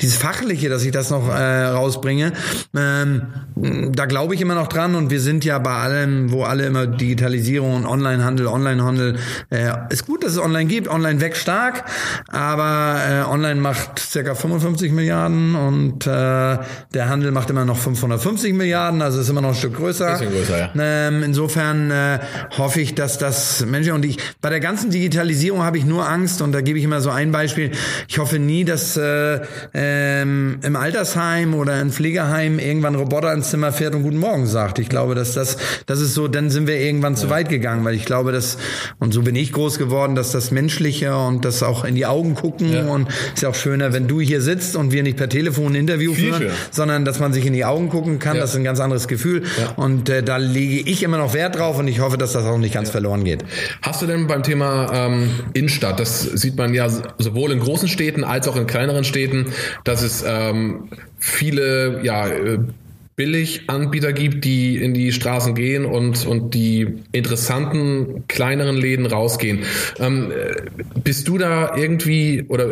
dieses 0.00 0.16
Fachliche, 0.16 0.68
dass 0.68 0.84
ich 0.84 0.92
das 0.92 1.10
noch 1.10 1.28
äh, 1.28 1.64
rausbringe, 1.64 2.32
ähm, 2.76 3.22
da 3.56 4.06
glaube 4.06 4.36
ich 4.36 4.40
immer 4.40 4.54
noch 4.54 4.68
dran 4.68 4.94
und 4.94 5.10
wir 5.10 5.20
sind 5.20 5.44
ja 5.44 5.58
bei 5.58 5.74
allem, 5.74 6.30
wo 6.30 6.44
alle 6.44 6.66
immer 6.66 6.86
Digitalisierung 6.86 7.74
und 7.74 7.86
Onlinehandel, 7.86 8.46
Onlinehandel, 8.46 9.16
äh, 9.50 9.72
ist 9.90 10.06
gut, 10.06 10.22
dass 10.22 10.32
es 10.32 10.38
online 10.38 10.66
gibt, 10.66 10.86
online 10.86 11.20
wächst 11.20 11.42
stark, 11.42 11.84
aber 12.28 13.00
äh, 13.08 13.28
online 13.28 13.60
macht 13.60 13.98
circa 13.98 14.36
55 14.36 14.92
Milliarden 14.92 15.56
und 15.56 16.06
äh, 16.06 16.10
der 16.10 17.08
Handel 17.08 17.32
macht 17.32 17.50
immer 17.50 17.64
noch 17.64 17.76
550 17.76 18.54
Milliarden, 18.54 19.02
also 19.02 19.20
ist 19.20 19.28
immer 19.28 19.40
noch 19.40 19.48
ein 19.48 19.54
Stück 19.56 19.74
größer 19.74 20.11
größer. 20.18 20.30
größer 20.30 20.58
ja. 20.58 20.70
ähm, 20.78 21.22
insofern 21.22 21.90
äh, 21.90 22.18
hoffe 22.56 22.80
ich, 22.80 22.94
dass 22.94 23.18
das 23.18 23.64
Menschen 23.66 23.92
und 23.92 24.04
ich 24.04 24.18
bei 24.40 24.50
der 24.50 24.60
ganzen 24.60 24.90
Digitalisierung 24.90 25.62
habe 25.62 25.78
ich 25.78 25.84
nur 25.84 26.08
Angst 26.08 26.42
und 26.42 26.52
da 26.52 26.60
gebe 26.60 26.78
ich 26.78 26.84
immer 26.84 27.00
so 27.00 27.10
ein 27.10 27.32
Beispiel. 27.32 27.70
Ich 28.08 28.18
hoffe 28.18 28.38
nie, 28.38 28.64
dass 28.64 28.96
äh, 28.96 29.40
ähm, 29.74 30.58
im 30.62 30.76
Altersheim 30.76 31.54
oder 31.54 31.80
im 31.80 31.90
Pflegeheim 31.90 32.58
irgendwann 32.58 32.94
ein 32.94 33.00
Roboter 33.00 33.32
ins 33.32 33.50
Zimmer 33.50 33.72
fährt 33.72 33.94
und 33.94 34.02
Guten 34.02 34.18
Morgen 34.18 34.46
sagt. 34.46 34.78
Ich 34.78 34.88
glaube, 34.88 35.14
dass 35.14 35.34
das 35.34 35.56
das 35.86 36.00
ist 36.00 36.14
so, 36.14 36.28
dann 36.28 36.50
sind 36.50 36.66
wir 36.66 36.78
irgendwann 36.78 37.14
ja. 37.14 37.20
zu 37.20 37.30
weit 37.30 37.48
gegangen, 37.48 37.84
weil 37.84 37.94
ich 37.94 38.04
glaube, 38.04 38.32
dass 38.32 38.58
und 38.98 39.12
so 39.12 39.22
bin 39.22 39.36
ich 39.36 39.52
groß 39.52 39.78
geworden, 39.78 40.14
dass 40.14 40.32
das 40.32 40.50
Menschliche 40.50 41.16
und 41.16 41.44
das 41.44 41.62
auch 41.62 41.84
in 41.84 41.94
die 41.94 42.06
Augen 42.06 42.34
gucken 42.34 42.72
ja. 42.72 42.84
und 42.86 43.08
ist 43.34 43.42
ja 43.42 43.48
auch 43.48 43.54
schöner, 43.54 43.92
wenn 43.92 44.08
du 44.08 44.20
hier 44.20 44.40
sitzt 44.40 44.76
und 44.76 44.92
wir 44.92 45.02
nicht 45.02 45.16
per 45.16 45.28
Telefon 45.28 45.72
ein 45.72 45.76
Interview 45.76 46.14
Viel 46.14 46.30
führen, 46.30 46.42
schön. 46.42 46.50
sondern 46.70 47.04
dass 47.04 47.20
man 47.20 47.32
sich 47.32 47.46
in 47.46 47.52
die 47.52 47.64
Augen 47.64 47.88
gucken 47.88 48.18
kann. 48.18 48.36
Ja. 48.36 48.42
Das 48.42 48.50
ist 48.50 48.56
ein 48.56 48.64
ganz 48.64 48.80
anderes 48.80 49.08
Gefühl 49.08 49.42
und 49.76 50.01
und 50.02 50.08
äh, 50.08 50.24
da 50.24 50.36
lege 50.36 50.90
ich 50.90 51.04
immer 51.04 51.16
noch 51.16 51.32
Wert 51.32 51.56
drauf 51.56 51.78
und 51.78 51.86
ich 51.86 52.00
hoffe, 52.00 52.18
dass 52.18 52.32
das 52.32 52.44
auch 52.44 52.58
nicht 52.58 52.74
ganz 52.74 52.88
ja. 52.88 52.92
verloren 52.92 53.22
geht. 53.22 53.44
Hast 53.82 54.02
du 54.02 54.06
denn 54.06 54.26
beim 54.26 54.42
Thema 54.42 54.90
ähm, 54.92 55.30
Innenstadt, 55.54 56.00
das 56.00 56.22
sieht 56.22 56.56
man 56.56 56.74
ja 56.74 56.88
sowohl 57.18 57.52
in 57.52 57.60
großen 57.60 57.86
Städten 57.86 58.24
als 58.24 58.48
auch 58.48 58.56
in 58.56 58.66
kleineren 58.66 59.04
Städten, 59.04 59.52
dass 59.84 60.02
es 60.02 60.24
ähm, 60.26 60.88
viele 61.20 62.00
ja, 62.02 62.26
äh, 63.16 63.22
Billiganbieter 63.22 64.12
gibt, 64.12 64.44
die 64.44 64.76
in 64.76 64.94
die 64.94 65.12
Straßen 65.12 65.54
gehen 65.54 65.84
und, 65.84 66.26
und 66.26 66.54
die 66.54 67.02
interessanten 67.12 68.24
kleineren 68.28 68.76
Läden 68.76 69.06
rausgehen. 69.06 69.60
Ähm, 69.98 70.32
bist 71.02 71.28
du 71.28 71.38
da 71.38 71.76
irgendwie 71.76 72.44
oder 72.48 72.66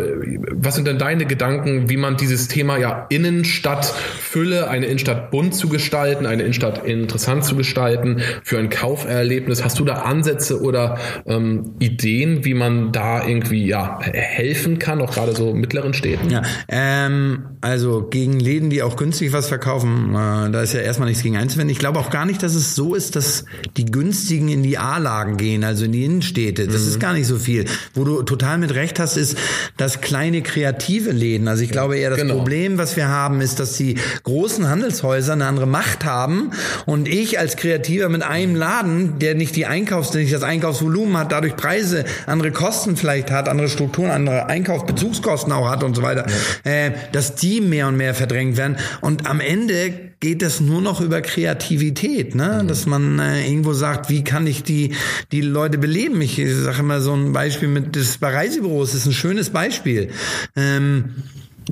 was 0.50 0.74
sind 0.74 0.86
denn 0.86 0.98
deine 0.98 1.26
Gedanken, 1.26 1.88
wie 1.88 1.96
man 1.96 2.16
dieses 2.16 2.48
Thema 2.48 2.78
ja 2.78 3.06
Innenstadtfülle, 3.10 4.68
eine 4.68 4.86
Innenstadt 4.86 5.30
bunt 5.30 5.54
zu 5.54 5.68
gestalten, 5.68 6.26
eine 6.26 6.42
Innenstadt 6.42 6.86
interessant 6.86 7.44
zu 7.44 7.56
gestalten 7.56 8.22
für 8.42 8.58
ein 8.58 8.70
Kauferlebnis? 8.70 9.62
Hast 9.62 9.78
du 9.78 9.84
da 9.84 10.02
Ansätze 10.02 10.60
oder 10.60 10.98
ähm, 11.26 11.74
Ideen, 11.78 12.44
wie 12.44 12.54
man 12.54 12.92
da 12.92 13.26
irgendwie 13.26 13.66
ja 13.66 14.00
helfen 14.00 14.78
kann, 14.78 15.00
auch 15.00 15.12
gerade 15.12 15.34
so 15.36 15.54
mittleren 15.54 15.94
Städten? 15.94 16.30
Ja, 16.30 16.42
ähm, 16.68 17.44
also 17.60 18.08
gegen 18.08 18.40
Läden, 18.40 18.70
die 18.70 18.82
auch 18.82 18.96
günstig 18.96 19.32
was 19.32 19.48
verkaufen. 19.48 20.14
Äh, 20.14 20.29
da 20.50 20.62
ist 20.62 20.72
ja 20.72 20.80
erstmal 20.80 21.08
nichts 21.08 21.22
gegen 21.22 21.36
einzuwenden. 21.36 21.70
Ich 21.70 21.78
glaube 21.78 21.98
auch 21.98 22.10
gar 22.10 22.24
nicht, 22.24 22.42
dass 22.42 22.54
es 22.54 22.74
so 22.74 22.94
ist, 22.94 23.16
dass 23.16 23.44
die 23.76 23.84
günstigen 23.84 24.48
in 24.48 24.62
die 24.62 24.78
A-Lagen 24.78 25.36
gehen, 25.36 25.64
also 25.64 25.84
in 25.84 25.92
die 25.92 26.04
Innenstädte. 26.04 26.66
Das 26.66 26.82
mhm. 26.82 26.88
ist 26.88 27.00
gar 27.00 27.12
nicht 27.12 27.26
so 27.26 27.36
viel. 27.36 27.64
Wo 27.94 28.04
du 28.04 28.22
total 28.22 28.58
mit 28.58 28.74
Recht 28.74 28.98
hast, 28.98 29.16
ist, 29.16 29.36
dass 29.76 30.00
kleine 30.00 30.42
kreative 30.42 31.10
Läden, 31.10 31.48
also 31.48 31.62
ich 31.62 31.70
glaube 31.70 31.96
eher 31.96 32.10
das 32.10 32.18
genau. 32.18 32.34
Problem, 32.34 32.78
was 32.78 32.96
wir 32.96 33.08
haben, 33.08 33.40
ist, 33.40 33.60
dass 33.60 33.76
die 33.76 33.96
großen 34.24 34.68
Handelshäuser 34.68 35.32
eine 35.32 35.46
andere 35.46 35.66
Macht 35.66 36.04
haben 36.04 36.50
und 36.86 37.08
ich 37.08 37.38
als 37.38 37.56
Kreativer 37.56 38.08
mit 38.08 38.22
einem 38.22 38.54
Laden, 38.54 39.18
der 39.18 39.34
nicht 39.34 39.56
die 39.56 39.66
Einkaufs, 39.66 40.14
nicht 40.14 40.32
das 40.32 40.42
Einkaufsvolumen 40.42 41.16
hat, 41.16 41.32
dadurch 41.32 41.56
Preise, 41.56 42.04
andere 42.26 42.52
Kosten 42.52 42.96
vielleicht 42.96 43.30
hat, 43.30 43.48
andere 43.48 43.68
Strukturen, 43.68 44.10
andere 44.10 44.46
Einkaufsbezugskosten 44.46 45.52
auch 45.52 45.68
hat 45.68 45.82
und 45.82 45.96
so 45.96 46.02
weiter, 46.02 46.26
ja. 46.64 46.70
äh, 46.70 46.92
dass 47.12 47.34
die 47.34 47.60
mehr 47.60 47.88
und 47.88 47.96
mehr 47.96 48.14
verdrängt 48.14 48.56
werden. 48.56 48.76
Und 49.00 49.26
am 49.26 49.40
Ende 49.40 50.10
geht 50.20 50.42
es 50.42 50.60
nur 50.60 50.82
noch 50.82 51.00
über 51.00 51.22
Kreativität, 51.22 52.34
ne? 52.34 52.60
Mhm. 52.62 52.68
dass 52.68 52.86
man 52.86 53.18
äh, 53.18 53.46
irgendwo 53.48 53.72
sagt, 53.72 54.10
wie 54.10 54.22
kann 54.22 54.46
ich 54.46 54.62
die 54.62 54.94
die 55.32 55.40
Leute 55.40 55.78
beleben? 55.78 56.20
Ich 56.20 56.36
sage 56.36 56.80
immer 56.80 57.00
so 57.00 57.14
ein 57.14 57.32
Beispiel 57.32 57.68
mit 57.68 57.96
des 57.96 58.18
bei 58.18 58.32
Reisebüros 58.32 58.94
ist 58.94 59.06
ein 59.06 59.12
schönes 59.12 59.50
Beispiel. 59.50 60.10
Ähm, 60.54 61.14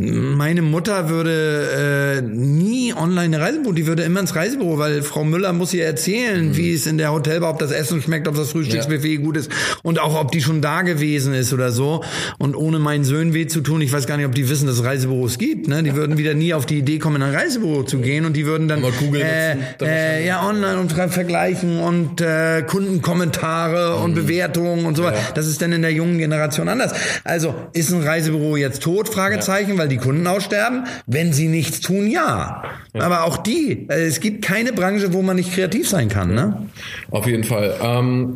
meine 0.00 0.62
Mutter 0.62 1.08
würde 1.08 2.18
äh, 2.18 2.22
nie 2.22 2.94
online 2.94 3.36
eine 3.36 3.40
Reisebüro, 3.40 3.72
die 3.72 3.86
würde 3.86 4.04
immer 4.04 4.20
ins 4.20 4.36
Reisebüro, 4.36 4.78
weil 4.78 5.02
Frau 5.02 5.24
Müller 5.24 5.52
muss 5.52 5.74
ihr 5.74 5.84
erzählen, 5.84 6.48
mhm. 6.48 6.56
wie 6.56 6.72
es 6.72 6.86
in 6.86 6.98
der 6.98 7.12
Hotelbar, 7.12 7.50
ob 7.50 7.58
das 7.58 7.72
Essen 7.72 8.00
schmeckt, 8.00 8.28
ob 8.28 8.36
das 8.36 8.50
Frühstücksbuffet 8.50 9.14
ja. 9.14 9.20
gut 9.20 9.36
ist 9.36 9.50
und 9.82 9.98
auch 9.98 10.20
ob 10.20 10.30
die 10.30 10.40
schon 10.40 10.62
da 10.62 10.82
gewesen 10.82 11.34
ist 11.34 11.52
oder 11.52 11.72
so. 11.72 12.04
Und 12.38 12.54
ohne 12.54 12.78
meinen 12.78 13.04
Söhnen 13.04 13.34
weh 13.34 13.46
zu 13.48 13.60
tun, 13.60 13.80
ich 13.80 13.92
weiß 13.92 14.06
gar 14.06 14.16
nicht, 14.16 14.26
ob 14.26 14.34
die 14.34 14.48
wissen, 14.48 14.66
dass 14.66 14.76
es 14.76 14.84
Reisebüros 14.84 15.38
gibt. 15.38 15.66
Ne? 15.66 15.82
Die 15.82 15.96
würden 15.96 16.16
wieder 16.16 16.34
nie 16.34 16.54
auf 16.54 16.64
die 16.64 16.78
Idee 16.78 16.98
kommen, 16.98 17.16
in 17.16 17.22
ein 17.22 17.34
Reisebüro 17.34 17.82
zu 17.82 17.98
gehen 17.98 18.24
und 18.24 18.36
die 18.36 18.46
würden 18.46 18.68
dann 18.68 18.84
äh, 18.84 19.56
äh, 19.82 20.26
ja 20.26 20.46
online 20.46 20.78
und 20.78 20.92
vergleichen 20.92 21.80
und 21.80 22.20
äh, 22.20 22.62
Kundenkommentare 22.62 23.98
mhm. 23.98 24.04
und 24.04 24.14
Bewertungen 24.14 24.86
und 24.86 24.96
so 24.96 25.02
weiter. 25.02 25.16
Ja. 25.16 25.32
Das 25.34 25.46
ist 25.46 25.60
dann 25.60 25.72
in 25.72 25.82
der 25.82 25.92
jungen 25.92 26.18
Generation 26.18 26.68
anders. 26.68 26.92
Also 27.24 27.54
ist 27.72 27.92
ein 27.92 28.02
Reisebüro 28.02 28.56
jetzt 28.56 28.82
tot? 28.82 29.08
Fragezeichen, 29.08 29.72
ja. 29.72 29.78
weil 29.78 29.87
weil 29.88 29.96
die 29.96 30.02
Kunden 30.02 30.26
aussterben. 30.26 30.86
Wenn 31.06 31.32
sie 31.32 31.48
nichts 31.48 31.80
tun, 31.80 32.08
ja. 32.08 32.62
ja. 32.92 33.00
Aber 33.00 33.24
auch 33.24 33.38
die. 33.38 33.86
Also 33.88 34.04
es 34.04 34.20
gibt 34.20 34.44
keine 34.44 34.72
Branche, 34.72 35.12
wo 35.12 35.22
man 35.22 35.36
nicht 35.36 35.52
kreativ 35.52 35.88
sein 35.88 36.08
kann. 36.08 36.34
Ne? 36.34 36.68
Auf 37.10 37.26
jeden 37.26 37.44
Fall. 37.44 37.74
Ähm, 37.82 38.34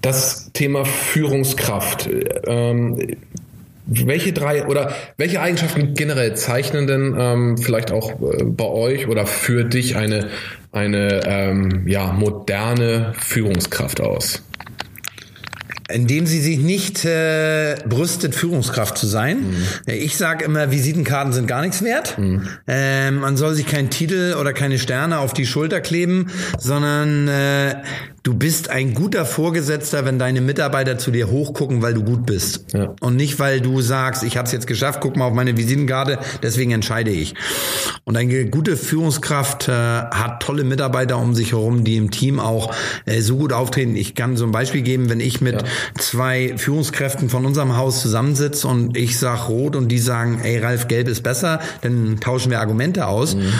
das 0.00 0.50
Thema 0.52 0.84
Führungskraft. 0.84 2.08
Ähm, 2.46 3.16
welche 3.84 4.32
drei 4.32 4.66
oder 4.66 4.92
welche 5.16 5.40
Eigenschaften 5.40 5.94
generell 5.94 6.34
zeichnen 6.34 6.86
denn 6.86 7.14
ähm, 7.18 7.58
vielleicht 7.58 7.90
auch 7.90 8.10
äh, 8.10 8.44
bei 8.44 8.64
euch 8.64 9.08
oder 9.08 9.26
für 9.26 9.64
dich 9.64 9.96
eine, 9.96 10.28
eine 10.70 11.20
ähm, 11.26 11.86
ja, 11.86 12.12
moderne 12.12 13.12
Führungskraft 13.18 14.00
aus? 14.00 14.42
Indem 15.92 16.26
sie 16.26 16.40
sich 16.40 16.58
nicht 16.58 17.04
äh, 17.04 17.76
brüstet, 17.86 18.34
Führungskraft 18.34 18.98
zu 18.98 19.06
sein. 19.06 19.38
Mhm. 19.38 19.66
Ich 19.86 20.16
sage 20.16 20.44
immer, 20.44 20.70
Visitenkarten 20.70 21.32
sind 21.32 21.46
gar 21.46 21.62
nichts 21.62 21.82
wert. 21.82 22.18
Mhm. 22.18 22.48
Ähm, 22.66 23.20
man 23.20 23.36
soll 23.36 23.54
sich 23.54 23.66
keinen 23.66 23.90
Titel 23.90 24.36
oder 24.40 24.52
keine 24.52 24.78
Sterne 24.78 25.18
auf 25.18 25.32
die 25.32 25.46
Schulter 25.46 25.80
kleben, 25.80 26.28
sondern 26.58 27.28
äh, 27.28 27.76
du 28.22 28.34
bist 28.34 28.70
ein 28.70 28.94
guter 28.94 29.24
Vorgesetzter, 29.24 30.04
wenn 30.04 30.18
deine 30.18 30.40
Mitarbeiter 30.40 30.98
zu 30.98 31.10
dir 31.10 31.30
hochgucken, 31.30 31.82
weil 31.82 31.94
du 31.94 32.02
gut 32.02 32.26
bist. 32.26 32.72
Ja. 32.72 32.94
Und 33.00 33.16
nicht, 33.16 33.38
weil 33.38 33.60
du 33.60 33.80
sagst, 33.80 34.22
ich 34.22 34.36
habe 34.36 34.46
es 34.46 34.52
jetzt 34.52 34.66
geschafft, 34.66 35.00
guck 35.00 35.16
mal 35.16 35.26
auf 35.26 35.34
meine 35.34 35.56
Visitenkarte, 35.56 36.18
deswegen 36.42 36.70
entscheide 36.70 37.10
ich. 37.10 37.34
Und 38.04 38.16
eine 38.16 38.46
gute 38.46 38.76
Führungskraft 38.76 39.68
äh, 39.68 39.72
hat 39.72 40.42
tolle 40.42 40.64
Mitarbeiter 40.64 41.18
um 41.18 41.34
sich 41.34 41.52
herum, 41.52 41.84
die 41.84 41.96
im 41.96 42.10
Team 42.10 42.40
auch 42.40 42.74
äh, 43.06 43.20
so 43.20 43.36
gut 43.36 43.52
auftreten. 43.52 43.96
Ich 43.96 44.14
kann 44.14 44.36
so 44.36 44.44
ein 44.44 44.52
Beispiel 44.52 44.82
geben, 44.82 45.08
wenn 45.08 45.20
ich 45.20 45.40
mit 45.40 45.62
ja. 45.62 45.68
Zwei 45.98 46.54
Führungskräften 46.56 47.28
von 47.28 47.46
unserem 47.46 47.76
Haus 47.76 48.02
zusammensitze 48.02 48.68
und 48.68 48.96
ich 48.96 49.18
sag 49.18 49.48
rot 49.48 49.76
und 49.76 49.88
die 49.88 49.98
sagen, 49.98 50.40
ey 50.42 50.58
Ralf, 50.58 50.88
gelb 50.88 51.08
ist 51.08 51.22
besser, 51.22 51.60
dann 51.82 52.20
tauschen 52.20 52.50
wir 52.50 52.60
Argumente 52.60 53.06
aus. 53.06 53.34
Mhm. 53.34 53.52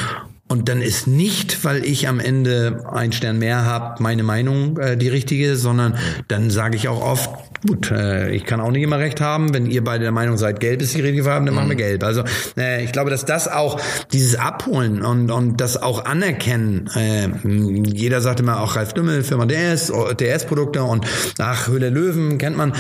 Und 0.49 0.69
dann 0.69 0.83
ist 0.83 1.07
nicht, 1.07 1.65
weil 1.65 1.83
ich 1.83 2.09
am 2.09 2.21
Ende 2.21 2.85
einen 2.93 3.13
Stern 3.13 3.39
mehr 3.39 3.65
habe, 3.65 4.03
meine 4.03 4.23
Meinung 4.23 4.77
äh, 4.79 4.99
die 4.99 5.09
richtige, 5.09 5.57
sondern 5.57 5.97
dann 6.29 6.51
sage 6.51 6.77
ich 6.77 6.89
auch 6.89 7.01
oft, 7.01 7.31
gut, 7.67 7.91
äh, 7.91 8.31
ich 8.31 8.45
kann 8.45 8.61
auch 8.61 8.71
nicht 8.71 8.83
immer 8.83 8.99
recht 8.99 9.21
haben. 9.21 9.55
Wenn 9.55 9.67
ihr 9.67 9.85
beide 9.85 10.05
der 10.05 10.13
Meinung 10.13 10.37
seid, 10.37 10.61
gelb 10.61 10.83
ist 10.83 10.95
die 10.95 11.01
richtige 11.01 11.25
Farbe, 11.25 11.47
dann 11.47 11.55
machen 11.55 11.69
wir 11.69 11.77
mhm. 11.77 11.81
gelb. 11.81 12.05
Also 12.05 12.25
äh, 12.57 12.85
ich 12.85 12.93
glaube, 12.93 13.11
dass 13.11 13.25
das 13.25 13.49
auch 13.49 13.81
dieses 14.13 14.37
Abholen 14.37 15.03
und, 15.03 15.31
und 15.31 15.61
das 15.61 15.81
auch 15.81 16.05
anerkennen, 16.05 16.89
äh, 16.97 17.29
jeder 17.45 18.21
sagt 18.21 18.41
immer 18.41 18.61
auch 18.61 18.77
Ralf 18.77 18.93
Dümmel, 18.93 19.23
Firma 19.23 19.47
DS, 19.47 19.93
DS-Produkte 20.19 20.83
und 20.83 21.07
ach, 21.39 21.69
Höhle 21.69 21.91
Löwen 21.91 22.39
kennt 22.39 22.57
man. 22.57 22.73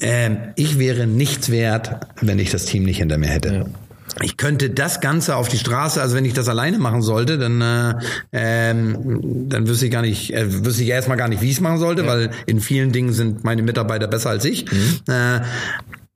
Äh, 0.00 0.30
ich 0.56 0.78
wäre 0.78 1.06
nichts 1.06 1.50
wert, 1.50 2.00
wenn 2.20 2.38
ich 2.38 2.50
das 2.50 2.64
Team 2.66 2.84
nicht 2.84 2.98
hinter 2.98 3.18
mir 3.18 3.28
hätte. 3.28 3.54
Ja 3.54 3.85
ich 4.22 4.36
könnte 4.36 4.70
das 4.70 5.00
Ganze 5.00 5.36
auf 5.36 5.48
die 5.48 5.58
Straße, 5.58 6.00
also 6.00 6.16
wenn 6.16 6.24
ich 6.24 6.32
das 6.32 6.48
alleine 6.48 6.78
machen 6.78 7.02
sollte, 7.02 7.38
dann 7.38 7.60
äh, 7.60 7.94
ähm, 8.32 9.48
dann 9.48 9.68
wüsste 9.68 9.86
ich 9.86 9.92
gar 9.92 10.02
nicht, 10.02 10.32
äh, 10.32 10.64
wüsste 10.64 10.82
ich 10.82 10.88
erstmal 10.88 11.16
gar 11.16 11.28
nicht, 11.28 11.42
wie 11.42 11.46
ich 11.46 11.56
es 11.56 11.60
machen 11.60 11.78
sollte, 11.78 12.02
ja. 12.02 12.08
weil 12.08 12.30
in 12.46 12.60
vielen 12.60 12.92
Dingen 12.92 13.12
sind 13.12 13.44
meine 13.44 13.62
Mitarbeiter 13.62 14.06
besser 14.06 14.30
als 14.30 14.44
ich. 14.44 14.70
Mhm. 14.70 15.00
Äh, 15.08 15.40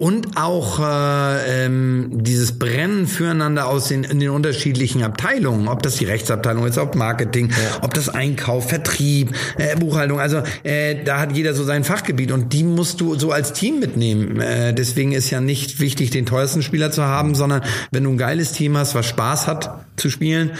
und 0.01 0.39
auch 0.39 0.81
äh, 0.81 1.67
ähm, 1.67 2.09
dieses 2.11 2.59
Brennen 2.59 3.07
füreinander 3.07 3.69
aus 3.69 3.89
den, 3.89 4.03
in 4.05 4.19
den 4.19 4.31
unterschiedlichen 4.31 5.03
Abteilungen, 5.03 5.69
ob 5.69 5.83
das 5.83 5.97
die 5.97 6.07
Rechtsabteilung 6.07 6.67
ist, 6.67 6.79
ob 6.79 6.95
Marketing, 6.95 7.51
ja. 7.51 7.83
ob 7.83 7.93
das 7.93 8.09
Einkauf, 8.09 8.71
Vertrieb, 8.71 9.35
äh, 9.59 9.77
Buchhaltung, 9.77 10.19
also 10.19 10.43
äh, 10.63 11.05
da 11.05 11.21
hat 11.21 11.37
jeder 11.37 11.53
so 11.53 11.65
sein 11.65 11.85
Fachgebiet 11.85 12.33
und 12.33 12.55
die 12.55 12.65
musst 12.65 13.03
du 13.03 13.15
so 13.17 13.31
als 13.31 13.53
Team 13.53 13.79
mitnehmen. 13.79 14.41
Äh, 14.41 14.73
deswegen 14.73 15.13
ist 15.13 15.29
ja 15.29 15.43
nicht 15.43 15.81
wichtig, 15.81 16.09
den 16.09 16.25
teuersten 16.25 16.63
Spieler 16.63 16.91
zu 16.91 17.03
haben, 17.03 17.35
sondern 17.35 17.61
wenn 17.91 18.05
du 18.05 18.11
ein 18.11 18.17
geiles 18.17 18.53
Team 18.53 18.79
hast, 18.79 18.95
was 18.95 19.05
Spaß 19.05 19.49
hat 19.49 19.85
zu 19.97 20.09
spielen 20.09 20.53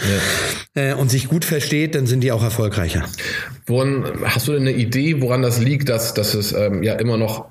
ja. 0.75 0.91
äh, 0.91 0.93
und 0.93 1.09
sich 1.09 1.27
gut 1.27 1.45
versteht, 1.45 1.95
dann 1.95 2.05
sind 2.05 2.21
die 2.21 2.31
auch 2.31 2.43
erfolgreicher. 2.43 3.05
Woran 3.65 4.05
hast 4.23 4.47
du 4.47 4.51
denn 4.51 4.67
eine 4.67 4.73
Idee, 4.73 5.19
woran 5.19 5.41
das 5.41 5.59
liegt, 5.59 5.89
dass, 5.89 6.13
dass 6.13 6.35
es 6.35 6.53
ähm, 6.53 6.83
ja 6.83 6.93
immer 6.93 7.17
noch 7.17 7.49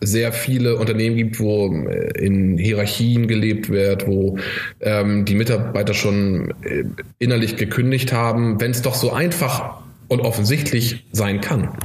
sehr 0.00 0.32
viele 0.32 0.76
Unternehmen 0.76 1.16
gibt, 1.16 1.40
wo 1.40 1.72
äh, 1.72 2.24
in 2.24 2.58
Hierarchien 2.58 3.26
gelebt 3.26 3.68
wird, 3.68 4.06
wo 4.06 4.38
ähm, 4.80 5.24
die 5.24 5.34
Mitarbeiter 5.34 5.94
schon 5.94 6.54
äh, 6.62 6.84
innerlich 7.18 7.56
gekündigt 7.56 8.12
haben, 8.12 8.60
wenn 8.60 8.70
es 8.70 8.82
doch 8.82 8.94
so 8.94 9.12
einfach 9.12 9.85
und 10.08 10.20
offensichtlich 10.20 11.06
sein 11.12 11.40
kann. 11.40 11.76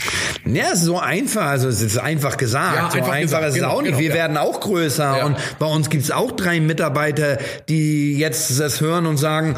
Ja, 0.46 0.76
so 0.76 1.00
einfach, 1.00 1.46
also 1.48 1.68
es 1.68 1.82
ist 1.82 1.98
einfach 1.98 2.38
gesagt. 2.38 2.76
Ja, 2.76 2.90
so 2.92 2.98
einfach, 2.98 3.12
einfach 3.14 3.22
gesagt. 3.22 3.44
ist 3.44 3.50
es 3.50 3.56
genau, 3.56 3.70
auch 3.70 3.82
nicht. 3.82 3.92
Genau, 3.92 4.00
Wir 4.00 4.10
ja. 4.10 4.16
werden 4.16 4.38
auch 4.38 4.60
größer 4.60 5.18
ja. 5.18 5.26
und 5.26 5.38
bei 5.60 5.66
uns 5.66 5.90
gibt 5.90 6.04
es 6.04 6.12
auch 6.12 6.32
drei 6.32 6.60
Mitarbeiter, 6.60 7.38
die 7.70 8.18
jetzt 8.18 8.60
das 8.60 8.82
hören 8.82 9.06
und 9.06 9.18
sagen, 9.18 9.56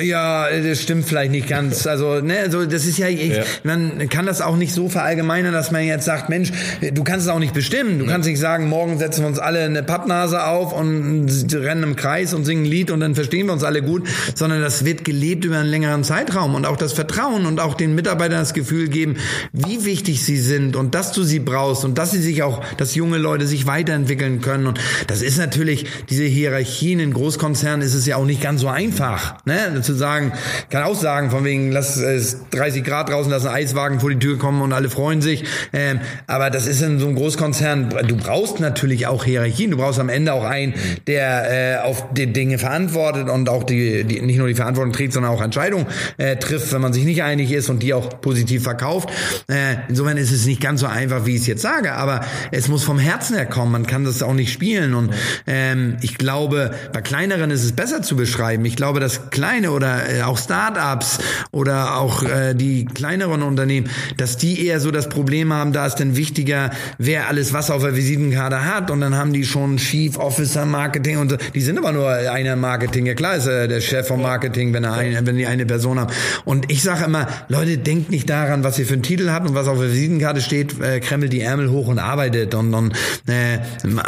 ja, 0.00 0.48
das 0.50 0.82
stimmt 0.82 1.06
vielleicht 1.06 1.30
nicht 1.30 1.48
ganz. 1.48 1.86
Also, 1.96 2.20
ne, 2.20 2.40
also 2.40 2.66
das 2.66 2.84
ist 2.84 2.98
ja, 2.98 3.08
ich, 3.08 3.40
man 3.62 4.08
kann 4.10 4.26
das 4.26 4.42
auch 4.42 4.56
nicht 4.56 4.74
so 4.74 4.88
verallgemeinern, 4.88 5.52
dass 5.52 5.70
man 5.70 5.84
jetzt 5.84 6.04
sagt, 6.04 6.28
Mensch, 6.28 6.52
du 6.92 7.04
kannst 7.04 7.26
es 7.26 7.32
auch 7.32 7.38
nicht 7.38 7.54
bestimmen. 7.54 7.98
Du 7.98 8.06
kannst 8.06 8.28
nicht 8.28 8.40
sagen, 8.40 8.68
morgen 8.68 8.98
setzen 8.98 9.22
wir 9.22 9.28
uns 9.28 9.38
alle 9.38 9.60
eine 9.60 9.82
Pappnase 9.82 10.44
auf 10.44 10.74
und 10.74 11.28
rennen 11.54 11.84
im 11.84 11.96
Kreis 11.96 12.34
und 12.34 12.44
singen 12.44 12.64
ein 12.64 12.70
Lied 12.70 12.90
und 12.90 13.00
dann 13.00 13.14
verstehen 13.14 13.46
wir 13.46 13.52
uns 13.52 13.64
alle 13.64 13.82
gut, 13.82 14.06
sondern 14.34 14.60
das 14.60 14.84
wird 14.84 15.04
gelebt 15.04 15.44
über 15.44 15.58
einen 15.58 15.70
längeren 15.70 16.04
Zeitraum 16.04 16.54
und 16.54 16.66
auch 16.66 16.76
das 16.76 16.92
Vertrauen 16.92 17.46
und 17.46 17.60
auch 17.60 17.74
den 17.74 17.94
Mitarbeitern 18.06 18.38
das 18.38 18.54
Gefühl 18.54 18.86
geben, 18.88 19.16
wie 19.52 19.84
wichtig 19.84 20.24
sie 20.24 20.36
sind 20.36 20.76
und 20.76 20.94
dass 20.94 21.10
du 21.10 21.24
sie 21.24 21.40
brauchst 21.40 21.84
und 21.84 21.98
dass 21.98 22.12
sie 22.12 22.22
sich 22.22 22.44
auch, 22.44 22.62
dass 22.76 22.94
junge 22.94 23.18
Leute 23.18 23.48
sich 23.48 23.66
weiterentwickeln 23.66 24.40
können. 24.40 24.68
Und 24.68 24.78
das 25.08 25.22
ist 25.22 25.38
natürlich, 25.38 25.86
diese 26.08 26.22
Hierarchien 26.22 27.00
in 27.00 27.12
Großkonzernen 27.12 27.84
ist 27.84 27.94
es 27.94 28.06
ja 28.06 28.14
auch 28.14 28.24
nicht 28.24 28.40
ganz 28.40 28.60
so 28.60 28.68
einfach, 28.68 29.44
ne? 29.44 29.80
Zu 29.82 29.94
sagen, 29.94 30.32
kann 30.70 30.84
auch 30.84 30.94
sagen, 30.94 31.32
von 31.32 31.44
wegen, 31.44 31.72
lass 31.72 31.96
es 31.96 32.48
30 32.52 32.84
Grad 32.84 33.08
draußen, 33.08 33.28
lass 33.28 33.44
ein 33.44 33.52
Eiswagen 33.52 33.98
vor 33.98 34.10
die 34.10 34.20
Tür 34.20 34.38
kommen 34.38 34.62
und 34.62 34.72
alle 34.72 34.88
freuen 34.88 35.20
sich. 35.20 35.42
Ähm, 35.72 35.98
aber 36.28 36.50
das 36.50 36.68
ist 36.68 36.80
in 36.82 37.00
so 37.00 37.06
einem 37.06 37.16
Großkonzern, 37.16 37.92
du 38.06 38.16
brauchst 38.16 38.60
natürlich 38.60 39.08
auch 39.08 39.24
Hierarchien. 39.24 39.72
Du 39.72 39.78
brauchst 39.78 39.98
am 39.98 40.10
Ende 40.10 40.32
auch 40.32 40.44
einen, 40.44 40.74
der 41.08 41.80
äh, 41.80 41.84
auf 41.84 42.12
die 42.12 42.32
Dinge 42.32 42.58
verantwortet 42.58 43.28
und 43.28 43.48
auch 43.48 43.64
die, 43.64 44.04
die 44.04 44.20
nicht 44.20 44.38
nur 44.38 44.46
die 44.46 44.54
Verantwortung 44.54 44.92
trägt, 44.92 45.12
sondern 45.12 45.32
auch 45.32 45.42
Entscheidungen 45.42 45.86
äh, 46.18 46.36
trifft, 46.36 46.72
wenn 46.72 46.80
man 46.80 46.92
sich 46.92 47.04
nicht 47.04 47.24
einig 47.24 47.50
ist 47.50 47.68
und 47.68 47.82
die 47.82 47.95
auch 47.96 48.20
positiv 48.20 48.62
verkauft. 48.62 49.10
Äh, 49.48 49.76
insofern 49.88 50.16
ist 50.16 50.32
es 50.32 50.46
nicht 50.46 50.60
ganz 50.60 50.80
so 50.80 50.86
einfach, 50.86 51.26
wie 51.26 51.34
ich 51.34 51.42
es 51.42 51.46
jetzt 51.46 51.62
sage, 51.62 51.94
aber 51.94 52.20
es 52.52 52.68
muss 52.68 52.84
vom 52.84 52.98
Herzen 52.98 53.36
her 53.36 53.46
kommen. 53.46 53.72
Man 53.72 53.86
kann 53.86 54.04
das 54.04 54.22
auch 54.22 54.34
nicht 54.34 54.52
spielen. 54.52 54.94
Und 54.94 55.12
ähm, 55.46 55.96
ich 56.00 56.18
glaube, 56.18 56.72
bei 56.92 57.00
kleineren 57.00 57.50
ist 57.50 57.64
es 57.64 57.72
besser 57.72 58.02
zu 58.02 58.16
beschreiben. 58.16 58.64
Ich 58.64 58.76
glaube, 58.76 59.00
dass 59.00 59.30
kleine 59.30 59.70
oder 59.70 60.08
äh, 60.08 60.22
auch 60.22 60.38
Startups 60.38 61.18
oder 61.50 61.96
auch 61.98 62.22
äh, 62.22 62.54
die 62.54 62.84
kleineren 62.84 63.42
Unternehmen, 63.42 63.88
dass 64.16 64.36
die 64.36 64.66
eher 64.66 64.80
so 64.80 64.90
das 64.90 65.08
Problem 65.08 65.52
haben, 65.52 65.72
da 65.72 65.86
ist 65.86 65.96
dann 65.96 66.16
wichtiger, 66.16 66.70
wer 66.98 67.28
alles 67.28 67.52
was 67.52 67.70
auf 67.70 67.82
der 67.82 67.96
Visitenkarte 67.96 68.64
hat. 68.64 68.90
Und 68.90 69.00
dann 69.00 69.16
haben 69.16 69.32
die 69.32 69.44
schon 69.44 69.76
Chief 69.78 70.18
Officer 70.18 70.64
Marketing 70.64 71.18
und 71.18 71.30
so. 71.30 71.36
Die 71.54 71.60
sind 71.60 71.78
aber 71.78 71.92
nur 71.92 72.10
einer 72.10 72.56
Marketing. 72.56 73.06
Ja 73.06 73.14
klar 73.14 73.36
ist 73.36 73.46
äh, 73.46 73.68
der 73.68 73.80
Chef 73.80 74.06
vom 74.06 74.22
Marketing, 74.22 74.72
wenn 74.72 74.84
er 74.84 74.94
eine, 74.94 75.26
wenn 75.26 75.36
die 75.36 75.46
eine 75.46 75.66
Person 75.66 75.98
haben. 75.98 76.12
Und 76.44 76.70
ich 76.70 76.82
sage 76.82 77.04
immer, 77.04 77.26
Leute, 77.48 77.78
denkt 77.86 78.10
nicht 78.10 78.28
daran, 78.28 78.64
was 78.64 78.78
ihr 78.78 78.86
für 78.86 78.94
einen 78.94 79.02
Titel 79.02 79.30
habt 79.30 79.48
und 79.48 79.54
was 79.54 79.68
auf 79.68 79.78
der 79.78 79.90
Visitenkarte 79.92 80.40
steht, 80.40 80.80
äh, 80.80 81.00
kremmelt 81.00 81.32
die 81.32 81.40
Ärmel 81.40 81.70
hoch 81.70 81.88
und 81.88 81.98
arbeitet 81.98 82.54
und, 82.54 82.74
und 82.74 82.92
äh, 83.26 83.58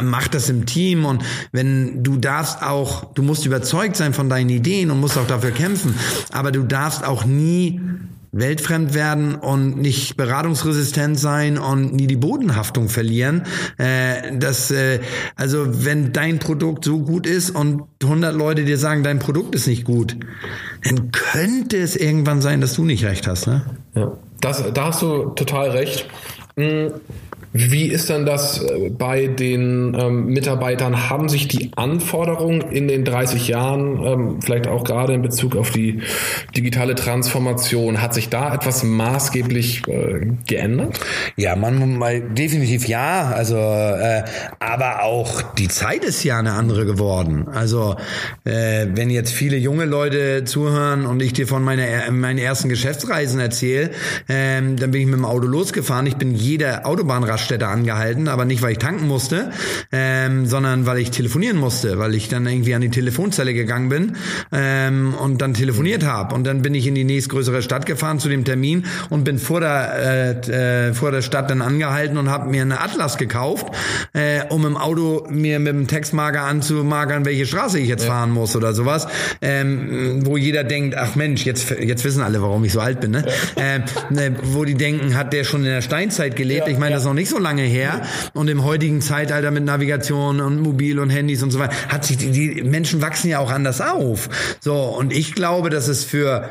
macht 0.02 0.34
das 0.34 0.48
im 0.48 0.66
Team. 0.66 1.04
Und 1.04 1.22
wenn 1.52 2.02
du 2.02 2.16
darfst 2.16 2.62
auch, 2.62 3.12
du 3.14 3.22
musst 3.22 3.46
überzeugt 3.46 3.96
sein 3.96 4.12
von 4.12 4.28
deinen 4.28 4.50
Ideen 4.50 4.90
und 4.90 5.00
musst 5.00 5.16
auch 5.16 5.26
dafür 5.26 5.52
kämpfen, 5.52 5.94
aber 6.32 6.50
du 6.52 6.62
darfst 6.62 7.04
auch 7.04 7.24
nie 7.24 7.80
weltfremd 8.32 8.94
werden 8.94 9.34
und 9.34 9.78
nicht 9.78 10.16
beratungsresistent 10.16 11.18
sein 11.18 11.58
und 11.58 11.94
nie 11.94 12.06
die 12.06 12.16
Bodenhaftung 12.16 12.88
verlieren. 12.88 13.44
Äh, 13.78 14.36
das, 14.38 14.70
äh, 14.70 15.00
also 15.36 15.84
wenn 15.84 16.12
dein 16.12 16.38
Produkt 16.38 16.84
so 16.84 17.00
gut 17.00 17.26
ist 17.26 17.50
und 17.50 17.82
100 18.02 18.34
Leute 18.34 18.64
dir 18.64 18.78
sagen, 18.78 19.02
dein 19.02 19.18
Produkt 19.18 19.54
ist 19.54 19.66
nicht 19.66 19.84
gut, 19.84 20.16
dann 20.84 21.10
könnte 21.12 21.78
es 21.78 21.96
irgendwann 21.96 22.40
sein, 22.40 22.60
dass 22.60 22.74
du 22.74 22.84
nicht 22.84 23.04
recht 23.04 23.26
hast. 23.26 23.46
Ne? 23.46 23.62
Ja. 23.94 24.12
Das, 24.40 24.62
da 24.72 24.86
hast 24.86 25.02
du 25.02 25.30
total 25.30 25.70
recht. 25.70 26.06
Hm, 26.56 26.92
wie 27.52 27.86
ist 27.86 28.10
denn 28.10 28.26
das 28.26 28.62
äh, 28.62 28.90
bei 28.90 29.26
den 29.26 29.96
ähm, 29.98 30.26
Mitarbeitern? 30.26 31.08
Haben 31.08 31.28
sich 31.28 31.48
die 31.48 31.70
Anforderungen 31.76 32.60
in 32.60 32.88
den 32.88 33.04
30 33.04 33.48
Jahren, 33.48 34.04
ähm, 34.04 34.42
vielleicht 34.42 34.66
auch 34.66 34.84
gerade 34.84 35.14
in 35.14 35.22
Bezug 35.22 35.56
auf 35.56 35.70
die 35.70 36.02
digitale 36.56 36.94
Transformation, 36.94 38.02
hat 38.02 38.12
sich 38.12 38.28
da 38.28 38.54
etwas 38.54 38.82
maßgeblich 38.82 39.88
äh, 39.88 40.26
geändert? 40.46 41.00
Ja, 41.36 41.56
man 41.56 41.96
mal 41.96 42.20
definitiv 42.20 42.86
ja. 42.86 43.32
Also, 43.34 43.56
äh, 43.56 44.24
aber 44.58 45.02
auch 45.02 45.42
die 45.42 45.68
Zeit 45.68 46.04
ist 46.04 46.22
ja 46.24 46.38
eine 46.38 46.52
andere 46.52 46.84
geworden. 46.84 47.48
Also, 47.48 47.96
äh, 48.44 48.86
wenn 48.92 49.08
jetzt 49.08 49.32
viele 49.32 49.56
junge 49.56 49.86
Leute 49.86 50.44
zuhören 50.44 51.06
und 51.06 51.22
ich 51.22 51.32
dir 51.32 51.46
von 51.46 51.64
meiner, 51.64 52.10
meinen 52.10 52.38
ersten 52.38 52.68
Geschäftsreisen 52.68 53.40
erzähle, 53.40 53.90
äh, 54.28 54.60
dann 54.60 54.90
bin 54.90 55.00
ich 55.00 55.06
mit 55.06 55.16
dem 55.16 55.24
Auto 55.24 55.46
losgefahren. 55.46 56.06
Ich 56.06 56.16
bin 56.16 56.34
jeder 56.34 56.86
Autobahnrad 56.86 57.37
Raststätte 57.38 57.68
angehalten, 57.68 58.26
aber 58.26 58.44
nicht, 58.44 58.62
weil 58.62 58.72
ich 58.72 58.78
tanken 58.78 59.06
musste, 59.06 59.50
ähm, 59.92 60.46
sondern 60.46 60.86
weil 60.86 60.98
ich 60.98 61.12
telefonieren 61.12 61.56
musste, 61.56 61.98
weil 61.98 62.14
ich 62.16 62.28
dann 62.28 62.46
irgendwie 62.46 62.74
an 62.74 62.80
die 62.80 62.90
Telefonzelle 62.90 63.54
gegangen 63.54 63.88
bin 63.88 64.16
ähm, 64.50 65.14
und 65.14 65.40
dann 65.40 65.54
telefoniert 65.54 66.04
habe. 66.04 66.34
Und 66.34 66.44
dann 66.44 66.62
bin 66.62 66.74
ich 66.74 66.88
in 66.88 66.96
die 66.96 67.04
nächstgrößere 67.04 67.62
Stadt 67.62 67.86
gefahren 67.86 68.18
zu 68.18 68.28
dem 68.28 68.44
Termin 68.44 68.86
und 69.08 69.22
bin 69.22 69.38
vor 69.38 69.60
der, 69.60 70.40
äh, 70.50 70.88
äh, 70.88 70.94
vor 70.94 71.12
der 71.12 71.22
Stadt 71.22 71.48
dann 71.48 71.62
angehalten 71.62 72.18
und 72.18 72.28
habe 72.28 72.50
mir 72.50 72.62
eine 72.62 72.80
Atlas 72.80 73.18
gekauft, 73.18 73.68
äh, 74.14 74.40
um 74.48 74.66
im 74.66 74.76
Auto 74.76 75.28
mir 75.30 75.60
mit 75.60 75.68
dem 75.68 75.86
Textmarker 75.86 76.42
anzumagern, 76.42 77.24
welche 77.24 77.46
Straße 77.46 77.78
ich 77.78 77.88
jetzt 77.88 78.04
ja. 78.04 78.10
fahren 78.10 78.32
muss 78.32 78.56
oder 78.56 78.74
sowas. 78.74 79.06
Ähm, 79.40 80.26
wo 80.26 80.36
jeder 80.36 80.64
denkt, 80.64 80.96
ach 80.96 81.14
Mensch, 81.14 81.44
jetzt, 81.44 81.70
jetzt 81.70 82.04
wissen 82.04 82.20
alle, 82.20 82.42
warum 82.42 82.64
ich 82.64 82.72
so 82.72 82.80
alt 82.80 83.00
bin, 83.00 83.12
ne? 83.12 83.24
Ja. 83.56 83.76
Äh, 83.76 84.32
wo 84.42 84.64
die 84.64 84.74
denken, 84.74 85.16
hat 85.16 85.32
der 85.32 85.44
schon 85.44 85.60
in 85.60 85.70
der 85.70 85.82
Steinzeit 85.82 86.34
gelebt? 86.34 86.66
Ja, 86.66 86.72
ich 86.72 86.78
meine, 86.78 86.94
das 86.94 87.02
ist 87.02 87.06
noch 87.06 87.14
nicht 87.14 87.27
nicht 87.28 87.36
so 87.36 87.38
lange 87.38 87.62
her. 87.62 88.02
Und 88.32 88.48
im 88.48 88.64
heutigen 88.64 89.00
Zeitalter 89.00 89.50
mit 89.50 89.64
Navigation 89.64 90.40
und 90.40 90.60
Mobil 90.60 90.98
und 90.98 91.10
Handys 91.10 91.42
und 91.42 91.50
so 91.50 91.58
weiter, 91.58 91.74
hat 91.88 92.04
sich 92.04 92.16
die, 92.16 92.30
die 92.30 92.62
Menschen 92.62 93.02
wachsen 93.02 93.28
ja 93.28 93.38
auch 93.38 93.50
anders 93.50 93.80
auf. 93.80 94.28
So, 94.60 94.74
und 94.74 95.12
ich 95.12 95.34
glaube, 95.34 95.70
dass 95.70 95.88
es 95.88 96.04
für 96.04 96.48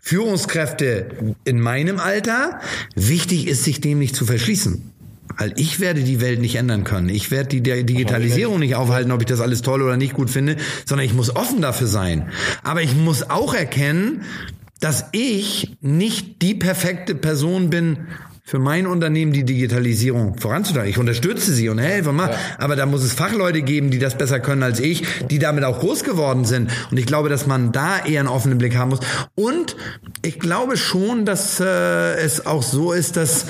Führungskräfte 0.00 1.34
in 1.44 1.60
meinem 1.60 1.98
Alter 1.98 2.60
wichtig 2.94 3.46
ist, 3.46 3.64
sich 3.64 3.80
dem 3.80 3.98
nicht 3.98 4.16
zu 4.16 4.26
verschließen. 4.26 4.90
Weil 5.36 5.52
ich 5.56 5.80
werde 5.80 6.02
die 6.02 6.20
Welt 6.20 6.40
nicht 6.40 6.54
ändern 6.54 6.84
können. 6.84 7.08
Ich 7.08 7.30
werde 7.30 7.48
die 7.48 7.62
Digitalisierung 7.62 8.60
nicht 8.60 8.76
aufhalten, 8.76 9.10
ob 9.10 9.20
ich 9.20 9.26
das 9.26 9.40
alles 9.40 9.62
toll 9.62 9.82
oder 9.82 9.96
nicht 9.96 10.14
gut 10.14 10.30
finde, 10.30 10.56
sondern 10.86 11.06
ich 11.06 11.14
muss 11.14 11.34
offen 11.34 11.60
dafür 11.60 11.88
sein. 11.88 12.28
Aber 12.62 12.82
ich 12.82 12.94
muss 12.94 13.30
auch 13.30 13.52
erkennen, 13.52 14.22
dass 14.80 15.06
ich 15.12 15.76
nicht 15.80 16.40
die 16.42 16.54
perfekte 16.54 17.14
Person 17.16 17.70
bin, 17.70 18.06
für 18.46 18.58
mein 18.58 18.86
Unternehmen 18.86 19.32
die 19.32 19.44
Digitalisierung 19.44 20.36
voranzutreiben. 20.36 20.90
Ich 20.90 20.98
unterstütze 20.98 21.54
sie 21.54 21.70
und 21.70 21.78
helfe 21.78 22.12
mal, 22.12 22.28
ja. 22.28 22.36
aber 22.58 22.76
da 22.76 22.84
muss 22.84 23.02
es 23.02 23.14
Fachleute 23.14 23.62
geben, 23.62 23.90
die 23.90 23.98
das 23.98 24.18
besser 24.18 24.38
können 24.38 24.62
als 24.62 24.80
ich, 24.80 25.02
die 25.30 25.38
damit 25.38 25.64
auch 25.64 25.80
groß 25.80 26.04
geworden 26.04 26.44
sind. 26.44 26.70
Und 26.90 26.98
ich 26.98 27.06
glaube, 27.06 27.30
dass 27.30 27.46
man 27.46 27.72
da 27.72 28.04
eher 28.04 28.20
einen 28.20 28.28
offenen 28.28 28.58
Blick 28.58 28.76
haben 28.76 28.90
muss. 28.90 29.00
Und 29.34 29.76
ich 30.22 30.38
glaube 30.38 30.76
schon, 30.76 31.24
dass 31.24 31.58
äh, 31.58 32.16
es 32.16 32.44
auch 32.44 32.62
so 32.62 32.92
ist, 32.92 33.16
dass 33.16 33.46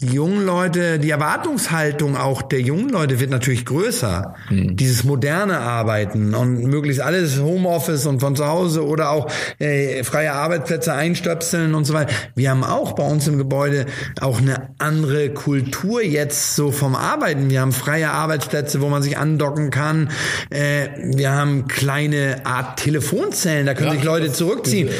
die 0.00 0.14
jungen 0.14 0.46
Leute, 0.46 1.00
die 1.00 1.10
Erwartungshaltung 1.10 2.16
auch 2.16 2.42
der 2.42 2.60
jungen 2.60 2.88
Leute 2.88 3.18
wird 3.18 3.30
natürlich 3.30 3.64
größer. 3.64 4.34
Mhm. 4.48 4.76
Dieses 4.76 5.02
moderne 5.02 5.58
Arbeiten 5.58 6.34
und 6.34 6.62
möglichst 6.62 7.00
alles 7.00 7.40
Homeoffice 7.40 8.06
und 8.06 8.20
von 8.20 8.36
zu 8.36 8.46
Hause 8.46 8.86
oder 8.86 9.10
auch 9.10 9.28
äh, 9.58 10.04
freie 10.04 10.32
Arbeitsplätze 10.32 10.92
einstöpseln 10.92 11.74
und 11.74 11.84
so 11.84 11.94
weiter. 11.94 12.12
Wir 12.36 12.50
haben 12.50 12.62
auch 12.62 12.92
bei 12.92 13.02
uns 13.02 13.26
im 13.26 13.38
Gebäude 13.38 13.86
auch 14.20 14.40
eine 14.40 14.68
andere 14.78 15.30
Kultur 15.30 16.00
jetzt 16.00 16.54
so 16.54 16.70
vom 16.70 16.94
Arbeiten. 16.94 17.50
Wir 17.50 17.60
haben 17.60 17.72
freie 17.72 18.10
Arbeitsplätze, 18.10 18.80
wo 18.80 18.88
man 18.88 19.02
sich 19.02 19.18
andocken 19.18 19.70
kann. 19.70 20.10
Äh, 20.50 20.90
wir 21.16 21.32
haben 21.32 21.66
kleine 21.66 22.42
Art 22.44 22.78
Telefonzellen, 22.78 23.66
da 23.66 23.74
können 23.74 23.88
ja, 23.88 23.94
sich 23.94 24.04
Leute 24.04 24.32
zurückziehen. 24.32 24.90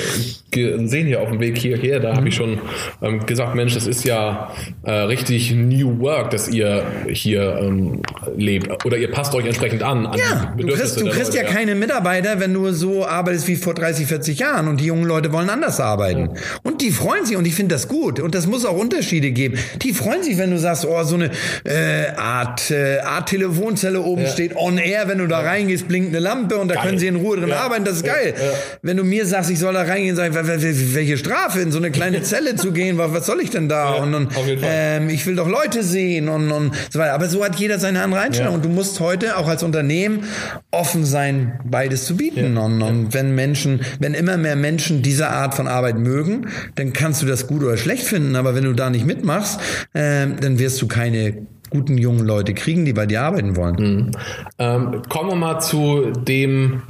Sehen 0.53 1.07
hier 1.07 1.21
auf 1.21 1.29
dem 1.29 1.39
Weg 1.39 1.57
hierher, 1.59 2.01
da 2.01 2.13
mhm. 2.13 2.17
habe 2.17 2.29
ich 2.29 2.35
schon 2.35 2.59
ähm, 3.01 3.27
gesagt, 3.27 3.55
Mensch, 3.55 3.75
das 3.75 3.87
ist 3.87 4.05
ja 4.05 4.51
äh, 4.89 5.03
richtig 5.03 5.53
New 5.53 6.01
Work, 6.01 6.31
dass 6.31 6.49
ihr 6.49 6.83
hier 7.13 7.59
ähm, 7.61 8.01
lebt. 8.37 8.87
Oder 8.87 8.97
ihr 8.97 9.11
passt 9.11 9.35
euch 9.35 9.45
entsprechend 9.45 9.83
an. 9.83 10.07
an 10.07 10.19
ja, 10.19 10.55
du 10.57 10.67
kriegst, 10.67 10.99
du 10.99 11.11
kriegst 11.11 11.35
ja, 11.35 11.43
ja, 11.43 11.49
keine 11.49 11.75
Mitarbeiter, 11.75 12.41
wenn 12.41 12.55
du 12.55 12.73
so 12.73 13.07
arbeitest 13.07 13.49
wie 13.49 13.57
vor 13.57 13.75
30, 13.75 14.07
40 14.07 14.39
Jahren. 14.39 14.67
Und 14.67 14.81
die 14.81 14.87
jungen 14.87 15.05
Leute 15.05 15.31
wollen 15.31 15.51
anders 15.51 15.79
arbeiten. 15.79 16.31
Ja. 16.35 16.41
Und 16.63 16.81
die 16.81 16.91
freuen 16.91 17.27
sich 17.27 17.37
und 17.37 17.47
ich 17.47 17.55
finde 17.55 17.75
das 17.75 17.87
gut. 17.87 18.19
Und 18.19 18.35
das 18.35 18.47
muss 18.47 18.65
auch 18.65 18.79
Unterschiede 18.79 19.31
geben. 19.31 19.59
Die 19.83 19.93
freuen 19.93 20.23
sich, 20.23 20.39
wenn 20.39 20.51
du 20.51 20.59
sagst, 20.59 20.87
oh, 20.87 21.03
so 21.03 21.17
eine 21.17 21.33
äh, 21.65 22.17
Art, 22.17 22.71
äh, 22.71 23.01
Art 23.01 23.29
Telefonzelle 23.29 24.01
oben 24.01 24.23
ja. 24.23 24.29
steht, 24.29 24.57
on 24.57 24.79
air, 24.79 25.07
wenn 25.07 25.19
du 25.19 25.27
da 25.27 25.41
reingehst, 25.41 25.87
blinkt 25.87 26.09
eine 26.09 26.21
Lampe 26.21 26.57
und 26.57 26.69
da 26.69 26.77
geil. 26.77 26.85
können 26.87 26.99
sie 26.99 27.09
in 27.09 27.17
Ruhe 27.17 27.37
drin 27.37 27.53
arbeiten. 27.53 27.85
Das 27.85 27.97
ist 27.97 28.05
geil. 28.05 28.35
Wenn 28.81 28.97
du 28.97 29.05
mir 29.05 29.27
sagst, 29.27 29.51
ich 29.51 29.59
soll 29.59 29.75
da 29.75 29.83
reingehen, 29.83 30.17
sag 30.17 30.31
ich, 30.31 30.95
welche 30.95 31.19
Strafe, 31.19 31.61
in 31.61 31.73
so 31.73 31.79
eine 31.79 31.91
kleine 31.91 32.23
Zelle 32.29 32.57
zu 32.57 32.73
gehen, 32.73 32.97
was 32.97 33.27
soll 33.27 33.43
ich 33.43 33.51
denn 33.51 33.69
da? 33.69 33.99
und, 33.99 34.15
und 34.15 34.29
ähm, 34.79 35.09
ich 35.09 35.27
will 35.27 35.37
doch 35.37 35.49
Leute 35.49 35.83
sehen 35.83 36.29
und, 36.29 36.51
und 36.51 36.73
so 36.91 36.99
weiter. 36.99 37.15
Aber 37.15 37.29
so 37.29 37.45
hat 37.45 37.57
jeder 37.57 37.79
seine 37.79 38.03
andere 38.03 38.21
Einstellung. 38.21 38.53
Ja. 38.53 38.57
Und 38.57 38.65
du 38.65 38.69
musst 38.69 39.01
heute 39.01 39.37
auch 39.37 39.49
als 39.49 39.63
Unternehmen 39.63 40.25
offen 40.71 41.05
sein, 41.05 41.61
beides 41.65 42.05
zu 42.05 42.17
bieten. 42.17 42.57
Ja. 42.57 42.63
Und, 42.63 42.83
und 42.83 43.15
wenn 43.15 43.35
Menschen, 43.35 43.81
wenn 43.99 44.15
immer 44.15 44.37
mehr 44.37 44.57
Menschen 44.57 45.03
diese 45.03 45.29
Art 45.29 45.55
von 45.55 45.67
Arbeit 45.67 45.99
mögen, 45.99 46.49
dann 46.77 46.93
kannst 46.93 47.23
du 47.23 47.27
das 47.27 47.47
gut 47.47 47.63
oder 47.63 47.77
schlecht 47.77 48.05
finden. 48.05 48.37
Aber 48.37 48.55
wenn 48.55 48.65
du 48.65 48.73
da 48.73 48.91
nicht 48.91 49.07
mitmachst, 49.07 49.61
äh, 49.93 50.27
dann 50.41 50.59
wirst 50.59 50.81
du 50.81 50.89
keine 50.89 51.47
guten 51.71 51.99
jungen 51.99 52.25
Leute 52.25 52.55
kriegen, 52.55 52.85
die 52.85 52.93
bei 52.93 53.07
dir 53.07 53.23
arbeiten 53.23 53.57
wollen. 53.57 53.77
Mhm. 53.77 54.11
Ähm, 54.59 55.03
kommen 55.09 55.31
wir 55.31 55.37
mal 55.37 55.61
zu 55.61 56.13
dem 56.13 56.83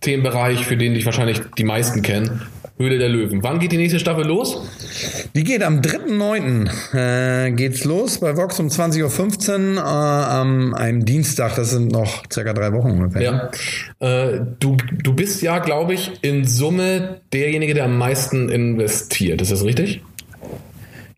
Themenbereich, 0.00 0.66
für 0.66 0.76
den 0.76 0.94
dich 0.94 1.06
wahrscheinlich 1.06 1.40
die 1.56 1.64
meisten 1.64 2.02
kennen. 2.02 2.42
Höhle 2.78 2.98
der 2.98 3.08
Löwen. 3.08 3.42
Wann 3.42 3.58
geht 3.58 3.72
die 3.72 3.78
nächste 3.78 3.98
Staffel 3.98 4.26
los? 4.26 4.62
Die 5.34 5.44
geht 5.44 5.62
am 5.62 5.80
3.9. 5.80 7.46
Äh, 7.46 7.52
geht's 7.52 7.84
los 7.84 8.18
bei 8.18 8.36
Vox 8.36 8.60
um 8.60 8.68
20.15 8.68 9.76
Uhr 9.76 9.76
äh, 9.76 9.80
am 9.80 10.74
einem 10.74 11.04
Dienstag. 11.06 11.56
Das 11.56 11.70
sind 11.70 11.90
noch 11.90 12.24
circa 12.30 12.52
drei 12.52 12.72
Wochen 12.74 12.90
ungefähr. 12.90 13.22
Ja. 13.22 13.50
Äh, 14.00 14.40
du, 14.60 14.76
du 14.92 15.14
bist 15.14 15.40
ja, 15.40 15.58
glaube 15.58 15.94
ich, 15.94 16.12
in 16.20 16.46
Summe 16.46 17.22
derjenige, 17.32 17.72
der 17.72 17.84
am 17.84 17.96
meisten 17.96 18.50
investiert. 18.50 19.40
Ist 19.40 19.52
das 19.52 19.64
richtig? 19.64 20.02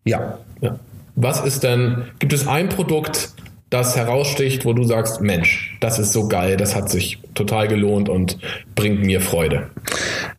Ja. 0.05 0.39
ja. 0.61 0.79
Was 1.15 1.43
ist 1.43 1.63
denn, 1.63 2.05
gibt 2.19 2.31
es 2.31 2.47
ein 2.47 2.69
Produkt, 2.69 3.33
das 3.69 3.95
heraussticht, 3.95 4.65
wo 4.65 4.73
du 4.73 4.83
sagst, 4.83 5.21
Mensch, 5.21 5.77
das 5.81 5.99
ist 5.99 6.13
so 6.13 6.27
geil, 6.27 6.57
das 6.57 6.75
hat 6.75 6.89
sich 6.89 7.19
total 7.39 7.67
gelohnt 7.67 8.09
und 8.09 8.37
bringt 8.75 9.03
mir 9.03 9.21
Freude? 9.21 9.69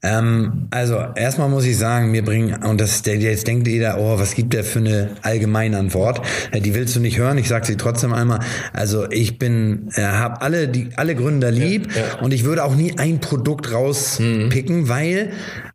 Ähm, 0.03 0.69
also 0.71 1.03
erstmal 1.15 1.49
muss 1.49 1.65
ich 1.65 1.77
sagen, 1.77 2.11
mir 2.11 2.25
bringen, 2.25 2.63
und 2.63 2.81
das 2.81 3.03
jetzt 3.05 3.47
denkt 3.47 3.67
jeder, 3.67 3.99
oh, 3.99 4.19
was 4.19 4.35
gibt 4.35 4.53
der 4.53 4.65
für 4.65 4.79
eine 4.79 5.11
allgemeine 5.23 5.79
Antwort? 5.79 6.21
Äh, 6.53 6.61
die 6.61 6.75
willst 6.75 6.95
du 6.95 7.01
nicht 7.01 7.19
hören, 7.19 7.39
ich 7.39 7.49
sage 7.49 7.67
sie 7.67 7.77
trotzdem 7.77 8.13
einmal. 8.13 8.41
Also 8.73 9.11
ich 9.11 9.39
bin, 9.39 9.89
äh, 9.95 10.03
habe 10.03 10.43
alle, 10.43 10.69
die, 10.69 10.91
alle 10.97 11.15
Gründer 11.15 11.51
lieb 11.51 11.89
ja, 11.95 12.03
ja. 12.03 12.23
und 12.23 12.33
ich 12.33 12.45
würde 12.45 12.65
auch 12.65 12.77
nie 12.77 12.99
ein 12.99 13.21
Produkt 13.21 13.73
rauspicken, 13.73 14.83
mhm. 14.83 14.89
weil 14.89 15.33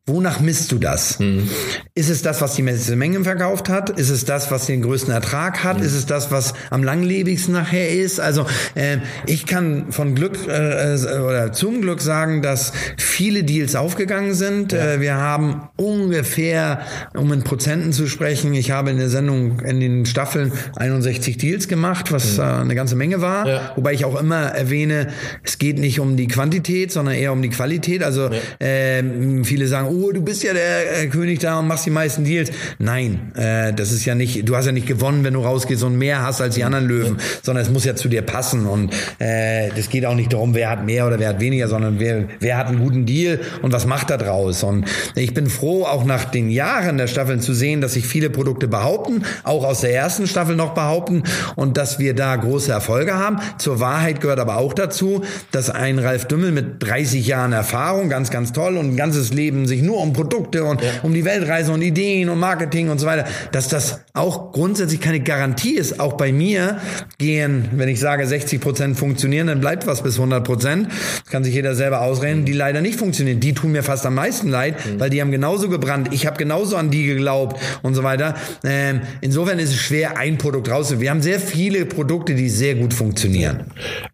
Wonach 0.07 0.39
misst 0.39 0.71
du 0.71 0.77
das? 0.77 1.17
Mhm. 1.17 1.49
Ist 1.95 2.11
es 2.11 2.21
das, 2.21 2.39
was 2.39 2.53
die 2.53 2.61
meiste 2.61 2.95
Menge 2.95 3.23
verkauft 3.23 3.69
hat? 3.69 3.89
Ist 3.89 4.11
es 4.11 4.23
das, 4.23 4.51
was 4.51 4.67
den 4.67 4.83
größten 4.83 5.11
Ertrag 5.11 5.63
hat? 5.63 5.79
Mhm. 5.79 5.83
Ist 5.83 5.95
es 5.95 6.05
das, 6.05 6.29
was 6.29 6.53
am 6.69 6.83
langlebigsten 6.83 7.55
nachher 7.55 7.89
ist? 7.89 8.19
Also 8.19 8.45
äh, 8.75 8.97
ich 9.25 9.47
kann 9.47 9.91
von 9.91 10.13
Glück 10.13 10.37
äh, 10.47 10.93
äh, 10.93 11.14
oder 11.23 11.51
zum 11.53 11.81
Glück 11.81 12.01
sagen, 12.01 12.41
dass 12.41 12.73
viele 12.97 13.43
Deals 13.43 13.75
aufgegangen 13.75 14.33
sind. 14.33 14.71
Ja. 14.71 14.93
Äh, 14.93 15.01
wir 15.01 15.15
haben 15.15 15.69
ungefähr, 15.77 16.81
um 17.13 17.31
in 17.33 17.43
Prozenten 17.43 17.93
zu 17.93 18.07
sprechen, 18.07 18.53
ich 18.53 18.71
habe 18.71 18.91
in 18.91 18.97
der 18.97 19.09
Sendung 19.09 19.59
in 19.61 19.79
den 19.79 20.05
Staffeln 20.05 20.51
61 20.75 21.37
Deals 21.37 21.67
gemacht, 21.67 22.11
was 22.11 22.37
mhm. 22.37 22.43
äh, 22.43 22.47
eine 22.47 22.75
ganze 22.75 22.95
Menge 22.95 23.21
war. 23.21 23.47
Ja. 23.47 23.71
Wobei 23.75 23.93
ich 23.93 24.05
auch 24.05 24.19
immer 24.19 24.41
erwähne, 24.41 25.07
es 25.43 25.57
geht 25.57 25.79
nicht 25.79 25.99
um 25.99 26.17
die 26.17 26.27
Quantität, 26.27 26.91
sondern 26.91 27.15
eher 27.15 27.31
um 27.31 27.41
die 27.41 27.49
Qualität. 27.49 28.03
Also 28.03 28.29
ja. 28.29 28.65
äh, 28.65 29.03
viele 29.43 29.67
sagen, 29.67 29.87
oh, 29.87 30.11
du 30.11 30.21
bist 30.21 30.43
ja 30.43 30.53
der 30.53 31.03
äh, 31.03 31.07
König 31.07 31.39
da 31.39 31.59
und 31.59 31.67
machst 31.67 31.85
die 31.85 31.91
meisten 31.91 32.23
Deals. 32.23 32.51
Nein, 32.79 33.31
äh, 33.35 33.73
das 33.73 33.91
ist 33.91 34.05
ja 34.05 34.15
nicht, 34.15 34.47
du 34.47 34.55
hast 34.55 34.65
ja 34.65 34.71
nicht 34.71 34.87
gewonnen, 34.87 35.23
wenn 35.23 35.33
du 35.33 35.41
rausgehst 35.41 35.83
und 35.83 35.97
mehr 35.97 36.21
hast 36.21 36.41
als 36.41 36.55
die 36.55 36.63
anderen 36.63 36.87
Löwen, 36.87 37.17
sondern 37.41 37.63
es 37.63 37.71
muss 37.71 37.85
ja 37.85 37.95
zu 37.95 38.09
dir 38.09 38.21
passen 38.21 38.65
und 38.65 38.93
das 39.19 39.89
geht 39.89 40.05
auch 40.05 40.15
nicht 40.15 40.33
darum, 40.33 40.53
wer 40.53 40.69
hat 40.69 40.85
mehr 40.85 40.94
oder 41.03 41.19
wer 41.19 41.29
hat 41.29 41.39
weniger, 41.39 41.67
sondern 41.67 41.99
wer, 41.99 42.25
wer 42.39 42.57
hat 42.57 42.67
einen 42.67 42.79
guten 42.79 43.05
Deal 43.05 43.39
und 43.61 43.73
was 43.73 43.85
macht 43.85 44.09
er 44.09 44.17
draus. 44.17 44.63
Und 44.63 44.85
ich 45.15 45.33
bin 45.33 45.47
froh, 45.47 45.83
auch 45.83 46.05
nach 46.05 46.25
den 46.25 46.49
Jahren 46.49 46.97
der 46.97 47.07
Staffeln 47.07 47.41
zu 47.41 47.53
sehen, 47.53 47.81
dass 47.81 47.93
sich 47.93 48.05
viele 48.05 48.29
Produkte 48.29 48.67
behaupten, 48.67 49.23
auch 49.43 49.63
aus 49.63 49.81
der 49.81 49.93
ersten 49.93 50.27
Staffel 50.27 50.55
noch 50.55 50.73
behaupten 50.73 51.23
und 51.55 51.77
dass 51.77 51.99
wir 51.99 52.13
da 52.13 52.35
große 52.35 52.71
Erfolge 52.71 53.15
haben. 53.15 53.39
Zur 53.57 53.79
Wahrheit 53.79 54.21
gehört 54.21 54.39
aber 54.39 54.57
auch 54.57 54.73
dazu, 54.73 55.21
dass 55.51 55.69
ein 55.69 55.99
Ralf 55.99 56.25
Dümmel 56.25 56.51
mit 56.51 56.83
30 56.83 57.25
Jahren 57.25 57.53
Erfahrung, 57.53 58.09
ganz, 58.09 58.31
ganz 58.31 58.53
toll 58.53 58.77
und 58.77 58.91
ein 58.91 58.97
ganzes 58.97 59.33
Leben 59.33 59.67
sich 59.67 59.81
nur 59.81 59.99
um 59.99 60.13
Produkte 60.13 60.63
und 60.63 60.81
ja. 60.81 60.89
um 61.03 61.13
die 61.13 61.25
Weltreise 61.25 61.71
und 61.71 61.81
Ideen 61.81 62.29
und 62.29 62.39
Marketing 62.39 62.89
und 62.89 62.99
so 62.99 63.07
weiter, 63.07 63.25
dass 63.51 63.67
das 63.67 64.01
auch 64.13 64.51
grundsätzlich 64.51 65.01
keine 65.01 65.19
Garantie 65.19 65.75
ist. 65.75 65.99
Auch 65.99 66.13
bei 66.13 66.31
mir 66.31 66.77
gehen, 67.17 67.69
wenn 67.73 67.89
ich 67.89 67.99
sage 67.99 68.25
60 68.25 68.61
Prozent 68.61 68.97
funktionieren, 68.97 69.47
dann 69.47 69.59
bleibt 69.59 69.87
was 69.87 70.01
bis 70.01 70.15
100 70.15 70.43
Prozent. 70.43 70.84
Kann 71.29 71.43
sich 71.43 71.53
jeder 71.53 71.75
selber 71.75 72.01
ausrechnen, 72.01 72.45
die 72.45 72.53
leider 72.53 72.81
nicht 72.81 72.99
funktionieren. 72.99 73.39
Die 73.39 73.53
tun 73.53 73.71
mir 73.71 73.83
fast 73.83 74.05
am 74.05 74.15
meisten 74.15 74.49
leid, 74.49 74.75
mhm. 74.85 74.99
weil 74.99 75.09
die 75.09 75.21
haben 75.21 75.31
genauso 75.31 75.69
gebrannt. 75.69 76.09
Ich 76.11 76.25
habe 76.25 76.37
genauso 76.37 76.77
an 76.77 76.91
die 76.91 77.05
geglaubt 77.05 77.59
und 77.81 77.95
so 77.95 78.03
weiter. 78.03 78.35
Ähm, 78.63 79.01
insofern 79.21 79.59
ist 79.59 79.69
es 79.69 79.77
schwer, 79.77 80.17
ein 80.17 80.37
Produkt 80.37 80.69
rauszuholen. 80.69 81.01
Wir 81.01 81.09
haben 81.11 81.21
sehr 81.21 81.39
viele 81.39 81.85
Produkte, 81.85 82.35
die 82.35 82.49
sehr 82.49 82.75
gut 82.75 82.93
funktionieren. 82.93 83.65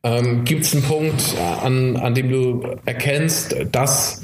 Ähm, 0.03 0.43
Gibt 0.45 0.65
es 0.65 0.73
einen 0.73 0.83
Punkt, 0.83 1.35
an, 1.63 1.97
an 1.97 2.15
dem 2.15 2.29
du 2.29 2.63
erkennst, 2.85 3.55
dass 3.71 4.21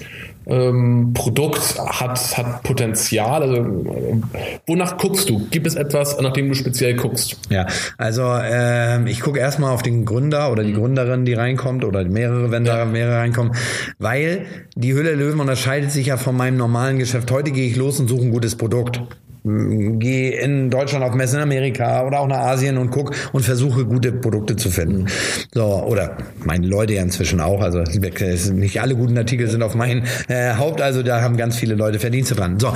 ähm, 0.47 1.11
Produkt 1.13 1.77
hat, 1.77 2.37
hat 2.37 2.63
Potenzial? 2.63 3.43
Also, 3.43 3.65
wonach 4.65 4.97
guckst 4.97 5.29
du? 5.29 5.47
Gibt 5.49 5.67
es 5.67 5.75
etwas, 5.75 6.19
nach 6.21 6.33
dem 6.33 6.49
du 6.49 6.55
speziell 6.55 6.95
guckst? 6.95 7.37
Ja, 7.49 7.67
also 7.97 8.23
äh, 8.23 9.09
ich 9.09 9.19
gucke 9.21 9.39
erstmal 9.39 9.73
auf 9.73 9.83
den 9.83 10.05
Gründer 10.05 10.51
oder 10.51 10.63
die 10.63 10.73
mhm. 10.73 10.77
Gründerin, 10.77 11.25
die 11.25 11.33
reinkommt 11.33 11.83
oder 11.83 12.03
mehrere, 12.05 12.51
wenn 12.51 12.65
ja. 12.65 12.77
da 12.77 12.85
mehrere 12.85 13.17
reinkommen, 13.17 13.53
weil 13.99 14.45
die 14.75 14.93
Hülle 14.93 15.15
Löwen 15.15 15.39
unterscheidet 15.39 15.91
sich 15.91 16.07
ja 16.07 16.17
von 16.17 16.35
meinem 16.35 16.57
normalen 16.57 16.99
Geschäft. 16.99 17.31
Heute 17.31 17.51
gehe 17.51 17.67
ich 17.67 17.75
los 17.75 17.99
und 17.99 18.07
suche 18.07 18.23
ein 18.23 18.31
gutes 18.31 18.55
Produkt. 18.55 19.01
Gehe 19.43 20.39
in 20.39 20.69
Deutschland 20.69 21.03
auf 21.03 21.13
Messen 21.13 21.37
in 21.37 21.43
Amerika 21.43 22.05
oder 22.05 22.19
auch 22.19 22.27
nach 22.27 22.39
Asien 22.39 22.77
und 22.77 22.91
guck 22.91 23.15
und 23.33 23.43
versuche 23.43 23.85
gute 23.85 24.11
Produkte 24.11 24.55
zu 24.55 24.69
finden. 24.69 25.07
So, 25.53 25.63
oder 25.63 26.17
meine 26.43 26.67
Leute 26.67 26.93
ja 26.93 27.01
inzwischen 27.01 27.39
auch. 27.39 27.61
Also 27.61 27.79
nicht 27.79 28.81
alle 28.81 28.95
guten 28.95 29.17
Artikel 29.17 29.47
sind 29.49 29.63
auf 29.63 29.75
mein 29.75 30.03
äh, 30.27 30.55
Haupt, 30.55 30.81
also 30.81 31.03
da 31.03 31.21
haben 31.21 31.37
ganz 31.37 31.55
viele 31.55 31.75
Leute 31.75 31.99
Verdienste 31.99 32.35
dran. 32.35 32.59
So, 32.59 32.73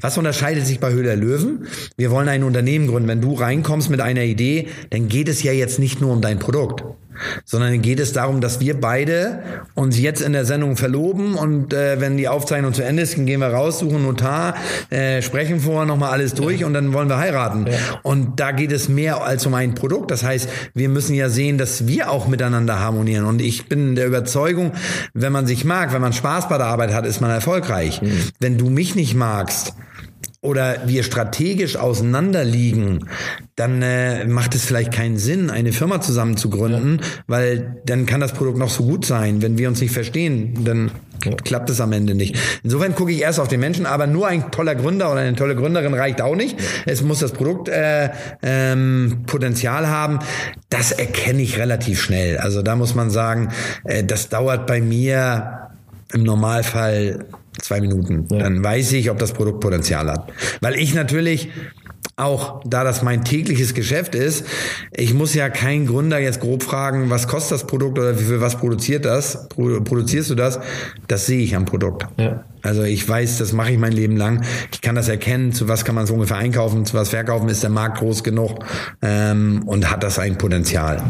was 0.00 0.16
unterscheidet 0.18 0.66
sich 0.66 0.80
bei 0.80 0.92
Höhler 0.92 1.16
Löwen? 1.16 1.66
Wir 1.96 2.10
wollen 2.10 2.28
ein 2.28 2.44
Unternehmen 2.44 2.86
gründen. 2.86 3.08
Wenn 3.08 3.20
du 3.20 3.34
reinkommst 3.34 3.90
mit 3.90 4.00
einer 4.00 4.22
Idee, 4.22 4.68
dann 4.90 5.08
geht 5.08 5.28
es 5.28 5.42
ja 5.42 5.52
jetzt 5.52 5.78
nicht 5.78 6.00
nur 6.00 6.12
um 6.12 6.20
dein 6.20 6.38
Produkt 6.38 6.84
sondern 7.44 7.80
geht 7.82 8.00
es 8.00 8.12
darum, 8.12 8.40
dass 8.40 8.60
wir 8.60 8.80
beide 8.80 9.42
uns 9.74 9.98
jetzt 9.98 10.22
in 10.22 10.32
der 10.32 10.44
Sendung 10.44 10.76
verloben 10.76 11.34
und 11.34 11.72
äh, 11.72 12.00
wenn 12.00 12.16
die 12.16 12.28
Aufzeichnung 12.28 12.72
zu 12.72 12.82
Ende 12.82 13.02
ist, 13.02 13.16
dann 13.16 13.26
gehen 13.26 13.40
wir 13.40 13.48
raus, 13.48 13.78
suchen 13.78 14.02
Notar, 14.02 14.54
äh, 14.90 15.22
sprechen 15.22 15.60
vorher 15.60 15.86
nochmal 15.86 16.10
alles 16.10 16.34
durch 16.34 16.60
ja. 16.60 16.66
und 16.66 16.74
dann 16.74 16.92
wollen 16.92 17.08
wir 17.08 17.18
heiraten. 17.18 17.66
Ja. 17.66 17.78
Und 18.02 18.40
da 18.40 18.52
geht 18.52 18.72
es 18.72 18.88
mehr 18.88 19.22
als 19.22 19.46
um 19.46 19.54
ein 19.54 19.74
Produkt. 19.74 20.10
Das 20.10 20.22
heißt, 20.22 20.48
wir 20.74 20.88
müssen 20.88 21.14
ja 21.14 21.28
sehen, 21.28 21.58
dass 21.58 21.86
wir 21.86 22.10
auch 22.10 22.28
miteinander 22.28 22.80
harmonieren. 22.80 23.24
Und 23.26 23.40
ich 23.40 23.66
bin 23.68 23.94
der 23.94 24.06
Überzeugung, 24.06 24.72
wenn 25.12 25.32
man 25.32 25.46
sich 25.46 25.64
mag, 25.64 25.92
wenn 25.92 26.00
man 26.02 26.12
Spaß 26.12 26.48
bei 26.48 26.58
der 26.58 26.66
Arbeit 26.66 26.92
hat, 26.92 27.06
ist 27.06 27.20
man 27.20 27.30
erfolgreich. 27.30 28.02
Mhm. 28.02 28.22
Wenn 28.40 28.58
du 28.58 28.70
mich 28.70 28.94
nicht 28.94 29.14
magst, 29.14 29.74
oder 30.44 30.82
wir 30.86 31.02
strategisch 31.02 31.76
auseinanderliegen, 31.76 33.08
dann 33.56 33.80
äh, 33.80 34.26
macht 34.26 34.54
es 34.54 34.64
vielleicht 34.64 34.92
keinen 34.92 35.16
Sinn, 35.16 35.48
eine 35.48 35.72
Firma 35.72 36.02
zusammen 36.02 36.36
zu 36.36 36.50
gründen, 36.50 36.98
ja. 37.00 37.08
weil 37.26 37.80
dann 37.86 38.04
kann 38.04 38.20
das 38.20 38.32
Produkt 38.32 38.58
noch 38.58 38.68
so 38.68 38.84
gut 38.84 39.06
sein. 39.06 39.40
Wenn 39.40 39.56
wir 39.56 39.68
uns 39.68 39.80
nicht 39.80 39.92
verstehen, 39.92 40.64
dann 40.64 40.90
ja. 41.24 41.32
klappt 41.32 41.70
es 41.70 41.80
am 41.80 41.92
Ende 41.92 42.14
nicht. 42.14 42.36
Insofern 42.62 42.94
gucke 42.94 43.10
ich 43.10 43.22
erst 43.22 43.40
auf 43.40 43.48
den 43.48 43.60
Menschen, 43.60 43.86
aber 43.86 44.06
nur 44.06 44.28
ein 44.28 44.50
toller 44.50 44.74
Gründer 44.74 45.10
oder 45.10 45.20
eine 45.20 45.34
tolle 45.34 45.56
Gründerin 45.56 45.94
reicht 45.94 46.20
auch 46.20 46.36
nicht. 46.36 46.60
Ja. 46.60 46.92
Es 46.92 47.02
muss 47.02 47.20
das 47.20 47.32
Produkt 47.32 47.70
äh, 47.70 48.10
ähm, 48.42 49.22
Potenzial 49.26 49.88
haben. 49.88 50.18
Das 50.68 50.92
erkenne 50.92 51.40
ich 51.40 51.58
relativ 51.58 52.02
schnell. 52.02 52.36
Also 52.36 52.60
da 52.60 52.76
muss 52.76 52.94
man 52.94 53.08
sagen, 53.08 53.48
äh, 53.84 54.04
das 54.04 54.28
dauert 54.28 54.66
bei 54.66 54.82
mir 54.82 55.70
im 56.12 56.22
Normalfall 56.22 57.24
zwei 57.60 57.80
Minuten. 57.80 58.26
Ja. 58.30 58.38
Dann 58.38 58.62
weiß 58.62 58.92
ich, 58.92 59.10
ob 59.10 59.18
das 59.18 59.32
Produkt 59.32 59.60
Potenzial 59.60 60.10
hat. 60.10 60.32
Weil 60.60 60.74
ich 60.76 60.94
natürlich 60.94 61.48
auch 62.16 62.62
da 62.64 62.84
das 62.84 63.02
mein 63.02 63.24
tägliches 63.24 63.74
Geschäft 63.74 64.14
ist, 64.14 64.46
ich 64.92 65.14
muss 65.14 65.34
ja 65.34 65.48
keinen 65.48 65.86
Gründer 65.86 66.18
jetzt 66.18 66.40
grob 66.40 66.62
fragen, 66.62 67.10
was 67.10 67.26
kostet 67.26 67.52
das 67.52 67.66
Produkt 67.66 67.98
oder 67.98 68.18
wie 68.20 68.24
viel 68.24 68.40
was 68.40 68.56
produziert 68.56 69.04
das? 69.04 69.48
Produzierst 69.48 70.30
du 70.30 70.36
das? 70.36 70.60
Das 71.08 71.26
sehe 71.26 71.40
ich 71.40 71.56
am 71.56 71.64
Produkt. 71.64 72.06
Ja. 72.16 72.44
Also 72.62 72.82
ich 72.84 73.06
weiß, 73.06 73.38
das 73.38 73.52
mache 73.52 73.72
ich 73.72 73.78
mein 73.78 73.92
Leben 73.92 74.16
lang. 74.16 74.44
Ich 74.72 74.80
kann 74.80 74.94
das 74.94 75.08
erkennen, 75.08 75.52
zu 75.52 75.68
was 75.68 75.84
kann 75.84 75.94
man 75.96 76.06
so 76.06 76.14
ungefähr 76.14 76.36
einkaufen, 76.36 76.86
zu 76.86 76.94
was 76.94 77.10
verkaufen, 77.10 77.48
ist 77.48 77.62
der 77.62 77.70
Markt 77.70 77.98
groß 77.98 78.22
genug 78.22 78.64
ähm, 79.02 79.62
und 79.66 79.90
hat 79.90 80.02
das 80.02 80.18
ein 80.18 80.38
Potenzial. 80.38 81.02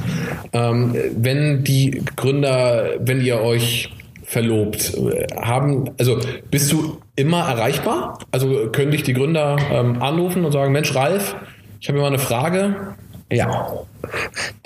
Ähm, 0.53 0.97
wenn 1.17 1.65
die 1.65 2.03
Gründer, 2.17 2.95
wenn 2.99 3.21
ihr 3.21 3.41
euch 3.41 3.93
verlobt. 4.35 4.93
Haben, 5.41 5.91
also 5.99 6.19
bist 6.51 6.71
du 6.71 6.99
immer 7.17 7.49
erreichbar? 7.49 8.19
Also 8.33 8.69
können 8.71 8.91
dich 8.91 9.05
die 9.05 9.15
Gründer 9.15 9.57
ähm, 9.71 10.03
anrufen 10.03 10.45
und 10.45 10.53
sagen, 10.53 10.73
Mensch, 10.73 10.95
Ralf, 10.95 11.37
ich 11.81 11.89
habe 11.89 12.01
mal 12.01 12.09
eine 12.09 12.19
Frage. 12.19 12.95
Ja, 13.33 13.73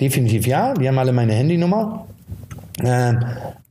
definitiv 0.01 0.45
ja. 0.47 0.73
Die 0.73 0.87
haben 0.87 0.97
alle 0.97 1.13
meine 1.13 1.33
Handynummer. 1.33 2.07
Äh, 2.83 3.13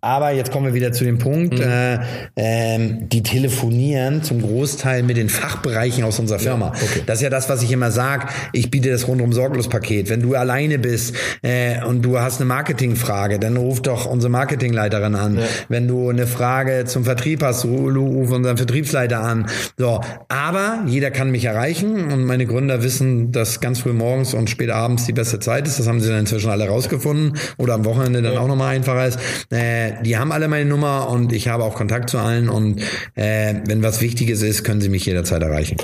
aber 0.01 0.31
jetzt 0.31 0.53
kommen 0.53 0.67
wir 0.67 0.75
wieder 0.75 0.93
zu 0.93 1.05
dem 1.05 1.19
Punkt, 1.19 1.59
mhm. 1.59 1.65
äh, 1.65 1.99
ähm, 2.37 3.09
die 3.09 3.23
telefonieren 3.23 4.23
zum 4.23 4.43
Großteil 4.43 5.03
mit 5.03 5.17
den 5.17 5.29
Fachbereichen 5.29 6.05
aus 6.05 6.19
unserer 6.19 6.39
Firma. 6.39 6.67
Ja, 6.67 6.83
okay. 6.83 7.03
Das 7.07 7.19
ist 7.19 7.23
ja 7.23 7.31
das, 7.31 7.49
was 7.49 7.63
ich 7.63 7.73
immer 7.73 7.91
sage. 7.91 8.27
Ich 8.53 8.71
biete 8.71 8.91
das 8.91 9.09
rundum 9.09 9.33
sorglos 9.33 9.69
Paket. 9.69 10.09
Wenn 10.09 10.23
du 10.23 10.37
alleine 10.37 10.79
bist 10.79 11.17
äh, 11.43 11.83
und 11.85 12.03
du 12.03 12.21
hast 12.21 12.41
eine 12.41 12.47
Marketingfrage, 12.47 13.39
dann 13.41 13.57
ruf 13.57 13.83
doch 13.83 14.07
unsere 14.07 14.31
Marketingleiterin 14.31 15.17
an. 15.17 15.39
Ja. 15.39 15.45
Wenn 15.69 15.89
du 15.89 16.09
eine 16.11 16.27
Frage 16.27 16.85
zum 16.87 17.05
Vertrieb 17.05 17.43
hast, 17.43 17.65
ruf 17.65 18.31
unseren 18.31 18.57
Vertriebsleiter 18.57 19.21
an. 19.21 19.47
So, 19.77 20.01
aber 20.29 20.85
jeder 20.87 21.11
kann 21.11 21.31
mich 21.31 21.45
erreichen 21.45 22.13
und 22.13 22.25
meine 22.25 22.47
Gründer 22.47 22.83
wissen, 22.85 23.33
dass 23.33 23.61
ganz 23.61 23.81
früh 23.81 23.93
morgens 23.93 24.35
und 24.35 24.49
spät 24.49 24.71
abends 24.71 25.07
die 25.07 25.13
beste 25.13 25.41
Zeit 25.41 25.67
ist. 25.67 25.81
Das 25.81 25.89
haben 25.89 26.01
sie 26.01 26.09
dann 26.09 26.21
inzwischen 26.21 26.51
alle 26.51 26.69
rausgefunden 26.69 27.37
oder 27.57 27.75
am 27.75 27.85
Wochenende 27.85 28.23
dann 28.23 28.35
ja. 28.35 28.41
auch 28.41 28.49
nochmal 28.49 28.77
einfacher 28.77 29.07
ist. 29.07 29.19
Äh, 29.51 29.88
die 30.03 30.17
haben 30.17 30.33
alle 30.33 30.49
meine 30.49 30.65
Nummer 30.65 31.09
und 31.09 31.33
ich 31.33 31.49
habe 31.49 31.65
auch 31.65 31.75
Kontakt 31.75 32.11
zu 32.11 32.19
allen 32.19 32.49
und 32.49 32.81
äh, 33.15 33.55
wenn 33.67 33.83
was 33.83 34.01
Wichtiges 34.01 34.43
ist, 34.43 34.65
können 34.65 34.81
sie 34.81 34.89
mich 34.89 35.07
jederzeit 35.07 35.43
erreichen. 35.43 35.77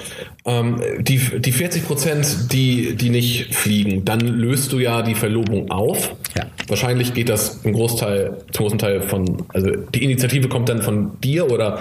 Ähm, 0.46 0.80
die, 1.00 1.18
die 1.18 1.52
40 1.52 1.86
Prozent, 1.86 2.52
die, 2.52 2.94
die 2.96 3.10
nicht 3.10 3.54
fliegen, 3.54 4.04
dann 4.04 4.20
löst 4.20 4.72
du 4.72 4.78
ja 4.78 5.02
die 5.02 5.14
Verlobung 5.14 5.70
auf. 5.70 6.14
Ja. 6.36 6.44
Wahrscheinlich 6.68 7.14
geht 7.14 7.28
das 7.28 7.60
im 7.64 7.72
Großteil, 7.72 8.38
zum 8.52 8.64
großen 8.64 8.78
Teil 8.78 9.02
von, 9.02 9.44
also 9.48 9.70
die 9.94 10.04
Initiative 10.04 10.48
kommt 10.48 10.68
dann 10.68 10.82
von 10.82 11.20
dir 11.20 11.50
oder 11.50 11.80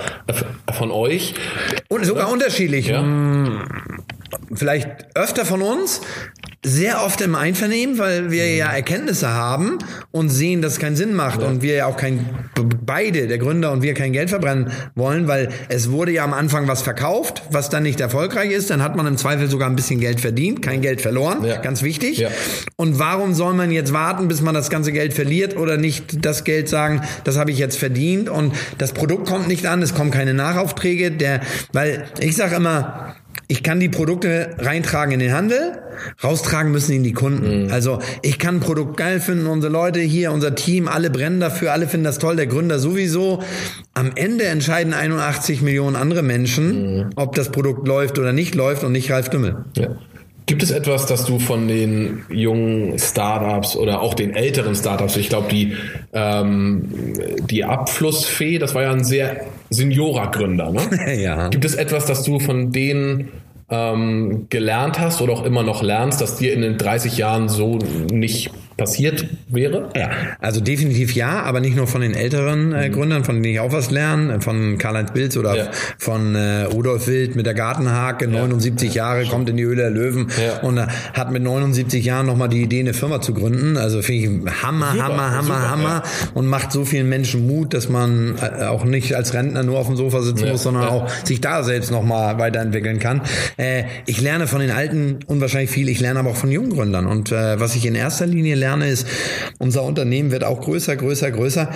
von 0.72 0.92
euch. 0.92 1.34
Und 1.90 2.06
sogar 2.06 2.26
oder? 2.26 2.34
unterschiedlich. 2.34 2.88
Ja. 2.88 3.02
Hm, 3.02 3.60
vielleicht 4.54 5.16
öfter 5.16 5.46
von 5.46 5.62
uns, 5.62 6.02
sehr 6.66 7.04
oft 7.04 7.20
im 7.22 7.36
Einvernehmen, 7.36 7.98
weil 7.98 8.32
wir 8.32 8.56
ja 8.56 8.68
Erkenntnisse 8.68 9.30
haben 9.30 9.80
und 10.12 10.30
sehen, 10.30 10.62
dass 10.62 10.74
es 10.74 10.80
keinen 10.80 10.96
Sinn 10.96 11.14
macht 11.14 11.42
ja. 11.42 11.48
und 11.48 11.62
wir 11.62 11.76
ja 11.76 11.86
auch 11.88 11.98
kein, 11.98 12.26
beide, 12.86 13.28
der 13.28 13.38
Gründer 13.38 13.72
und 13.72 13.82
wir 13.82 13.94
kein 13.94 14.14
Geld 14.14 14.30
verbrennen 14.30 14.72
wollen, 14.96 15.28
weil 15.28 15.50
es 15.68 15.92
wurde 15.92 16.14
ja 16.14 16.24
am 16.24 16.34
Anfang 16.34 16.68
was 16.68 16.82
verkauft, 16.82 17.44
was 17.52 17.70
dann 17.70 17.84
nicht 17.84 18.00
erfolgreich 18.00 18.52
ist, 18.52 18.70
dann 18.70 18.82
hat 18.82 18.96
man 18.96 19.06
im 19.08 19.18
Zweifel 19.18 19.50
sogar 19.50 19.70
ein 19.70 19.76
bisschen 19.76 20.00
Geld 20.00 20.22
verdient, 20.22 20.62
kein 20.62 20.82
Geld 20.82 21.02
verloren, 21.02 21.44
ja. 21.44 21.58
ganz 21.58 21.84
wichtig. 21.84 22.20
Ja. 22.20 22.30
Und 22.78 22.98
warum 22.98 23.34
soll 23.34 23.54
man 23.54 23.70
jetzt 23.72 23.92
warten, 23.92 24.30
bis 24.30 24.42
man 24.42 24.54
das 24.54 24.70
ganze 24.70 24.94
Geld 24.94 25.14
verliert 25.14 25.58
oder 25.58 25.76
nicht 25.76 26.26
das 26.26 26.46
Geld 26.46 26.70
sagen, 26.70 27.02
das 27.26 27.38
habe 27.38 27.52
ich 27.52 27.58
jetzt 27.58 27.78
verdient 27.78 28.30
und 28.30 28.54
das 28.78 28.94
Produkt 28.94 29.28
kommt 29.28 29.50
nicht 29.50 29.66
an, 29.66 29.82
es 29.82 29.94
kommen 29.94 30.12
keine 30.12 30.34
Nachaufträge, 30.34 31.12
der, 31.12 31.42
weil 31.74 32.06
ich 32.20 32.38
sage 32.38 32.56
immer, 32.56 33.16
ich 33.54 33.62
kann 33.62 33.80
die 33.80 33.88
Produkte 33.88 34.56
reintragen 34.58 35.14
in 35.14 35.20
den 35.20 35.32
Handel, 35.32 35.74
raustragen 36.24 36.72
müssen 36.72 36.92
ihn 36.92 37.04
die 37.04 37.14
Kunden. 37.14 37.66
Mhm. 37.66 37.72
Also 37.72 38.00
ich 38.24 38.40
kann 38.40 38.56
ein 38.56 38.60
Produkt 38.62 38.98
geil 38.98 39.22
finden, 39.22 39.46
unsere 39.46 39.72
Leute 39.72 40.00
hier, 40.00 40.32
unser 40.32 40.56
Team, 40.56 40.88
alle 40.88 41.12
brennen 41.12 41.40
dafür, 41.40 41.72
alle 41.72 41.88
finden 41.88 42.06
das 42.06 42.18
toll, 42.18 42.36
der 42.36 42.48
Gründer 42.48 42.80
sowieso. 42.80 43.44
Am 43.94 44.12
Ende 44.16 44.46
entscheiden 44.46 44.96
81 44.96 45.62
Millionen 45.62 45.96
andere 45.96 46.24
Menschen, 46.24 46.98
mhm. 46.98 47.10
ob 47.16 47.36
das 47.36 47.52
Produkt 47.52 47.88
läuft 47.88 48.18
oder 48.18 48.34
nicht 48.34 48.56
läuft 48.56 48.84
und 48.84 48.92
nicht 48.92 49.12
Ralf 49.12 49.30
Dümmel. 49.30 49.66
Ja. 49.78 49.90
Gibt 50.46 50.62
es 50.62 50.72
etwas, 50.72 51.06
das 51.06 51.26
du 51.26 51.40
von 51.40 51.68
den 51.68 52.24
jungen 52.30 53.00
Startups 53.00 53.78
oder 53.78 54.02
auch 54.02 54.14
den 54.14 54.36
älteren 54.36 54.76
Startups, 54.76 55.16
ich 55.16 55.30
glaube, 55.30 55.48
die, 55.50 55.74
ähm, 56.12 56.90
die 57.50 57.64
Abflussfee, 57.64 58.58
das 58.58 58.76
war 58.76 58.82
ja 58.82 58.92
ein 58.92 59.06
sehr 59.06 59.42
Seniora-Gründer, 59.70 60.72
ne? 60.72 61.16
ja. 61.22 61.48
Gibt 61.48 61.64
es 61.64 61.76
etwas, 61.76 62.08
das 62.08 62.24
du 62.24 62.40
von 62.40 62.74
denen 62.74 63.30
ähm, 63.74 64.46
gelernt 64.50 65.00
hast 65.00 65.22
oder 65.22 65.34
auch 65.34 65.44
immer 65.44 65.64
noch 65.64 65.82
lernst, 65.82 66.22
dass 66.22 66.36
dir 66.36 66.54
in 66.54 66.62
den 66.62 66.78
30 66.78 67.18
Jahren 67.18 67.50
so 67.50 67.80
nicht 68.12 68.52
passiert 68.78 69.26
wäre? 69.48 69.90
Ja, 69.96 70.10
also 70.40 70.62
definitiv 70.62 71.14
ja, 71.14 71.42
aber 71.44 71.60
nicht 71.60 71.76
nur 71.76 71.88
von 71.88 72.02
den 72.02 72.14
älteren 72.14 72.74
äh, 72.74 72.90
mhm. 72.90 72.94
Gründern, 72.94 73.24
von 73.24 73.42
denen 73.42 73.54
ich 73.54 73.60
auch 73.60 73.72
was 73.72 73.92
lerne, 73.92 74.42
von 74.42 74.78
Karl-Heinz 74.78 75.12
Bilz 75.12 75.38
oder 75.38 75.56
ja. 75.56 75.66
von 75.98 76.36
äh, 76.36 76.64
Rudolf 76.64 77.08
Wild 77.08 77.36
mit 77.36 77.46
der 77.46 77.54
Gartenhake, 77.54 78.28
79 78.28 78.94
ja. 78.94 79.04
Jahre, 79.04 79.26
kommt 79.26 79.50
in 79.50 79.58
die 79.58 79.64
Höhle 79.64 79.84
der 79.84 79.90
Löwen 79.92 80.28
ja. 80.42 80.60
und 80.68 80.78
äh, 80.78 80.88
hat 81.14 81.32
mit 81.32 81.44
79 81.44 82.04
Jahren 82.04 82.26
nochmal 82.26 82.50
die 82.50 82.62
Idee, 82.62 82.80
eine 82.80 82.94
Firma 82.94 83.22
zu 83.22 83.34
gründen. 83.34 83.78
Also 83.78 84.02
finde 84.02 84.22
ich 84.22 84.64
Hammer, 84.64 84.92
super, 84.92 85.04
Hammer, 85.04 85.32
Hammer, 85.32 85.44
super, 85.44 85.70
Hammer 85.70 86.04
und 86.34 86.48
macht 86.48 86.72
so 86.72 86.86
vielen 86.86 87.10
Menschen 87.10 87.48
Mut, 87.48 87.74
dass 87.74 87.90
man 87.90 88.36
äh, 88.42 88.66
auch 88.66 88.86
nicht 88.86 89.16
als 89.16 89.34
Rentner 89.34 89.64
nur 89.64 89.80
auf 89.80 89.88
dem 89.88 89.96
Sofa 89.96 90.22
sitzen 90.22 90.50
muss, 90.50 90.64
sondern 90.64 90.86
auch 90.86 91.10
sich 91.24 91.42
da 91.42 91.64
selbst 91.64 91.92
nochmal 91.92 92.38
weiterentwickeln 92.40 93.00
kann. 93.00 93.22
Äh, 93.58 93.84
ich 94.06 94.22
lerne 94.22 94.48
von 94.48 94.60
den 94.62 94.72
Alten 94.72 95.20
unwahrscheinlich 95.28 95.70
viel, 95.70 95.90
ich 95.90 96.00
lerne 96.00 96.20
aber 96.20 96.32
auch 96.32 96.36
von 96.36 96.52
jungen 96.52 96.72
Gründern 96.72 97.06
und 97.06 97.32
äh, 97.32 97.60
was 97.60 97.76
ich 97.76 97.86
in 97.86 97.96
erster 97.96 98.26
Linie 98.26 98.56
lerne, 98.56 98.63
ist, 98.82 99.08
unser 99.60 99.84
Unternehmen 99.84 100.32
wird 100.32 100.44
auch 100.44 100.62
größer, 100.62 100.96
größer, 100.96 101.32
größer 101.32 101.70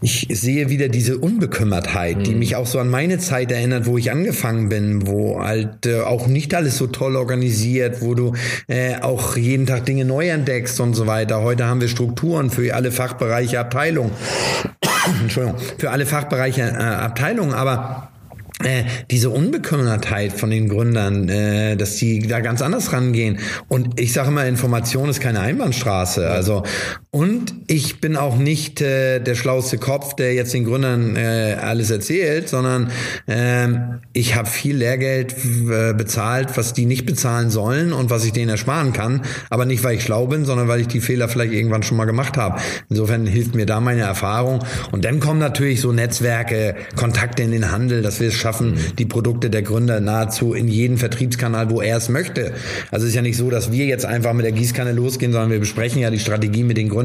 ich 0.00 0.28
sehe 0.30 0.68
wieder 0.68 0.88
diese 0.88 1.18
Unbekümmertheit, 1.18 2.26
die 2.26 2.32
mhm. 2.32 2.38
mich 2.38 2.56
auch 2.56 2.66
so 2.66 2.78
an 2.78 2.88
meine 2.88 3.18
Zeit 3.18 3.50
erinnert, 3.50 3.86
wo 3.86 3.98
ich 3.98 4.10
angefangen 4.10 4.68
bin, 4.68 5.06
wo 5.06 5.42
halt 5.42 5.86
äh, 5.86 6.00
auch 6.00 6.28
nicht 6.28 6.54
alles 6.54 6.78
so 6.78 6.86
toll 6.86 7.16
organisiert, 7.16 8.00
wo 8.00 8.14
du 8.14 8.34
äh, 8.68 8.96
auch 9.00 9.36
jeden 9.36 9.66
Tag 9.66 9.86
Dinge 9.86 10.04
neu 10.04 10.28
entdeckst 10.28 10.78
und 10.80 10.94
so 10.94 11.06
weiter. 11.06 11.42
Heute 11.42 11.66
haben 11.66 11.80
wir 11.80 11.88
Strukturen 11.88 12.50
für 12.50 12.74
alle 12.74 12.92
Fachbereiche, 12.92 13.58
Abteilungen. 13.58 14.12
Entschuldigung, 15.22 15.58
für 15.78 15.90
alle 15.90 16.06
Fachbereiche, 16.06 16.62
äh, 16.62 16.74
Abteilungen, 16.76 17.52
aber 17.52 18.10
äh, 18.64 18.84
diese 19.10 19.30
Unbekümmertheit 19.30 20.32
von 20.32 20.50
den 20.50 20.68
Gründern, 20.68 21.28
äh, 21.28 21.76
dass 21.76 21.96
die 21.96 22.26
da 22.26 22.40
ganz 22.40 22.60
anders 22.60 22.92
rangehen. 22.92 23.38
Und 23.68 24.00
ich 24.00 24.12
sage 24.12 24.28
immer, 24.28 24.46
Information 24.46 25.08
ist 25.08 25.20
keine 25.20 25.40
Einbahnstraße. 25.40 26.28
Also 26.28 26.64
Und 27.10 27.54
ich 27.68 28.02
bin 28.02 28.18
auch 28.18 28.36
nicht 28.36 28.82
äh, 28.82 29.18
der 29.20 29.34
schlauste 29.34 29.78
Kopf, 29.78 30.14
der 30.14 30.34
jetzt 30.34 30.52
den 30.52 30.66
Gründern 30.66 31.16
äh, 31.16 31.56
alles 31.58 31.90
erzählt, 31.90 32.50
sondern 32.50 32.90
ähm, 33.26 34.00
ich 34.12 34.34
habe 34.34 34.46
viel 34.46 34.76
Lehrgeld 34.76 35.32
äh, 35.32 35.94
bezahlt, 35.94 36.58
was 36.58 36.74
die 36.74 36.84
nicht 36.84 37.06
bezahlen 37.06 37.48
sollen 37.48 37.94
und 37.94 38.10
was 38.10 38.26
ich 38.26 38.34
denen 38.34 38.50
ersparen 38.50 38.92
kann. 38.92 39.22
Aber 39.48 39.64
nicht, 39.64 39.82
weil 39.84 39.96
ich 39.96 40.02
schlau 40.02 40.26
bin, 40.26 40.44
sondern 40.44 40.68
weil 40.68 40.82
ich 40.82 40.86
die 40.88 41.00
Fehler 41.00 41.30
vielleicht 41.30 41.54
irgendwann 41.54 41.82
schon 41.82 41.96
mal 41.96 42.04
gemacht 42.04 42.36
habe. 42.36 42.60
Insofern 42.90 43.24
hilft 43.24 43.54
mir 43.54 43.64
da 43.64 43.80
meine 43.80 44.02
Erfahrung. 44.02 44.62
Und 44.92 45.06
dann 45.06 45.18
kommen 45.18 45.40
natürlich 45.40 45.80
so 45.80 45.92
Netzwerke, 45.92 46.76
Kontakte 46.94 47.42
in 47.42 47.52
den 47.52 47.72
Handel, 47.72 48.02
dass 48.02 48.20
wir 48.20 48.28
es 48.28 48.34
schaffen, 48.34 48.74
die 48.98 49.06
Produkte 49.06 49.48
der 49.48 49.62
Gründer 49.62 50.00
nahezu 50.00 50.52
in 50.52 50.68
jeden 50.68 50.98
Vertriebskanal, 50.98 51.70
wo 51.70 51.80
er 51.80 51.96
es 51.96 52.10
möchte. 52.10 52.52
Also 52.90 53.04
es 53.04 53.12
ist 53.12 53.16
ja 53.16 53.22
nicht 53.22 53.38
so, 53.38 53.48
dass 53.48 53.72
wir 53.72 53.86
jetzt 53.86 54.04
einfach 54.04 54.34
mit 54.34 54.44
der 54.44 54.52
Gießkanne 54.52 54.92
losgehen, 54.92 55.32
sondern 55.32 55.50
wir 55.50 55.58
besprechen 55.60 56.02
ja 56.02 56.10
die 56.10 56.18
Strategie 56.18 56.64
mit 56.64 56.76
den 56.76 56.90
Gründern. 56.90 56.97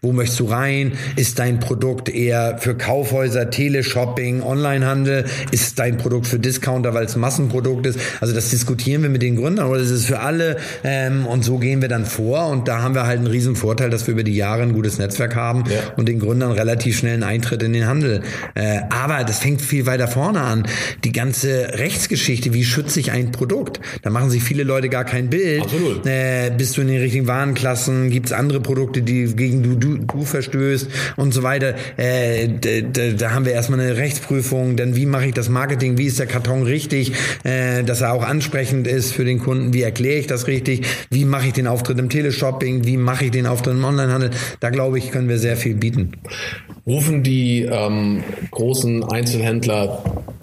Wo 0.00 0.12
möchtest 0.12 0.40
du 0.40 0.46
rein? 0.46 0.92
Ist 1.16 1.38
dein 1.38 1.60
Produkt 1.60 2.08
eher 2.08 2.58
für 2.58 2.74
Kaufhäuser, 2.74 3.50
Teleshopping, 3.50 4.42
Onlinehandel? 4.42 5.24
Ist 5.50 5.78
dein 5.78 5.98
Produkt 5.98 6.26
für 6.26 6.38
Discounter, 6.38 6.94
weil 6.94 7.04
es 7.04 7.16
Massenprodukt 7.16 7.86
ist? 7.86 7.98
Also 8.20 8.34
das 8.34 8.50
diskutieren 8.50 9.02
wir 9.02 9.10
mit 9.10 9.22
den 9.22 9.36
Gründern 9.36 9.68
oder 9.68 9.80
ist 9.80 9.90
es 9.90 10.06
für 10.06 10.20
alle? 10.20 10.56
Ähm, 10.84 11.26
und 11.26 11.44
so 11.44 11.58
gehen 11.58 11.80
wir 11.82 11.88
dann 11.88 12.06
vor. 12.06 12.48
Und 12.48 12.68
da 12.68 12.82
haben 12.82 12.94
wir 12.94 13.06
halt 13.06 13.18
einen 13.18 13.26
riesen 13.26 13.56
Vorteil, 13.56 13.90
dass 13.90 14.06
wir 14.06 14.12
über 14.12 14.24
die 14.24 14.36
Jahre 14.36 14.62
ein 14.62 14.72
gutes 14.72 14.98
Netzwerk 14.98 15.34
haben 15.36 15.64
ja. 15.68 15.80
und 15.96 16.08
den 16.08 16.18
Gründern 16.18 16.52
relativ 16.52 16.98
schnell 16.98 17.14
einen 17.14 17.22
Eintritt 17.22 17.62
in 17.62 17.72
den 17.72 17.86
Handel. 17.86 18.22
Äh, 18.54 18.80
aber 18.90 19.24
das 19.24 19.38
fängt 19.38 19.62
viel 19.62 19.86
weiter 19.86 20.08
vorne 20.08 20.40
an. 20.40 20.66
Die 21.04 21.12
ganze 21.12 21.72
Rechtsgeschichte, 21.74 22.54
wie 22.54 22.64
schütze 22.64 23.00
ich 23.00 23.12
ein 23.12 23.32
Produkt? 23.32 23.80
Da 24.02 24.10
machen 24.10 24.30
sich 24.30 24.42
viele 24.42 24.62
Leute 24.62 24.88
gar 24.88 25.04
kein 25.04 25.30
Bild. 25.30 25.62
Absolut. 25.62 26.06
Äh, 26.06 26.52
bist 26.56 26.76
du 26.76 26.82
in 26.82 26.88
den 26.88 27.00
richtigen 27.00 27.26
Warenklassen? 27.26 28.10
Gibt 28.10 28.26
es 28.26 28.32
andere 28.32 28.60
Produkte, 28.60 29.02
die 29.02 29.31
gegen 29.36 29.62
du, 29.62 29.74
du, 29.76 29.98
du 29.98 30.24
verstößt 30.24 30.88
und 31.16 31.32
so 31.32 31.42
weiter? 31.42 31.74
Äh, 31.96 32.48
da, 32.92 33.10
da 33.16 33.30
haben 33.30 33.44
wir 33.44 33.52
erstmal 33.52 33.80
eine 33.80 33.96
Rechtsprüfung. 33.96 34.76
Dann 34.76 34.96
wie 34.96 35.06
mache 35.06 35.26
ich 35.26 35.34
das 35.34 35.48
Marketing? 35.48 35.98
Wie 35.98 36.06
ist 36.06 36.18
der 36.18 36.26
Karton 36.26 36.62
richtig? 36.62 37.12
Äh, 37.44 37.82
dass 37.84 38.00
er 38.00 38.12
auch 38.12 38.24
ansprechend 38.24 38.86
ist 38.86 39.12
für 39.12 39.24
den 39.24 39.38
Kunden. 39.38 39.72
Wie 39.72 39.82
erkläre 39.82 40.18
ich 40.18 40.26
das 40.26 40.46
richtig? 40.46 40.86
Wie 41.10 41.24
mache 41.24 41.48
ich 41.48 41.52
den 41.52 41.66
Auftritt 41.66 41.98
im 41.98 42.08
Teleshopping? 42.08 42.86
Wie 42.86 42.96
mache 42.96 43.26
ich 43.26 43.30
den 43.30 43.46
Auftritt 43.46 43.74
im 43.74 43.84
Onlinehandel? 43.84 44.30
Da 44.60 44.70
glaube 44.70 44.98
ich, 44.98 45.10
können 45.10 45.28
wir 45.28 45.38
sehr 45.38 45.56
viel 45.56 45.74
bieten. 45.74 46.12
Rufen 46.86 47.22
die 47.22 47.62
ähm, 47.62 48.24
großen 48.50 49.04
Einzelhändler 49.04 50.02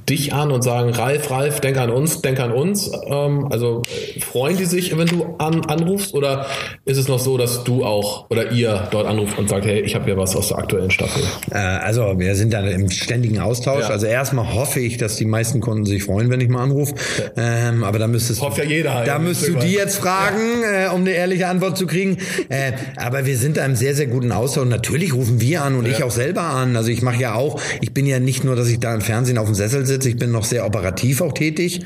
dich 0.09 0.33
an 0.33 0.51
und 0.51 0.63
sagen, 0.63 0.89
Ralf, 0.91 1.29
Ralf, 1.29 1.59
denk 1.59 1.77
an 1.77 1.89
uns, 1.89 2.21
denk 2.21 2.39
an 2.39 2.51
uns. 2.51 2.91
Ähm, 3.05 3.47
also 3.51 3.83
freuen 4.19 4.57
die 4.57 4.65
sich, 4.65 4.97
wenn 4.97 5.07
du 5.07 5.35
an, 5.37 5.61
anrufst 5.65 6.13
oder 6.13 6.47
ist 6.85 6.97
es 6.97 7.07
noch 7.07 7.19
so, 7.19 7.37
dass 7.37 7.63
du 7.63 7.85
auch 7.85 8.29
oder 8.29 8.51
ihr 8.51 8.87
dort 8.91 9.07
anruft 9.07 9.37
und 9.37 9.49
sagt, 9.49 9.65
hey, 9.65 9.81
ich 9.81 9.95
habe 9.95 10.05
hier 10.05 10.17
was 10.17 10.35
aus 10.35 10.49
der 10.49 10.57
aktuellen 10.57 10.91
Staffel? 10.91 11.23
Äh, 11.51 11.57
also 11.57 12.17
wir 12.17 12.35
sind 12.35 12.53
da 12.53 12.61
im 12.61 12.89
ständigen 12.89 13.39
Austausch. 13.39 13.83
Ja. 13.83 13.89
Also 13.89 14.07
erstmal 14.07 14.53
hoffe 14.53 14.79
ich, 14.79 14.97
dass 14.97 15.15
die 15.15 15.25
meisten 15.25 15.59
Kunden 15.59 15.85
sich 15.85 16.03
freuen, 16.03 16.29
wenn 16.29 16.41
ich 16.41 16.49
mal 16.49 16.63
anrufe. 16.63 16.95
Ja. 17.35 17.69
Ähm, 17.69 17.83
aber 17.83 17.99
da 17.99 18.07
müsstest 18.07 18.41
Hofft 18.41 18.57
ja 18.57 18.63
jeder. 18.63 18.93
Halt, 18.95 19.07
da 19.07 19.19
müsst 19.19 19.47
du 19.47 19.53
die 19.53 19.73
jetzt 19.73 19.97
fragen, 19.97 20.61
ja. 20.63 20.87
äh, 20.87 20.89
um 20.89 21.01
eine 21.01 21.11
ehrliche 21.11 21.47
Antwort 21.47 21.77
zu 21.77 21.85
kriegen. 21.85 22.17
Äh, 22.49 22.71
aber 22.95 23.25
wir 23.25 23.37
sind 23.37 23.57
da 23.57 23.65
im 23.65 23.75
sehr, 23.75 23.93
sehr 23.95 24.07
guten 24.07 24.31
Austausch. 24.31 24.63
Und 24.63 24.69
natürlich 24.69 25.13
rufen 25.13 25.41
wir 25.41 25.63
an 25.63 25.75
und 25.75 25.87
ich 25.87 26.03
auch 26.03 26.11
selber 26.11 26.41
an. 26.41 26.75
Also 26.75 26.89
ich 26.89 27.01
mache 27.01 27.21
ja 27.21 27.35
auch, 27.35 27.61
ich 27.81 27.93
bin 27.93 28.05
ja 28.05 28.19
nicht 28.19 28.43
nur, 28.43 28.55
dass 28.55 28.67
ich 28.67 28.79
da 28.79 28.93
im 28.93 29.01
Fernsehen 29.01 29.37
auf 29.37 29.45
dem 29.45 29.55
Sessel 29.55 29.85
sitze, 29.85 29.98
sitze. 29.99 30.09
Ich 30.09 30.17
bin 30.17 30.31
noch 30.31 30.43
sehr 30.43 30.65
operativ 30.65 31.21
auch 31.21 31.33
tätig. 31.33 31.81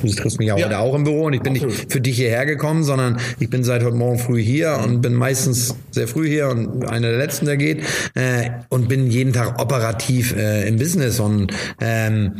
Du 0.00 0.08
triffst 0.08 0.38
mich 0.38 0.48
ja, 0.48 0.54
heute 0.54 0.78
auch 0.78 0.94
im 0.94 1.04
Büro 1.04 1.26
und 1.26 1.34
ich 1.34 1.42
bin 1.42 1.52
Absolut. 1.52 1.76
nicht 1.76 1.92
für 1.92 2.00
dich 2.00 2.16
hierher 2.16 2.46
gekommen, 2.46 2.82
sondern 2.82 3.20
ich 3.38 3.50
bin 3.50 3.62
seit 3.62 3.84
heute 3.84 3.94
Morgen 3.94 4.18
früh 4.18 4.42
hier 4.42 4.80
und 4.82 5.02
bin 5.02 5.12
meistens 5.12 5.76
sehr 5.90 6.08
früh 6.08 6.28
hier 6.28 6.48
und 6.48 6.86
einer 6.88 7.10
der 7.10 7.18
letzten, 7.18 7.46
der 7.46 7.58
geht 7.58 7.82
äh, 8.14 8.50
und 8.70 8.88
bin 8.88 9.10
jeden 9.10 9.32
Tag 9.34 9.60
operativ 9.60 10.34
äh, 10.34 10.66
im 10.66 10.78
Business 10.78 11.20
und 11.20 11.52
ähm, 11.80 12.36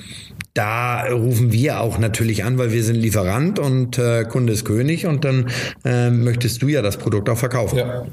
da 0.55 1.05
rufen 1.11 1.53
wir 1.53 1.80
auch 1.80 1.98
natürlich 1.98 2.44
an, 2.44 2.59
weil 2.59 2.72
wir 2.72 2.82
sind 2.82 2.96
Lieferant 2.96 3.59
und 3.59 3.98
äh, 3.98 4.24
Kunde 4.24 4.53
ist 4.53 4.64
König 4.64 5.07
und 5.07 5.24
dann 5.24 5.50
äh, 5.84 6.11
möchtest 6.11 6.61
du 6.62 6.68
ja 6.68 6.82
das 6.82 6.98
Produkt 6.98 7.30
auch 7.30 7.38
verkaufen. 7.38 7.78
Ja. 7.78 8.05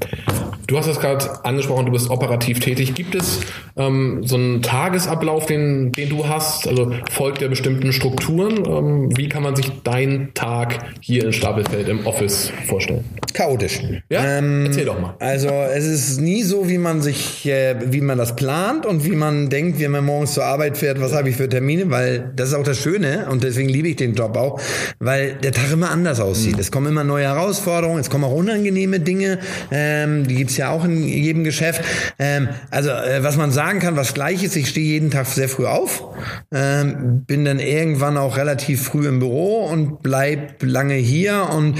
Du 0.66 0.78
hast 0.78 0.86
es 0.86 1.00
gerade 1.00 1.44
angesprochen, 1.44 1.86
du 1.86 1.92
bist 1.92 2.08
operativ 2.10 2.60
tätig. 2.60 2.94
Gibt 2.94 3.14
es 3.16 3.40
ähm, 3.76 4.22
so 4.24 4.36
einen 4.36 4.62
Tagesablauf, 4.62 5.46
den, 5.46 5.90
den 5.90 6.08
du 6.08 6.28
hast? 6.28 6.68
Also 6.68 6.92
folgt 7.10 7.40
der 7.40 7.48
bestimmten 7.48 7.92
Strukturen? 7.92 8.64
Ähm, 8.64 9.08
wie 9.16 9.28
kann 9.28 9.42
man 9.42 9.56
sich 9.56 9.70
deinen 9.82 10.32
Tag 10.34 10.78
hier 11.00 11.24
in 11.24 11.32
Stapelfeld 11.32 11.88
im 11.88 12.06
Office 12.06 12.52
vorstellen? 12.68 13.04
Chaotisch. 13.34 13.80
Ja, 14.08 14.38
ähm, 14.38 14.66
erzähl 14.66 14.84
doch 14.84 15.00
mal. 15.00 15.14
Also 15.18 15.48
es 15.48 15.86
ist 15.86 16.20
nie 16.20 16.42
so, 16.42 16.68
wie 16.68 16.78
man 16.78 17.00
sich, 17.02 17.46
äh, 17.46 17.76
wie 17.86 18.00
man 18.00 18.16
das 18.16 18.36
plant 18.36 18.86
und 18.86 19.04
wie 19.04 19.16
man 19.16 19.50
denkt, 19.50 19.80
wie 19.80 19.88
man 19.88 20.04
morgens 20.04 20.34
zur 20.34 20.44
Arbeit 20.44 20.78
fährt, 20.78 21.00
was 21.00 21.12
habe 21.12 21.28
ich 21.28 21.36
für 21.36 21.48
Termine, 21.48 21.90
weil 21.90 22.29
das 22.34 22.50
ist 22.50 22.54
auch 22.54 22.64
das 22.64 22.78
Schöne 22.78 23.26
und 23.30 23.44
deswegen 23.44 23.68
liebe 23.68 23.88
ich 23.88 23.96
den 23.96 24.14
Job 24.14 24.36
auch, 24.36 24.60
weil 24.98 25.34
der 25.34 25.52
Tag 25.52 25.72
immer 25.72 25.90
anders 25.90 26.20
aussieht. 26.20 26.54
Mhm. 26.54 26.60
Es 26.60 26.70
kommen 26.70 26.86
immer 26.86 27.04
neue 27.04 27.24
Herausforderungen, 27.24 28.00
es 28.00 28.10
kommen 28.10 28.24
auch 28.24 28.34
unangenehme 28.34 29.00
Dinge, 29.00 29.38
ähm, 29.70 30.26
die 30.26 30.36
gibt's 30.36 30.56
ja 30.56 30.70
auch 30.70 30.84
in 30.84 31.02
jedem 31.02 31.44
Geschäft. 31.44 31.82
Ähm, 32.18 32.48
also 32.70 32.90
äh, 32.90 33.22
was 33.22 33.36
man 33.36 33.50
sagen 33.50 33.80
kann, 33.80 33.96
was 33.96 34.14
gleich 34.14 34.42
ist, 34.42 34.56
ich 34.56 34.68
stehe 34.68 34.86
jeden 34.86 35.10
Tag 35.10 35.26
sehr 35.26 35.48
früh 35.48 35.66
auf, 35.66 36.04
ähm, 36.52 37.24
bin 37.26 37.44
dann 37.44 37.58
irgendwann 37.58 38.16
auch 38.16 38.36
relativ 38.36 38.82
früh 38.82 39.06
im 39.06 39.18
Büro 39.18 39.66
und 39.66 40.02
bleib 40.02 40.62
lange 40.62 40.94
hier 40.94 41.48
und 41.54 41.78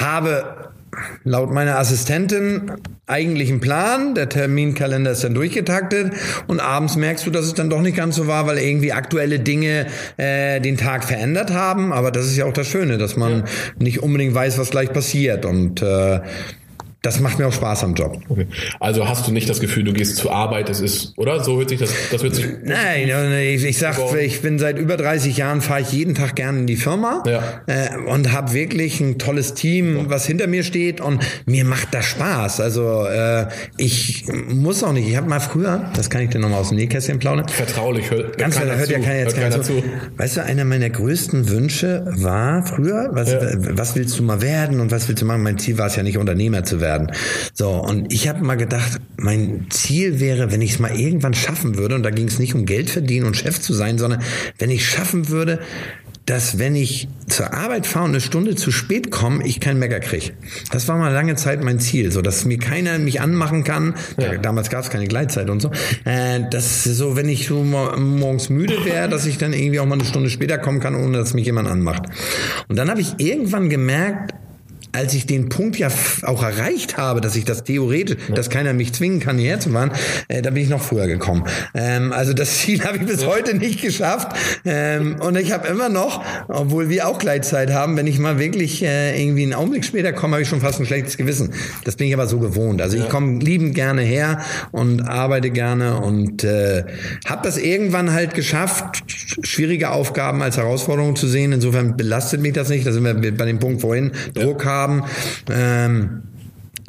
habe 0.00 0.69
laut 1.24 1.52
meiner 1.52 1.78
Assistentin 1.78 2.72
eigentlich 3.06 3.50
einen 3.50 3.60
Plan, 3.60 4.14
der 4.14 4.28
Terminkalender 4.28 5.10
ist 5.10 5.24
dann 5.24 5.34
durchgetaktet 5.34 6.12
und 6.46 6.60
abends 6.60 6.96
merkst 6.96 7.26
du, 7.26 7.30
dass 7.30 7.46
es 7.46 7.54
dann 7.54 7.68
doch 7.68 7.82
nicht 7.82 7.96
ganz 7.96 8.16
so 8.16 8.26
war, 8.26 8.46
weil 8.46 8.58
irgendwie 8.58 8.92
aktuelle 8.92 9.40
Dinge 9.40 9.86
äh, 10.16 10.60
den 10.60 10.76
Tag 10.76 11.04
verändert 11.04 11.52
haben. 11.52 11.92
Aber 11.92 12.10
das 12.10 12.26
ist 12.26 12.36
ja 12.36 12.44
auch 12.44 12.52
das 12.52 12.68
Schöne, 12.68 12.98
dass 12.98 13.16
man 13.16 13.38
ja. 13.38 13.44
nicht 13.78 14.02
unbedingt 14.02 14.34
weiß, 14.34 14.58
was 14.58 14.70
gleich 14.70 14.92
passiert. 14.92 15.44
Und 15.44 15.82
äh, 15.82 16.20
das 17.02 17.18
macht 17.20 17.38
mir 17.38 17.46
auch 17.46 17.52
Spaß 17.52 17.84
am 17.84 17.94
Job. 17.94 18.18
Okay. 18.28 18.46
Also 18.78 19.08
hast 19.08 19.26
du 19.26 19.32
nicht 19.32 19.48
das 19.48 19.60
Gefühl, 19.60 19.84
du 19.84 19.94
gehst 19.94 20.16
zur 20.16 20.32
Arbeit, 20.32 20.68
das 20.68 20.80
ist, 20.80 21.14
oder? 21.16 21.42
So 21.42 21.56
hört 21.56 21.70
sich 21.70 21.78
das, 21.78 21.94
das 22.12 22.22
hört 22.22 22.34
sich. 22.34 22.44
Nein, 22.62 23.10
ich, 23.38 23.64
ich 23.64 23.78
sag, 23.78 23.96
ich 24.20 24.42
bin 24.42 24.58
seit 24.58 24.78
über 24.78 24.98
30 24.98 25.34
Jahren, 25.34 25.62
fahre 25.62 25.80
ich 25.80 25.92
jeden 25.92 26.14
Tag 26.14 26.36
gerne 26.36 26.58
in 26.58 26.66
die 26.66 26.76
Firma 26.76 27.22
ja. 27.26 27.62
äh, 27.66 27.96
und 28.06 28.32
habe 28.32 28.52
wirklich 28.52 29.00
ein 29.00 29.18
tolles 29.18 29.54
Team, 29.54 29.96
ja. 29.96 30.02
was 30.10 30.26
hinter 30.26 30.46
mir 30.46 30.62
steht 30.62 31.00
und 31.00 31.24
mir 31.46 31.64
macht 31.64 31.88
das 31.92 32.04
Spaß. 32.04 32.60
Also 32.60 33.06
äh, 33.06 33.46
ich 33.78 34.26
muss 34.48 34.84
auch 34.84 34.92
nicht, 34.92 35.08
ich 35.08 35.16
habe 35.16 35.26
mal 35.26 35.40
früher, 35.40 35.90
das 35.96 36.10
kann 36.10 36.20
ich 36.20 36.28
dir 36.28 36.38
nochmal 36.38 36.60
aus 36.60 36.68
dem 36.68 36.76
Nähkästchen 36.76 37.18
plaudern. 37.18 37.48
Vertraulich, 37.48 38.10
hört, 38.10 38.36
Ganz 38.36 38.60
hört, 38.60 38.76
hört 38.76 38.90
ja 38.90 38.98
keiner 38.98 39.20
jetzt 39.20 39.36
keiner 39.36 39.62
zu. 39.62 39.76
zu. 39.76 39.82
Weißt 40.18 40.36
du, 40.36 40.44
einer 40.44 40.66
meiner 40.66 40.90
größten 40.90 41.48
Wünsche 41.48 42.04
war 42.18 42.66
früher, 42.66 43.08
was, 43.12 43.32
ja. 43.32 43.40
was 43.70 43.96
willst 43.96 44.18
du 44.18 44.22
mal 44.22 44.42
werden 44.42 44.80
und 44.80 44.90
was 44.90 45.08
willst 45.08 45.22
du 45.22 45.26
machen? 45.26 45.42
Mein 45.42 45.58
Ziel 45.58 45.78
war 45.78 45.86
es 45.86 45.96
ja 45.96 46.02
nicht, 46.02 46.18
Unternehmer 46.18 46.62
zu 46.62 46.78
werden 46.78 46.89
werden. 46.90 47.12
So, 47.54 47.70
und 47.70 48.12
ich 48.12 48.28
habe 48.28 48.44
mal 48.44 48.56
gedacht, 48.56 49.00
mein 49.16 49.66
Ziel 49.70 50.18
wäre, 50.18 50.50
wenn 50.50 50.60
ich 50.60 50.72
es 50.72 50.78
mal 50.80 50.98
irgendwann 50.98 51.34
schaffen 51.34 51.76
würde, 51.76 51.94
und 51.94 52.02
da 52.02 52.10
ging 52.10 52.26
es 52.26 52.38
nicht 52.38 52.54
um 52.54 52.66
Geld 52.66 52.90
verdienen 52.90 53.26
und 53.26 53.36
Chef 53.36 53.60
zu 53.60 53.72
sein, 53.72 53.98
sondern 53.98 54.22
wenn 54.58 54.70
ich 54.70 54.88
schaffen 54.88 55.28
würde, 55.28 55.60
dass 56.26 56.58
wenn 56.58 56.76
ich 56.76 57.08
zur 57.26 57.54
Arbeit 57.54 57.88
fahre 57.88 58.04
und 58.04 58.12
eine 58.12 58.20
Stunde 58.20 58.54
zu 58.54 58.70
spät 58.70 59.10
komme, 59.10 59.44
ich 59.44 59.58
keinen 59.58 59.80
Mecker 59.80 59.98
kriege. 59.98 60.32
Das 60.70 60.86
war 60.86 60.96
mal 60.96 61.12
lange 61.12 61.34
Zeit 61.34 61.64
mein 61.64 61.80
Ziel, 61.80 62.12
so 62.12 62.22
dass 62.22 62.44
mir 62.44 62.58
keiner 62.58 62.98
mich 62.98 63.20
anmachen 63.20 63.64
kann. 63.64 63.94
Ja. 64.16 64.36
Damals 64.36 64.70
gab 64.70 64.84
es 64.84 64.90
keine 64.90 65.06
Gleitzeit 65.06 65.50
und 65.50 65.60
so. 65.60 65.72
Äh, 66.04 66.42
dass 66.50 66.84
so, 66.84 67.16
wenn 67.16 67.28
ich 67.28 67.46
so 67.46 67.64
morgens 67.64 68.48
müde 68.48 68.84
wäre, 68.84 69.08
dass 69.08 69.26
ich 69.26 69.38
dann 69.38 69.52
irgendwie 69.52 69.80
auch 69.80 69.86
mal 69.86 69.94
eine 69.94 70.04
Stunde 70.04 70.30
später 70.30 70.58
kommen 70.58 70.78
kann, 70.78 70.94
ohne 70.94 71.18
dass 71.18 71.34
mich 71.34 71.46
jemand 71.46 71.68
anmacht. 71.68 72.04
Und 72.68 72.76
dann 72.76 72.90
habe 72.90 73.00
ich 73.00 73.14
irgendwann 73.18 73.68
gemerkt, 73.68 74.34
als 74.92 75.14
ich 75.14 75.26
den 75.26 75.48
Punkt 75.48 75.78
ja 75.78 75.88
auch 76.22 76.42
erreicht 76.42 76.96
habe, 76.96 77.20
dass 77.20 77.36
ich 77.36 77.44
das 77.44 77.64
theoretisch, 77.64 78.16
ja. 78.28 78.34
dass 78.34 78.50
keiner 78.50 78.72
mich 78.72 78.92
zwingen 78.92 79.20
kann, 79.20 79.38
hierher 79.38 79.60
zu 79.60 79.70
fahren, 79.70 79.92
äh, 80.28 80.42
da 80.42 80.50
bin 80.50 80.62
ich 80.62 80.68
noch 80.68 80.82
früher 80.82 81.06
gekommen. 81.06 81.44
Ähm, 81.74 82.12
also 82.12 82.32
das 82.32 82.58
Ziel 82.58 82.84
habe 82.84 82.98
ich 82.98 83.06
bis 83.06 83.26
heute 83.26 83.56
nicht 83.56 83.80
geschafft. 83.80 84.36
Ähm, 84.64 85.16
und 85.20 85.36
ich 85.36 85.52
habe 85.52 85.68
immer 85.68 85.88
noch, 85.88 86.24
obwohl 86.48 86.88
wir 86.88 87.06
auch 87.06 87.18
Gleitzeit 87.18 87.72
haben, 87.72 87.96
wenn 87.96 88.06
ich 88.06 88.18
mal 88.18 88.38
wirklich 88.38 88.82
äh, 88.82 89.20
irgendwie 89.22 89.44
einen 89.44 89.54
Augenblick 89.54 89.84
später 89.84 90.12
komme, 90.12 90.34
habe 90.34 90.42
ich 90.42 90.48
schon 90.48 90.60
fast 90.60 90.80
ein 90.80 90.86
schlechtes 90.86 91.16
Gewissen. 91.16 91.52
Das 91.84 91.96
bin 91.96 92.08
ich 92.08 92.14
aber 92.14 92.26
so 92.26 92.38
gewohnt. 92.38 92.82
Also 92.82 92.96
ja. 92.96 93.04
ich 93.04 93.08
komme 93.08 93.38
liebend 93.38 93.74
gerne 93.74 94.02
her 94.02 94.40
und 94.72 95.02
arbeite 95.02 95.50
gerne 95.50 96.00
und 96.00 96.42
äh, 96.44 96.84
habe 97.26 97.42
das 97.44 97.58
irgendwann 97.58 98.12
halt 98.12 98.34
geschafft, 98.34 99.02
schwierige 99.42 99.90
Aufgaben 99.90 100.42
als 100.42 100.56
Herausforderung 100.56 101.16
zu 101.16 101.28
sehen. 101.28 101.52
Insofern 101.52 101.96
belastet 101.96 102.40
mich 102.40 102.54
das 102.54 102.68
nicht. 102.68 102.86
Da 102.86 102.92
sind 102.92 103.04
wir 103.04 103.36
bei 103.36 103.46
dem 103.46 103.58
Punkt 103.58 103.82
vorhin, 103.82 104.12
Druck 104.34 104.64
haben 104.64 104.79
haben. 104.80 105.04
Ähm, 105.50 106.22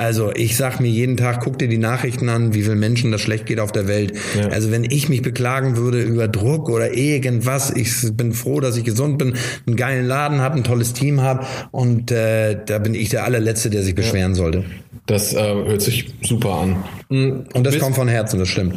also 0.02 0.32
ich 0.34 0.58
sag 0.58 0.80
mir 0.80 0.88
jeden 0.88 1.16
Tag, 1.16 1.42
guck 1.44 1.60
dir 1.60 1.68
die 1.68 1.78
Nachrichten 1.78 2.28
an, 2.28 2.56
wie 2.56 2.64
viel 2.64 2.76
Menschen 2.76 3.12
das 3.12 3.22
schlecht 3.22 3.46
geht 3.46 3.60
auf 3.60 3.72
der 3.72 3.88
Welt. 3.88 4.14
Ja. 4.36 4.48
Also 4.48 4.72
wenn 4.72 4.84
ich 4.84 5.10
mich 5.10 5.22
beklagen 5.22 5.78
würde 5.78 6.02
über 6.02 6.28
Druck 6.28 6.70
oder 6.70 6.96
irgendwas, 6.96 7.70
ich 7.70 8.18
bin 8.18 8.34
froh, 8.34 8.60
dass 8.62 8.78
ich 8.78 8.84
gesund 8.84 9.20
bin, 9.20 9.36
einen 9.68 9.76
geilen 9.76 10.08
Laden 10.08 10.42
habe, 10.42 10.56
ein 10.56 10.64
tolles 10.64 10.94
Team 10.94 11.22
habe 11.22 11.46
und 11.70 12.10
äh, 12.10 12.58
da 12.66 12.80
bin 12.80 12.96
ich 12.96 13.10
der 13.10 13.26
allerletzte, 13.26 13.70
der 13.70 13.84
sich 13.84 13.94
beschweren 13.94 14.32
ja. 14.32 14.38
sollte. 14.38 14.66
Das 15.06 15.34
äh, 15.34 15.38
hört 15.38 15.84
sich 15.84 16.12
super 16.24 16.50
an. 16.56 16.84
Mhm. 17.10 17.44
Und 17.54 17.64
das 17.64 17.78
kommt 17.78 17.96
von 17.96 18.08
Herzen, 18.08 18.40
das 18.40 18.50
stimmt. 18.50 18.76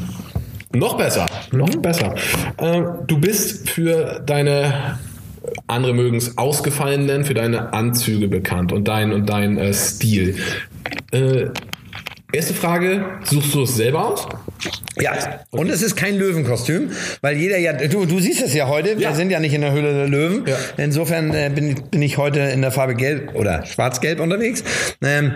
Noch 0.74 0.98
besser, 0.98 1.26
noch 1.52 1.74
besser. 1.76 2.14
Äh, 2.58 2.82
du 3.06 3.18
bist 3.18 3.70
für 3.70 4.20
deine 4.26 4.98
andere 5.66 5.94
mögen 5.94 6.16
es 6.16 6.38
ausgefallen 6.38 7.06
nennen, 7.06 7.24
für 7.24 7.34
deine 7.34 7.72
Anzüge 7.72 8.28
bekannt 8.28 8.72
und 8.72 8.88
dein 8.88 9.12
und 9.12 9.28
dein 9.28 9.58
äh, 9.58 9.72
Stil. 9.72 10.36
Äh, 11.12 11.46
erste 12.32 12.54
Frage, 12.54 13.04
suchst 13.24 13.54
du 13.54 13.62
es 13.62 13.76
selber 13.76 14.08
aus? 14.08 14.26
Ja, 15.00 15.12
und 15.50 15.70
es 15.70 15.82
ist 15.82 15.96
kein 15.96 16.16
Löwenkostüm, 16.16 16.90
weil 17.20 17.36
jeder 17.36 17.58
ja, 17.58 17.72
du, 17.72 18.06
du 18.06 18.18
siehst 18.20 18.42
es 18.42 18.54
ja 18.54 18.68
heute, 18.68 18.90
Ja. 18.90 19.10
wir 19.10 19.14
sind 19.14 19.30
ja 19.30 19.40
nicht 19.40 19.54
in 19.54 19.60
der 19.60 19.72
Höhle 19.72 19.92
der 19.92 20.08
Löwen. 20.08 20.44
Ja. 20.46 20.56
Insofern 20.76 21.34
äh, 21.34 21.50
bin, 21.54 21.74
bin 21.90 22.02
ich 22.02 22.16
heute 22.16 22.40
in 22.40 22.62
der 22.62 22.70
Farbe 22.70 22.94
Gelb 22.94 23.34
oder 23.34 23.66
Schwarz-Gelb 23.66 24.20
unterwegs. 24.20 24.64
Ähm, 25.02 25.32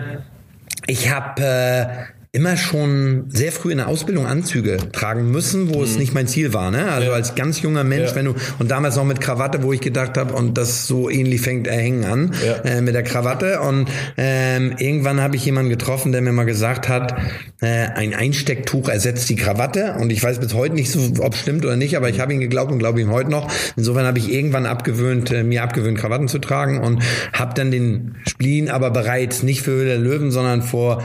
ich 0.87 1.11
habe 1.11 1.41
äh, 1.41 1.85
immer 2.31 2.57
schon 2.57 3.25
sehr 3.29 3.51
früh 3.51 3.71
in 3.71 3.79
der 3.79 3.87
Ausbildung 3.87 4.27
Anzüge 4.27 4.77
tragen 4.91 5.31
müssen, 5.31 5.73
wo 5.73 5.81
es 5.81 5.97
nicht 5.97 6.13
mein 6.13 6.27
Ziel 6.27 6.53
war. 6.53 6.69
Ne? 6.69 6.85
Also 6.91 7.05
Mhm. 7.05 7.07
Ja. 7.09 7.13
als 7.15 7.33
ganz 7.33 7.61
junger 7.63 7.83
Mensch, 7.83 8.09
Ja. 8.11 8.15
wenn 8.17 8.25
du 8.25 8.35
und 8.59 8.69
damals 8.69 8.95
noch 8.97 9.03
mit 9.05 9.19
Krawatte, 9.19 9.63
wo 9.63 9.73
ich 9.73 9.81
gedacht 9.81 10.15
habe, 10.15 10.35
und 10.35 10.55
das 10.55 10.85
so 10.85 11.09
ähnlich 11.09 11.41
fängt 11.41 11.65
er 11.65 11.77
hängen 11.77 12.05
an 12.05 12.31
Ja. 12.45 12.53
äh, 12.69 12.81
mit 12.81 12.93
der 12.93 13.01
Krawatte. 13.01 13.61
Und 13.61 13.89
ähm, 14.17 14.75
irgendwann 14.77 15.21
habe 15.21 15.37
ich 15.37 15.45
jemanden 15.45 15.71
getroffen, 15.71 16.11
der 16.11 16.21
mir 16.21 16.31
mal 16.31 16.43
gesagt 16.43 16.87
hat, 16.87 17.15
äh, 17.61 17.65
ein 17.95 18.13
Einstecktuch 18.13 18.89
ersetzt 18.89 19.27
die 19.29 19.35
Krawatte. 19.35 19.95
Und 19.99 20.11
ich 20.11 20.21
weiß 20.21 20.39
bis 20.39 20.53
heute 20.53 20.75
nicht 20.75 20.91
so, 20.91 20.99
ob 21.21 21.33
es 21.33 21.39
stimmt 21.39 21.65
oder 21.65 21.77
nicht, 21.77 21.97
aber 21.97 22.09
ich 22.09 22.19
habe 22.19 22.31
ihn 22.31 22.39
geglaubt 22.39 22.71
und 22.71 22.77
glaube 22.77 23.01
ihm 23.01 23.09
heute 23.09 23.31
noch. 23.31 23.51
Insofern 23.75 24.05
habe 24.05 24.19
ich 24.19 24.31
irgendwann 24.31 24.67
abgewöhnt, 24.67 25.31
äh, 25.31 25.43
mir 25.43 25.63
abgewöhnt, 25.63 25.97
Krawatten 25.97 26.27
zu 26.27 26.37
tragen 26.37 26.79
und 26.79 27.01
habe 27.33 27.55
dann 27.55 27.71
den 27.71 28.15
Spleen 28.27 28.69
aber 28.69 28.91
bereits 28.91 29.41
nicht 29.41 29.63
für 29.63 29.71
Höhle 29.71 29.85
der 29.87 29.97
Löwen, 29.97 30.29
sondern 30.29 30.61
vor, 30.61 31.03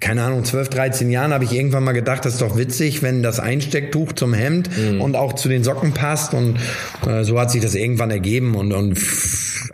keine 0.00 0.22
Ahnung, 0.22 0.44
12, 0.62 0.68
13 0.68 1.10
Jahren 1.10 1.32
habe 1.32 1.44
ich 1.44 1.52
irgendwann 1.52 1.84
mal 1.84 1.92
gedacht, 1.92 2.24
das 2.24 2.34
ist 2.34 2.42
doch 2.42 2.56
witzig, 2.56 3.02
wenn 3.02 3.22
das 3.22 3.40
Einstecktuch 3.40 4.12
zum 4.12 4.34
Hemd 4.34 4.70
und 5.00 5.16
auch 5.16 5.32
zu 5.32 5.48
den 5.48 5.64
Socken 5.64 5.92
passt. 5.92 6.34
Und 6.34 6.58
äh, 7.06 7.24
so 7.24 7.38
hat 7.40 7.50
sich 7.50 7.62
das 7.62 7.74
irgendwann 7.74 8.10
ergeben. 8.10 8.54
Und, 8.54 8.72
und 8.72 8.98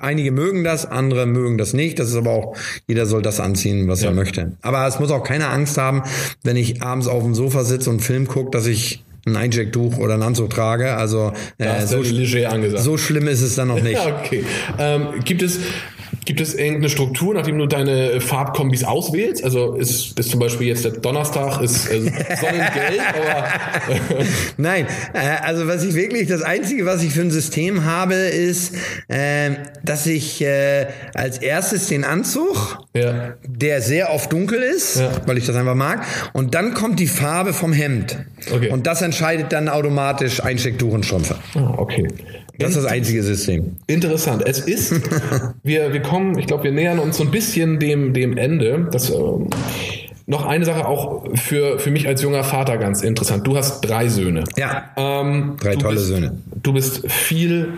einige 0.01 0.33
mögen 0.33 0.65
das, 0.65 0.87
andere 0.87 1.27
mögen 1.27 1.59
das 1.59 1.75
nicht. 1.75 1.99
Das 1.99 2.09
ist 2.09 2.17
aber 2.17 2.31
auch, 2.31 2.57
jeder 2.87 3.07
soll 3.07 3.23
das 3.23 3.41
anziehen, 3.41 3.89
was 3.89 4.03
er 4.03 4.13
möchte. 4.13 4.53
Aber 4.63 4.87
es 4.87 4.99
muss 4.99 5.11
auch 5.11 5.25
keine 5.25 5.49
Angst 5.49 5.77
haben, 5.79 6.03
wenn 6.43 6.57
ich 6.57 6.83
abends 6.83 7.07
auf 7.07 7.23
dem 7.23 7.35
Sofa 7.35 7.65
sitze 7.65 7.91
und 7.91 7.97
einen 7.97 8.05
Film 8.05 8.29
gucke, 8.29 8.51
dass 8.51 8.67
ich 8.67 9.05
ein 9.27 9.37
Einstecktuch 9.37 9.99
oder 9.99 10.15
einen 10.15 10.23
Anzug 10.23 10.51
trage. 10.51 10.95
Also 10.95 11.33
äh, 11.59 11.87
so, 11.87 11.99
angesagt. 11.99 12.83
so 12.83 12.97
schlimm 12.97 13.29
ist 13.29 13.43
es 13.43 13.57
dann 13.57 13.69
noch 13.69 13.83
nicht. 13.83 13.95
Ja, 13.95 14.19
okay. 14.19 14.45
Ähm, 14.79 15.09
gibt 15.25 15.43
es 15.43 15.59
Gibt 16.25 16.41
es 16.41 16.55
irgendeine 16.55 16.89
Struktur, 16.89 17.35
nachdem 17.35 17.59
du 17.59 17.67
deine 17.67 18.21
Farbkombis 18.21 18.85
auswählst? 18.85 19.45
Also 19.45 19.75
ist, 19.75 20.19
ist 20.19 20.31
zum 20.31 20.41
Beispiel 20.41 20.67
jetzt 20.69 20.85
der 20.85 20.93
Donnerstag, 20.93 21.61
ist 21.63 21.91
äh, 21.91 22.01
Sonnengelb, 22.01 23.01
aber 23.15 23.49
Nein, 24.57 24.87
äh, 25.15 25.19
also 25.43 25.67
was 25.67 25.85
ich 25.85 25.95
wirklich, 25.95 26.29
das 26.29 26.43
Einzige, 26.43 26.87
was 26.87 27.03
ich 27.03 27.13
für 27.13 27.23
ein 27.23 27.31
System 27.31 27.85
habe, 27.85 28.15
ist, 28.15 28.75
äh, 29.09 29.51
dass 29.83 30.07
ich 30.07 30.43
äh, 30.43 30.87
als 31.15 31.39
erstes 31.39 31.89
den 31.89 32.05
Anzug, 32.05 32.79
ja. 32.95 33.35
der 33.47 33.81
sehr 33.81 34.13
oft 34.13 34.33
dunkel 34.33 34.63
ist, 34.63 34.97
Ja. 35.01 35.11
weil 35.27 35.39
ich 35.39 35.47
das 35.47 35.57
einfach 35.57 35.75
mag, 35.75 36.05
und 36.33 36.55
dann 36.55 36.75
kommt 36.75 37.01
die 37.01 37.07
Farbe 37.07 37.53
vom 37.53 37.73
Hemd. 37.73 38.19
Okay. 38.53 38.71
Und 38.71 38.87
das 38.87 39.03
entscheidet 39.03 39.53
dann 39.53 39.69
automatisch 39.69 40.43
Einstecktuch 40.43 40.93
und 40.93 41.05
Strümpfe. 41.07 41.37
Ah, 41.55 41.75
okay. 41.77 42.09
Das 42.59 42.71
ist 42.71 42.77
das 42.79 42.87
einzige 42.87 43.23
System. 43.23 43.77
Interessant. 43.87 44.43
Es 44.47 44.61
ist, 44.61 44.93
wir, 45.63 45.93
wir 45.93 46.03
kommen, 46.03 46.39
ich 46.39 46.47
glaube, 46.47 46.65
wir 46.65 46.73
nähern 46.73 46.99
uns 46.99 47.17
so 47.17 47.25
ein 47.25 47.31
bisschen 47.31 47.79
dem, 47.79 48.13
dem 48.13 48.37
Ende. 48.37 48.89
Das, 48.91 49.11
ähm, 49.11 49.49
noch 50.27 50.45
eine 50.45 50.65
Sache 50.67 50.87
auch 50.87 51.25
für, 51.37 51.79
für 51.79 51.91
mich 51.91 52.07
als 52.07 52.21
junger 52.21 52.45
Vater 52.45 52.77
ganz 52.77 53.03
interessant. 53.03 53.47
Du 53.47 53.57
hast 53.57 53.81
drei 53.81 54.09
Söhne. 54.09 54.45
Ja. 54.57 54.91
Ähm, 54.97 55.57
Drei 55.59 55.75
tolle 55.77 55.95
bist, 55.95 56.07
Söhne. 56.09 56.39
Du 56.63 56.73
bist 56.75 57.11
viel 57.11 57.73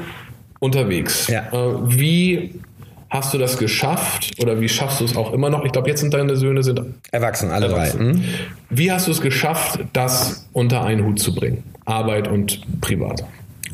unterwegs. 0.59 1.28
Ja. 1.28 1.47
Äh, 1.53 1.74
wie 1.97 2.61
hast 3.09 3.35
du 3.35 3.39
das 3.39 3.57
geschafft 3.59 4.33
oder 4.41 4.61
wie 4.61 4.68
schaffst 4.68 5.01
du 5.01 5.05
es 5.05 5.16
auch 5.16 5.33
immer 5.33 5.51
noch? 5.51 5.64
Ich 5.64 5.72
glaube, 5.72 5.89
jetzt 5.89 6.01
sind 6.01 6.14
deine 6.14 6.37
Söhne 6.37 6.62
sind 6.62 6.81
Erwachsen, 7.12 7.51
alle 7.51 7.66
erwachsen. 7.66 7.99
drei. 7.99 8.12
Hm? 8.14 8.24
Wie 8.70 8.91
hast 8.91 9.07
du 9.07 9.12
es 9.12 9.20
geschafft, 9.20 9.81
das 9.93 10.47
unter 10.53 10.85
einen 10.85 11.05
Hut 11.05 11.20
zu 11.20 11.35
bringen? 11.35 11.62
Arbeit 11.85 12.26
und 12.28 12.61
privat. 12.81 13.24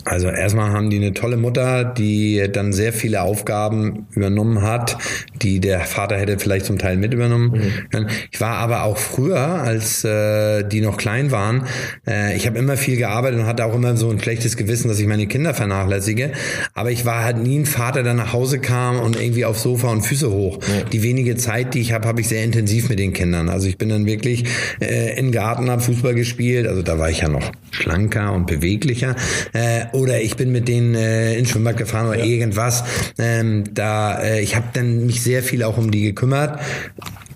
Also 0.07 0.29
erstmal 0.29 0.71
haben 0.71 0.89
die 0.89 0.97
eine 0.97 1.15
tolle 1.15 1.37
Mutter, 1.37 1.85
die 1.85 2.47
dann 2.53 2.73
sehr 2.73 2.93
viele 2.93 3.23
Aufgaben 3.23 4.07
übernommen 4.13 4.63
hat, 4.63 4.97
die 5.43 5.59
der 5.59 5.81
Vater 5.81 6.17
hätte 6.17 6.39
vielleicht 6.39 6.65
zum 6.65 6.79
Teil 6.79 6.97
mit 6.97 7.13
übernommen 7.13 7.61
können. 7.91 8.09
Ich 8.31 8.41
war 8.41 8.59
aber 8.59 8.85
auch 8.85 8.99
früher, 8.99 9.37
als 9.41 10.05
äh, 10.05 10.63
die 10.63 10.81
noch 10.81 10.97
klein 10.97 11.33
waren, 11.33 11.65
äh, 12.07 12.37
ich 12.37 12.47
habe 12.47 12.57
immer 12.57 12.77
viel 12.77 12.97
gearbeitet 12.97 13.41
und 13.41 13.47
hatte 13.47 13.65
auch 13.65 13.75
immer 13.75 13.97
so 13.97 14.09
ein 14.09 14.21
schlechtes 14.21 14.57
Gewissen, 14.57 14.89
dass 14.89 15.01
ich 15.01 15.09
meine 15.09 15.27
Kinder 15.27 15.55
vernachlässige. 15.55 16.31
Aber 16.75 16.93
ich 16.93 17.05
war 17.05 17.25
halt 17.25 17.39
nie 17.39 17.59
ein 17.59 17.67
Vater, 17.67 18.05
der 18.05 18.15
nach 18.15 18.33
Hause 18.33 18.61
kam 18.61 19.01
und 19.01 19.21
irgendwie 19.21 19.45
aufs 19.45 19.65
Sofa 19.65 19.89
und 19.91 20.03
Füße 20.03 20.31
hoch. 20.31 20.61
Die 20.93 21.03
wenige 21.03 21.35
Zeit, 21.35 21.75
die 21.75 21.81
ich 21.81 21.93
habe, 21.93 22.07
habe 22.07 22.21
ich 22.21 22.29
sehr 22.29 22.45
intensiv 22.45 22.89
mit 22.89 23.01
den 23.01 23.13
Kindern. 23.13 23.49
Also 23.49 23.67
ich 23.67 23.77
bin 23.77 23.89
dann 23.89 24.07
wirklich 24.07 24.45
äh, 24.81 25.19
in 25.19 25.27
den 25.27 25.33
Garten, 25.33 25.69
habe 25.69 25.83
Fußball 25.83 26.15
gespielt. 26.15 26.69
Also 26.69 26.83
da 26.83 26.99
war 27.01 27.11
ich 27.11 27.23
ja 27.23 27.29
noch 27.29 27.51
schlanker 27.73 28.33
und 28.33 28.47
beweglicher. 28.47 29.17
Äh, 29.53 29.96
oder 29.97 30.21
ich 30.21 30.37
bin 30.37 30.53
mit 30.53 30.69
denen 30.69 30.95
äh, 30.95 31.35
ins 31.37 31.51
Schwimmbad 31.51 31.77
gefahren 31.77 32.09
oder 32.09 32.25
irgendwas. 32.25 32.85
Ähm, 33.19 33.65
da 33.73 34.21
äh, 34.23 34.41
ich 34.41 34.57
habe 34.57 34.67
dann 34.73 35.07
mich 35.07 35.23
sehr 35.23 35.43
viel 35.43 35.63
auch 35.63 35.79
um 35.79 35.91
die 35.91 36.03
gekümmert, 36.03 36.61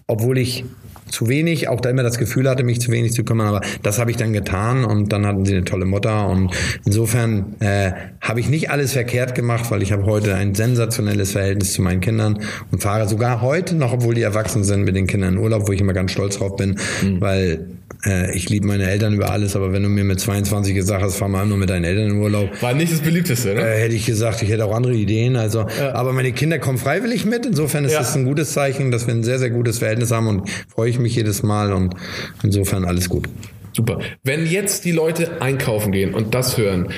obwohl 0.06 0.38
ich 0.38 0.64
zu 1.10 1.28
wenig, 1.28 1.68
auch 1.68 1.80
da 1.80 1.90
immer 1.90 2.02
das 2.02 2.18
Gefühl 2.18 2.48
hatte, 2.48 2.62
mich 2.62 2.80
zu 2.80 2.90
wenig 2.90 3.12
zu 3.12 3.24
kümmern, 3.24 3.48
aber 3.48 3.60
das 3.82 3.98
habe 3.98 4.10
ich 4.10 4.16
dann 4.16 4.32
getan 4.32 4.84
und 4.84 5.12
dann 5.12 5.26
hatten 5.26 5.44
sie 5.44 5.54
eine 5.54 5.64
tolle 5.64 5.84
Mutter 5.84 6.28
und 6.28 6.52
insofern 6.84 7.56
äh, 7.60 7.92
habe 8.20 8.40
ich 8.40 8.48
nicht 8.48 8.70
alles 8.70 8.92
verkehrt 8.92 9.34
gemacht, 9.34 9.70
weil 9.70 9.82
ich 9.82 9.92
habe 9.92 10.04
heute 10.06 10.34
ein 10.34 10.54
sensationelles 10.54 11.32
Verhältnis 11.32 11.72
zu 11.72 11.82
meinen 11.82 12.00
Kindern 12.00 12.40
und 12.70 12.82
fahre 12.82 13.08
sogar 13.08 13.42
heute 13.42 13.74
noch, 13.74 13.92
obwohl 13.92 14.14
die 14.14 14.22
erwachsen 14.22 14.64
sind, 14.64 14.84
mit 14.84 14.96
den 14.96 15.06
Kindern 15.06 15.34
in 15.34 15.38
Urlaub, 15.40 15.68
wo 15.68 15.72
ich 15.72 15.80
immer 15.80 15.92
ganz 15.92 16.12
stolz 16.12 16.38
drauf 16.38 16.56
bin, 16.56 16.78
weil 17.18 17.66
äh, 18.06 18.34
ich 18.36 18.48
liebe 18.48 18.66
meine 18.66 18.88
Eltern 18.90 19.14
über 19.14 19.30
alles, 19.30 19.56
aber 19.56 19.72
wenn 19.72 19.82
du 19.82 19.88
mir 19.88 20.04
mit 20.04 20.20
22 20.20 20.74
gesagt 20.74 21.02
hast, 21.02 21.16
fahr 21.16 21.28
mal 21.28 21.46
nur 21.46 21.58
mit 21.58 21.70
deinen 21.70 21.84
Eltern 21.84 22.10
in 22.10 22.16
Urlaub, 22.18 22.50
War 22.62 22.74
nicht 22.74 22.92
das 22.92 23.00
beliebteste, 23.00 23.54
ne? 23.54 23.60
äh, 23.60 23.80
hätte 23.82 23.94
ich 23.94 24.06
gesagt, 24.06 24.42
ich 24.42 24.50
hätte 24.50 24.64
auch 24.64 24.74
andere 24.74 24.94
Ideen. 24.94 25.36
Also, 25.36 25.66
aber 25.92 26.12
meine 26.12 26.32
Kinder 26.32 26.58
kommen 26.58 26.78
freiwillig 26.78 27.24
mit. 27.24 27.46
Insofern 27.46 27.84
ist 27.84 27.92
Ja. 27.92 27.98
das 28.00 28.14
ein 28.16 28.24
gutes 28.24 28.52
Zeichen, 28.52 28.90
dass 28.90 29.06
wir 29.06 29.14
ein 29.14 29.24
sehr, 29.24 29.38
sehr 29.38 29.50
gutes 29.50 29.78
Verhältnis 29.78 30.10
haben 30.10 30.26
und 30.28 30.48
freue 30.68 30.90
ich 30.90 30.98
mich 30.98 31.14
jedes 31.14 31.42
Mal 31.42 31.72
und 31.72 31.94
insofern 32.42 32.84
alles 32.84 33.08
gut. 33.08 33.28
Super. 33.72 33.98
Wenn 34.24 34.46
jetzt 34.46 34.84
die 34.84 34.92
Leute 34.92 35.40
einkaufen 35.40 35.92
gehen 35.92 36.14
und 36.14 36.34
das 36.34 36.58
hören, 36.58 36.88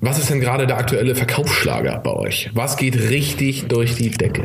was 0.00 0.18
ist 0.18 0.30
denn 0.30 0.40
gerade 0.40 0.66
der 0.66 0.78
aktuelle 0.78 1.14
Verkaufsschlager 1.14 2.00
bei 2.02 2.12
euch? 2.12 2.50
Was 2.54 2.76
geht 2.78 3.10
richtig 3.10 3.66
durch 3.68 3.96
die 3.96 4.10
Decke? 4.10 4.44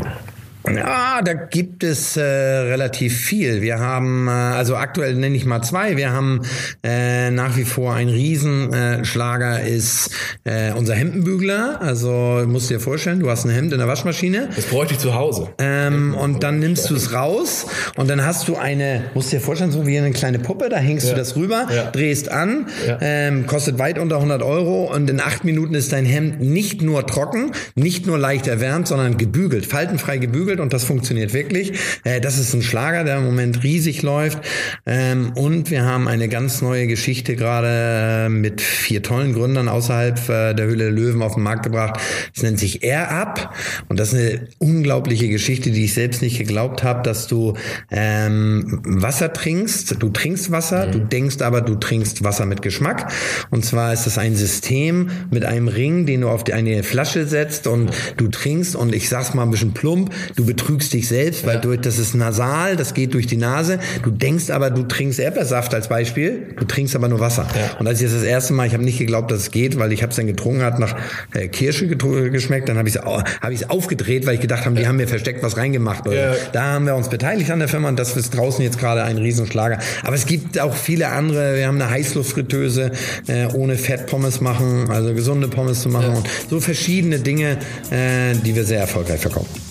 Ja, 0.73 1.21
da 1.23 1.33
gibt 1.33 1.83
es 1.83 2.17
äh, 2.17 2.21
relativ 2.23 3.15
viel. 3.17 3.61
Wir 3.61 3.79
haben, 3.79 4.27
äh, 4.27 4.31
also 4.31 4.75
aktuell 4.75 5.15
nenne 5.15 5.35
ich 5.35 5.45
mal 5.45 5.61
zwei. 5.61 5.97
Wir 5.97 6.11
haben 6.11 6.41
äh, 6.83 7.29
nach 7.31 7.55
wie 7.57 7.63
vor 7.65 7.93
ein 7.93 8.09
Riesenschlager 8.09 9.05
Schlager 9.05 9.61
ist 9.61 10.11
äh, 10.43 10.71
unser 10.73 10.93
Hemdenbügler. 10.95 11.79
Also 11.81 12.43
musst 12.47 12.69
dir 12.69 12.79
vorstellen, 12.79 13.19
du 13.19 13.29
hast 13.29 13.45
ein 13.45 13.49
Hemd 13.51 13.71
in 13.73 13.79
der 13.79 13.87
Waschmaschine. 13.87 14.49
Das 14.55 14.65
bräuchte 14.65 14.93
ich 14.93 14.99
zu 14.99 15.13
Hause. 15.15 15.49
Ähm, 15.59 16.13
und 16.15 16.43
dann 16.43 16.59
nimmst 16.59 16.89
du 16.89 16.95
es 16.95 17.13
raus 17.13 17.65
und 17.95 18.09
dann 18.09 18.25
hast 18.25 18.47
du 18.47 18.55
eine, 18.55 19.03
musst 19.13 19.31
dir 19.31 19.39
vorstellen, 19.39 19.71
so 19.71 19.87
wie 19.87 19.97
eine 19.97 20.11
kleine 20.11 20.39
Puppe, 20.39 20.69
da 20.69 20.77
hängst 20.77 21.09
du 21.11 21.15
das 21.15 21.35
rüber, 21.35 21.67
Ja. 21.73 21.91
drehst 21.91 22.29
an, 22.29 22.67
Ja. 22.87 22.97
ähm, 23.01 23.45
kostet 23.47 23.79
weit 23.79 23.99
unter 23.99 24.17
100 24.17 24.41
Euro 24.43 24.93
und 24.93 25.09
in 25.09 25.19
acht 25.19 25.43
Minuten 25.45 25.73
ist 25.75 25.91
dein 25.93 26.05
Hemd 26.05 26.41
nicht 26.41 26.81
nur 26.81 27.05
trocken, 27.07 27.51
nicht 27.75 28.05
nur 28.07 28.17
leicht 28.17 28.47
erwärmt, 28.47 28.87
sondern 28.87 29.17
gebügelt, 29.17 29.65
faltenfrei 29.65 30.17
gebügelt 30.17 30.54
und 30.59 30.73
das 30.73 30.83
funktioniert 30.83 31.33
wirklich. 31.33 31.73
Äh, 32.03 32.21
das 32.21 32.37
ist 32.37 32.53
ein 32.53 32.61
Schlager, 32.61 33.03
der 33.03 33.17
im 33.17 33.25
Moment 33.25 33.63
riesig 33.63 34.01
läuft 34.01 34.39
ähm, 34.85 35.33
und 35.35 35.71
wir 35.71 35.83
haben 35.83 36.07
eine 36.07 36.29
ganz 36.29 36.61
neue 36.61 36.87
Geschichte 36.87 37.35
gerade 37.35 38.25
äh, 38.25 38.29
mit 38.29 38.61
vier 38.61 39.03
tollen 39.03 39.33
Gründern 39.33 39.67
außerhalb 39.67 40.17
äh, 40.29 40.53
der 40.53 40.65
Höhle 40.65 40.85
der 40.85 40.91
Löwen 40.91 41.21
auf 41.21 41.35
den 41.35 41.43
Markt 41.43 41.63
gebracht. 41.63 41.99
Es 42.35 42.43
nennt 42.43 42.59
sich 42.59 42.83
Air 42.83 43.11
Up 43.11 43.53
und 43.89 43.99
das 43.99 44.13
ist 44.13 44.19
eine 44.19 44.47
unglaubliche 44.59 45.29
Geschichte, 45.29 45.71
die 45.71 45.85
ich 45.85 45.93
selbst 45.93 46.21
nicht 46.21 46.37
geglaubt 46.37 46.83
habe, 46.83 47.01
dass 47.03 47.27
du 47.27 47.55
ähm, 47.91 48.81
Wasser 48.85 49.33
trinkst. 49.33 50.01
Du 50.01 50.09
trinkst 50.09 50.51
Wasser, 50.51 50.87
du 50.87 50.99
denkst 50.99 51.41
aber, 51.41 51.61
du 51.61 51.75
trinkst 51.75 52.23
Wasser 52.23 52.45
mit 52.45 52.61
Geschmack. 52.61 53.11
Und 53.49 53.65
zwar 53.65 53.93
ist 53.93 54.05
das 54.05 54.17
ein 54.17 54.35
System 54.35 55.09
mit 55.31 55.45
einem 55.45 55.67
Ring, 55.67 56.05
den 56.05 56.21
du 56.21 56.29
auf 56.29 56.43
die, 56.43 56.53
eine 56.53 56.83
Flasche 56.83 57.25
setzt 57.25 57.67
und 57.67 57.91
du 58.17 58.27
trinkst 58.27 58.75
und 58.75 58.93
ich 58.93 59.09
sag's 59.09 59.33
mal 59.33 59.43
ein 59.43 59.51
bisschen 59.51 59.73
plump, 59.73 60.13
du 60.35 60.44
du 60.45 60.53
betrügst 60.53 60.93
dich 60.93 61.07
selbst, 61.07 61.45
weil 61.45 61.59
durch, 61.59 61.81
das 61.81 61.97
ist 61.97 62.13
nasal, 62.15 62.75
das 62.75 62.93
geht 62.93 63.13
durch 63.13 63.27
die 63.27 63.37
Nase. 63.37 63.79
Du 64.03 64.11
denkst 64.11 64.49
aber, 64.49 64.69
du 64.69 64.83
trinkst 64.83 65.19
Erdbeersaft 65.19 65.73
als 65.73 65.87
Beispiel, 65.87 66.53
du 66.57 66.65
trinkst 66.65 66.95
aber 66.95 67.07
nur 67.07 67.19
Wasser. 67.19 67.47
Ja. 67.55 67.77
Und 67.79 67.87
als 67.87 67.99
ich 67.99 68.07
das 68.07 68.15
das 68.15 68.23
erste 68.23 68.53
Mal, 68.53 68.67
ich 68.67 68.73
habe 68.73 68.83
nicht 68.83 68.99
geglaubt, 68.99 69.31
dass 69.31 69.39
es 69.39 69.51
geht, 69.51 69.77
weil 69.79 69.91
ich 69.91 70.01
habe 70.01 70.11
es 70.11 70.15
dann 70.15 70.27
getrunken, 70.27 70.61
hat 70.63 70.79
nach 70.79 70.95
äh, 71.33 71.47
Kirsche 71.47 71.87
geschmeckt, 71.87 72.69
dann 72.69 72.77
habe 72.77 72.87
ich 72.87 72.95
es 72.95 73.01
hab 73.01 73.51
ich's 73.51 73.69
aufgedreht, 73.69 74.25
weil 74.25 74.35
ich 74.35 74.41
gedacht 74.41 74.65
habe, 74.65 74.75
die 74.75 74.87
haben 74.87 74.97
mir 74.97 75.07
versteckt 75.07 75.43
was 75.43 75.57
reingemacht. 75.57 76.05
Ja. 76.05 76.33
Da 76.53 76.63
haben 76.73 76.85
wir 76.85 76.95
uns 76.95 77.09
beteiligt 77.09 77.51
an 77.51 77.59
der 77.59 77.67
Firma 77.67 77.89
und 77.89 77.97
das 77.97 78.15
ist 78.15 78.35
draußen 78.35 78.63
jetzt 78.63 78.79
gerade 78.79 79.03
ein 79.03 79.17
Riesenschlager. 79.17 79.79
Aber 80.03 80.15
es 80.15 80.25
gibt 80.25 80.59
auch 80.59 80.75
viele 80.75 81.09
andere, 81.09 81.55
wir 81.55 81.67
haben 81.67 81.81
eine 81.81 81.89
Heißluftfritteuse, 81.89 82.91
äh, 83.27 83.47
ohne 83.53 83.75
Fett 83.75 84.07
Pommes 84.07 84.41
machen, 84.41 84.89
also 84.89 85.13
gesunde 85.13 85.47
Pommes 85.47 85.81
zu 85.81 85.89
machen 85.89 86.15
und 86.15 86.27
so 86.49 86.59
verschiedene 86.59 87.19
Dinge, 87.19 87.57
äh, 87.91 88.35
die 88.43 88.55
wir 88.55 88.63
sehr 88.63 88.79
erfolgreich 88.79 89.19
verkaufen. 89.19 89.64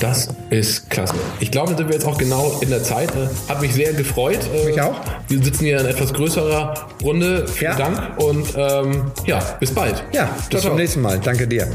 Das 0.00 0.28
ist 0.50 0.90
klasse. 0.90 1.14
Ich 1.40 1.50
glaube, 1.50 1.70
da 1.72 1.78
sind 1.78 1.88
wir 1.88 1.94
jetzt 1.94 2.06
auch 2.06 2.18
genau 2.18 2.58
in 2.60 2.68
der 2.70 2.82
Zeit. 2.82 3.10
Äh, 3.10 3.28
Hat 3.48 3.60
mich 3.62 3.72
sehr 3.74 3.92
gefreut. 3.94 4.38
Äh, 4.54 4.66
Mich 4.66 4.80
auch. 4.80 4.94
Wir 5.28 5.42
sitzen 5.42 5.64
hier 5.64 5.80
in 5.80 5.86
etwas 5.86 6.12
größerer 6.12 6.74
Runde. 7.02 7.46
Vielen 7.48 7.72
Ja. 7.72 7.76
Dank 7.78 8.18
und 8.18 8.46
ähm, 8.56 9.10
ja, 9.24 9.38
bis 9.58 9.72
bald. 9.72 10.04
Ja, 10.12 10.28
bis 10.50 10.62
zum 10.62 10.76
nächsten 10.76 11.00
Mal. 11.00 11.18
Danke 11.18 11.46
dir. 11.46 11.66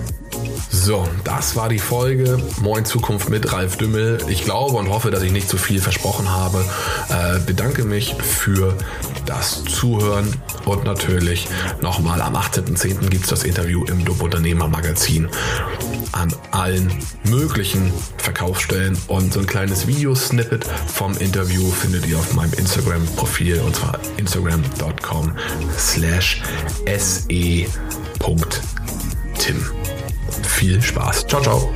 So, 0.70 1.07
das 1.24 1.55
war 1.55 1.70
die 1.70 1.80
Folge 1.80 2.38
Moin 2.62 2.86
Zukunft 2.86 3.30
mit 3.30 3.51
Ralf 3.51 3.78
Dümmel. 3.78 4.20
Ich 4.28 4.43
glaube 4.43 4.78
und 4.78 4.89
hoffe, 4.89 5.12
dass 5.12 5.24
ich 5.24 5.32
nicht 5.32 5.49
zu 5.49 5.57
viel 5.57 5.82
versprochen 5.82 6.30
habe. 6.30 6.64
Äh, 7.09 7.39
bedanke 7.39 7.84
mich 7.84 8.16
für 8.16 8.78
das 9.26 9.64
Zuhören 9.64 10.34
und 10.66 10.84
natürlich 10.84 11.47
nochmal 11.82 12.22
am 12.22 12.36
18.10. 12.36 13.09
gibt 13.09 13.24
es 13.24 13.30
das 13.30 13.43
Interview 13.43 13.84
im 13.86 14.03
Dopunternehmer 14.05 14.68
Magazin 14.68 15.30
an 16.12 16.34
allen 16.51 16.91
möglichen 17.24 17.91
Verkaufsstellen 18.18 18.97
und 19.07 19.34
so 19.34 19.39
ein 19.39 19.45
kleines 19.45 19.88
Videosnippet 19.88 20.66
vom 20.66 21.18
Interview 21.18 21.70
findet 21.72 22.05
ihr 22.07 22.18
auf 22.18 22.34
meinem 22.34 22.53
Instagram-Profil 22.53 23.59
und 23.62 23.76
zwar 23.76 23.99
instagram.com 24.18 25.38
slash 25.78 26.41
se.tim 26.86 27.72
viel 30.43 30.82
Spaß. 30.82 31.27
Ciao, 31.27 31.41
ciao. 31.41 31.73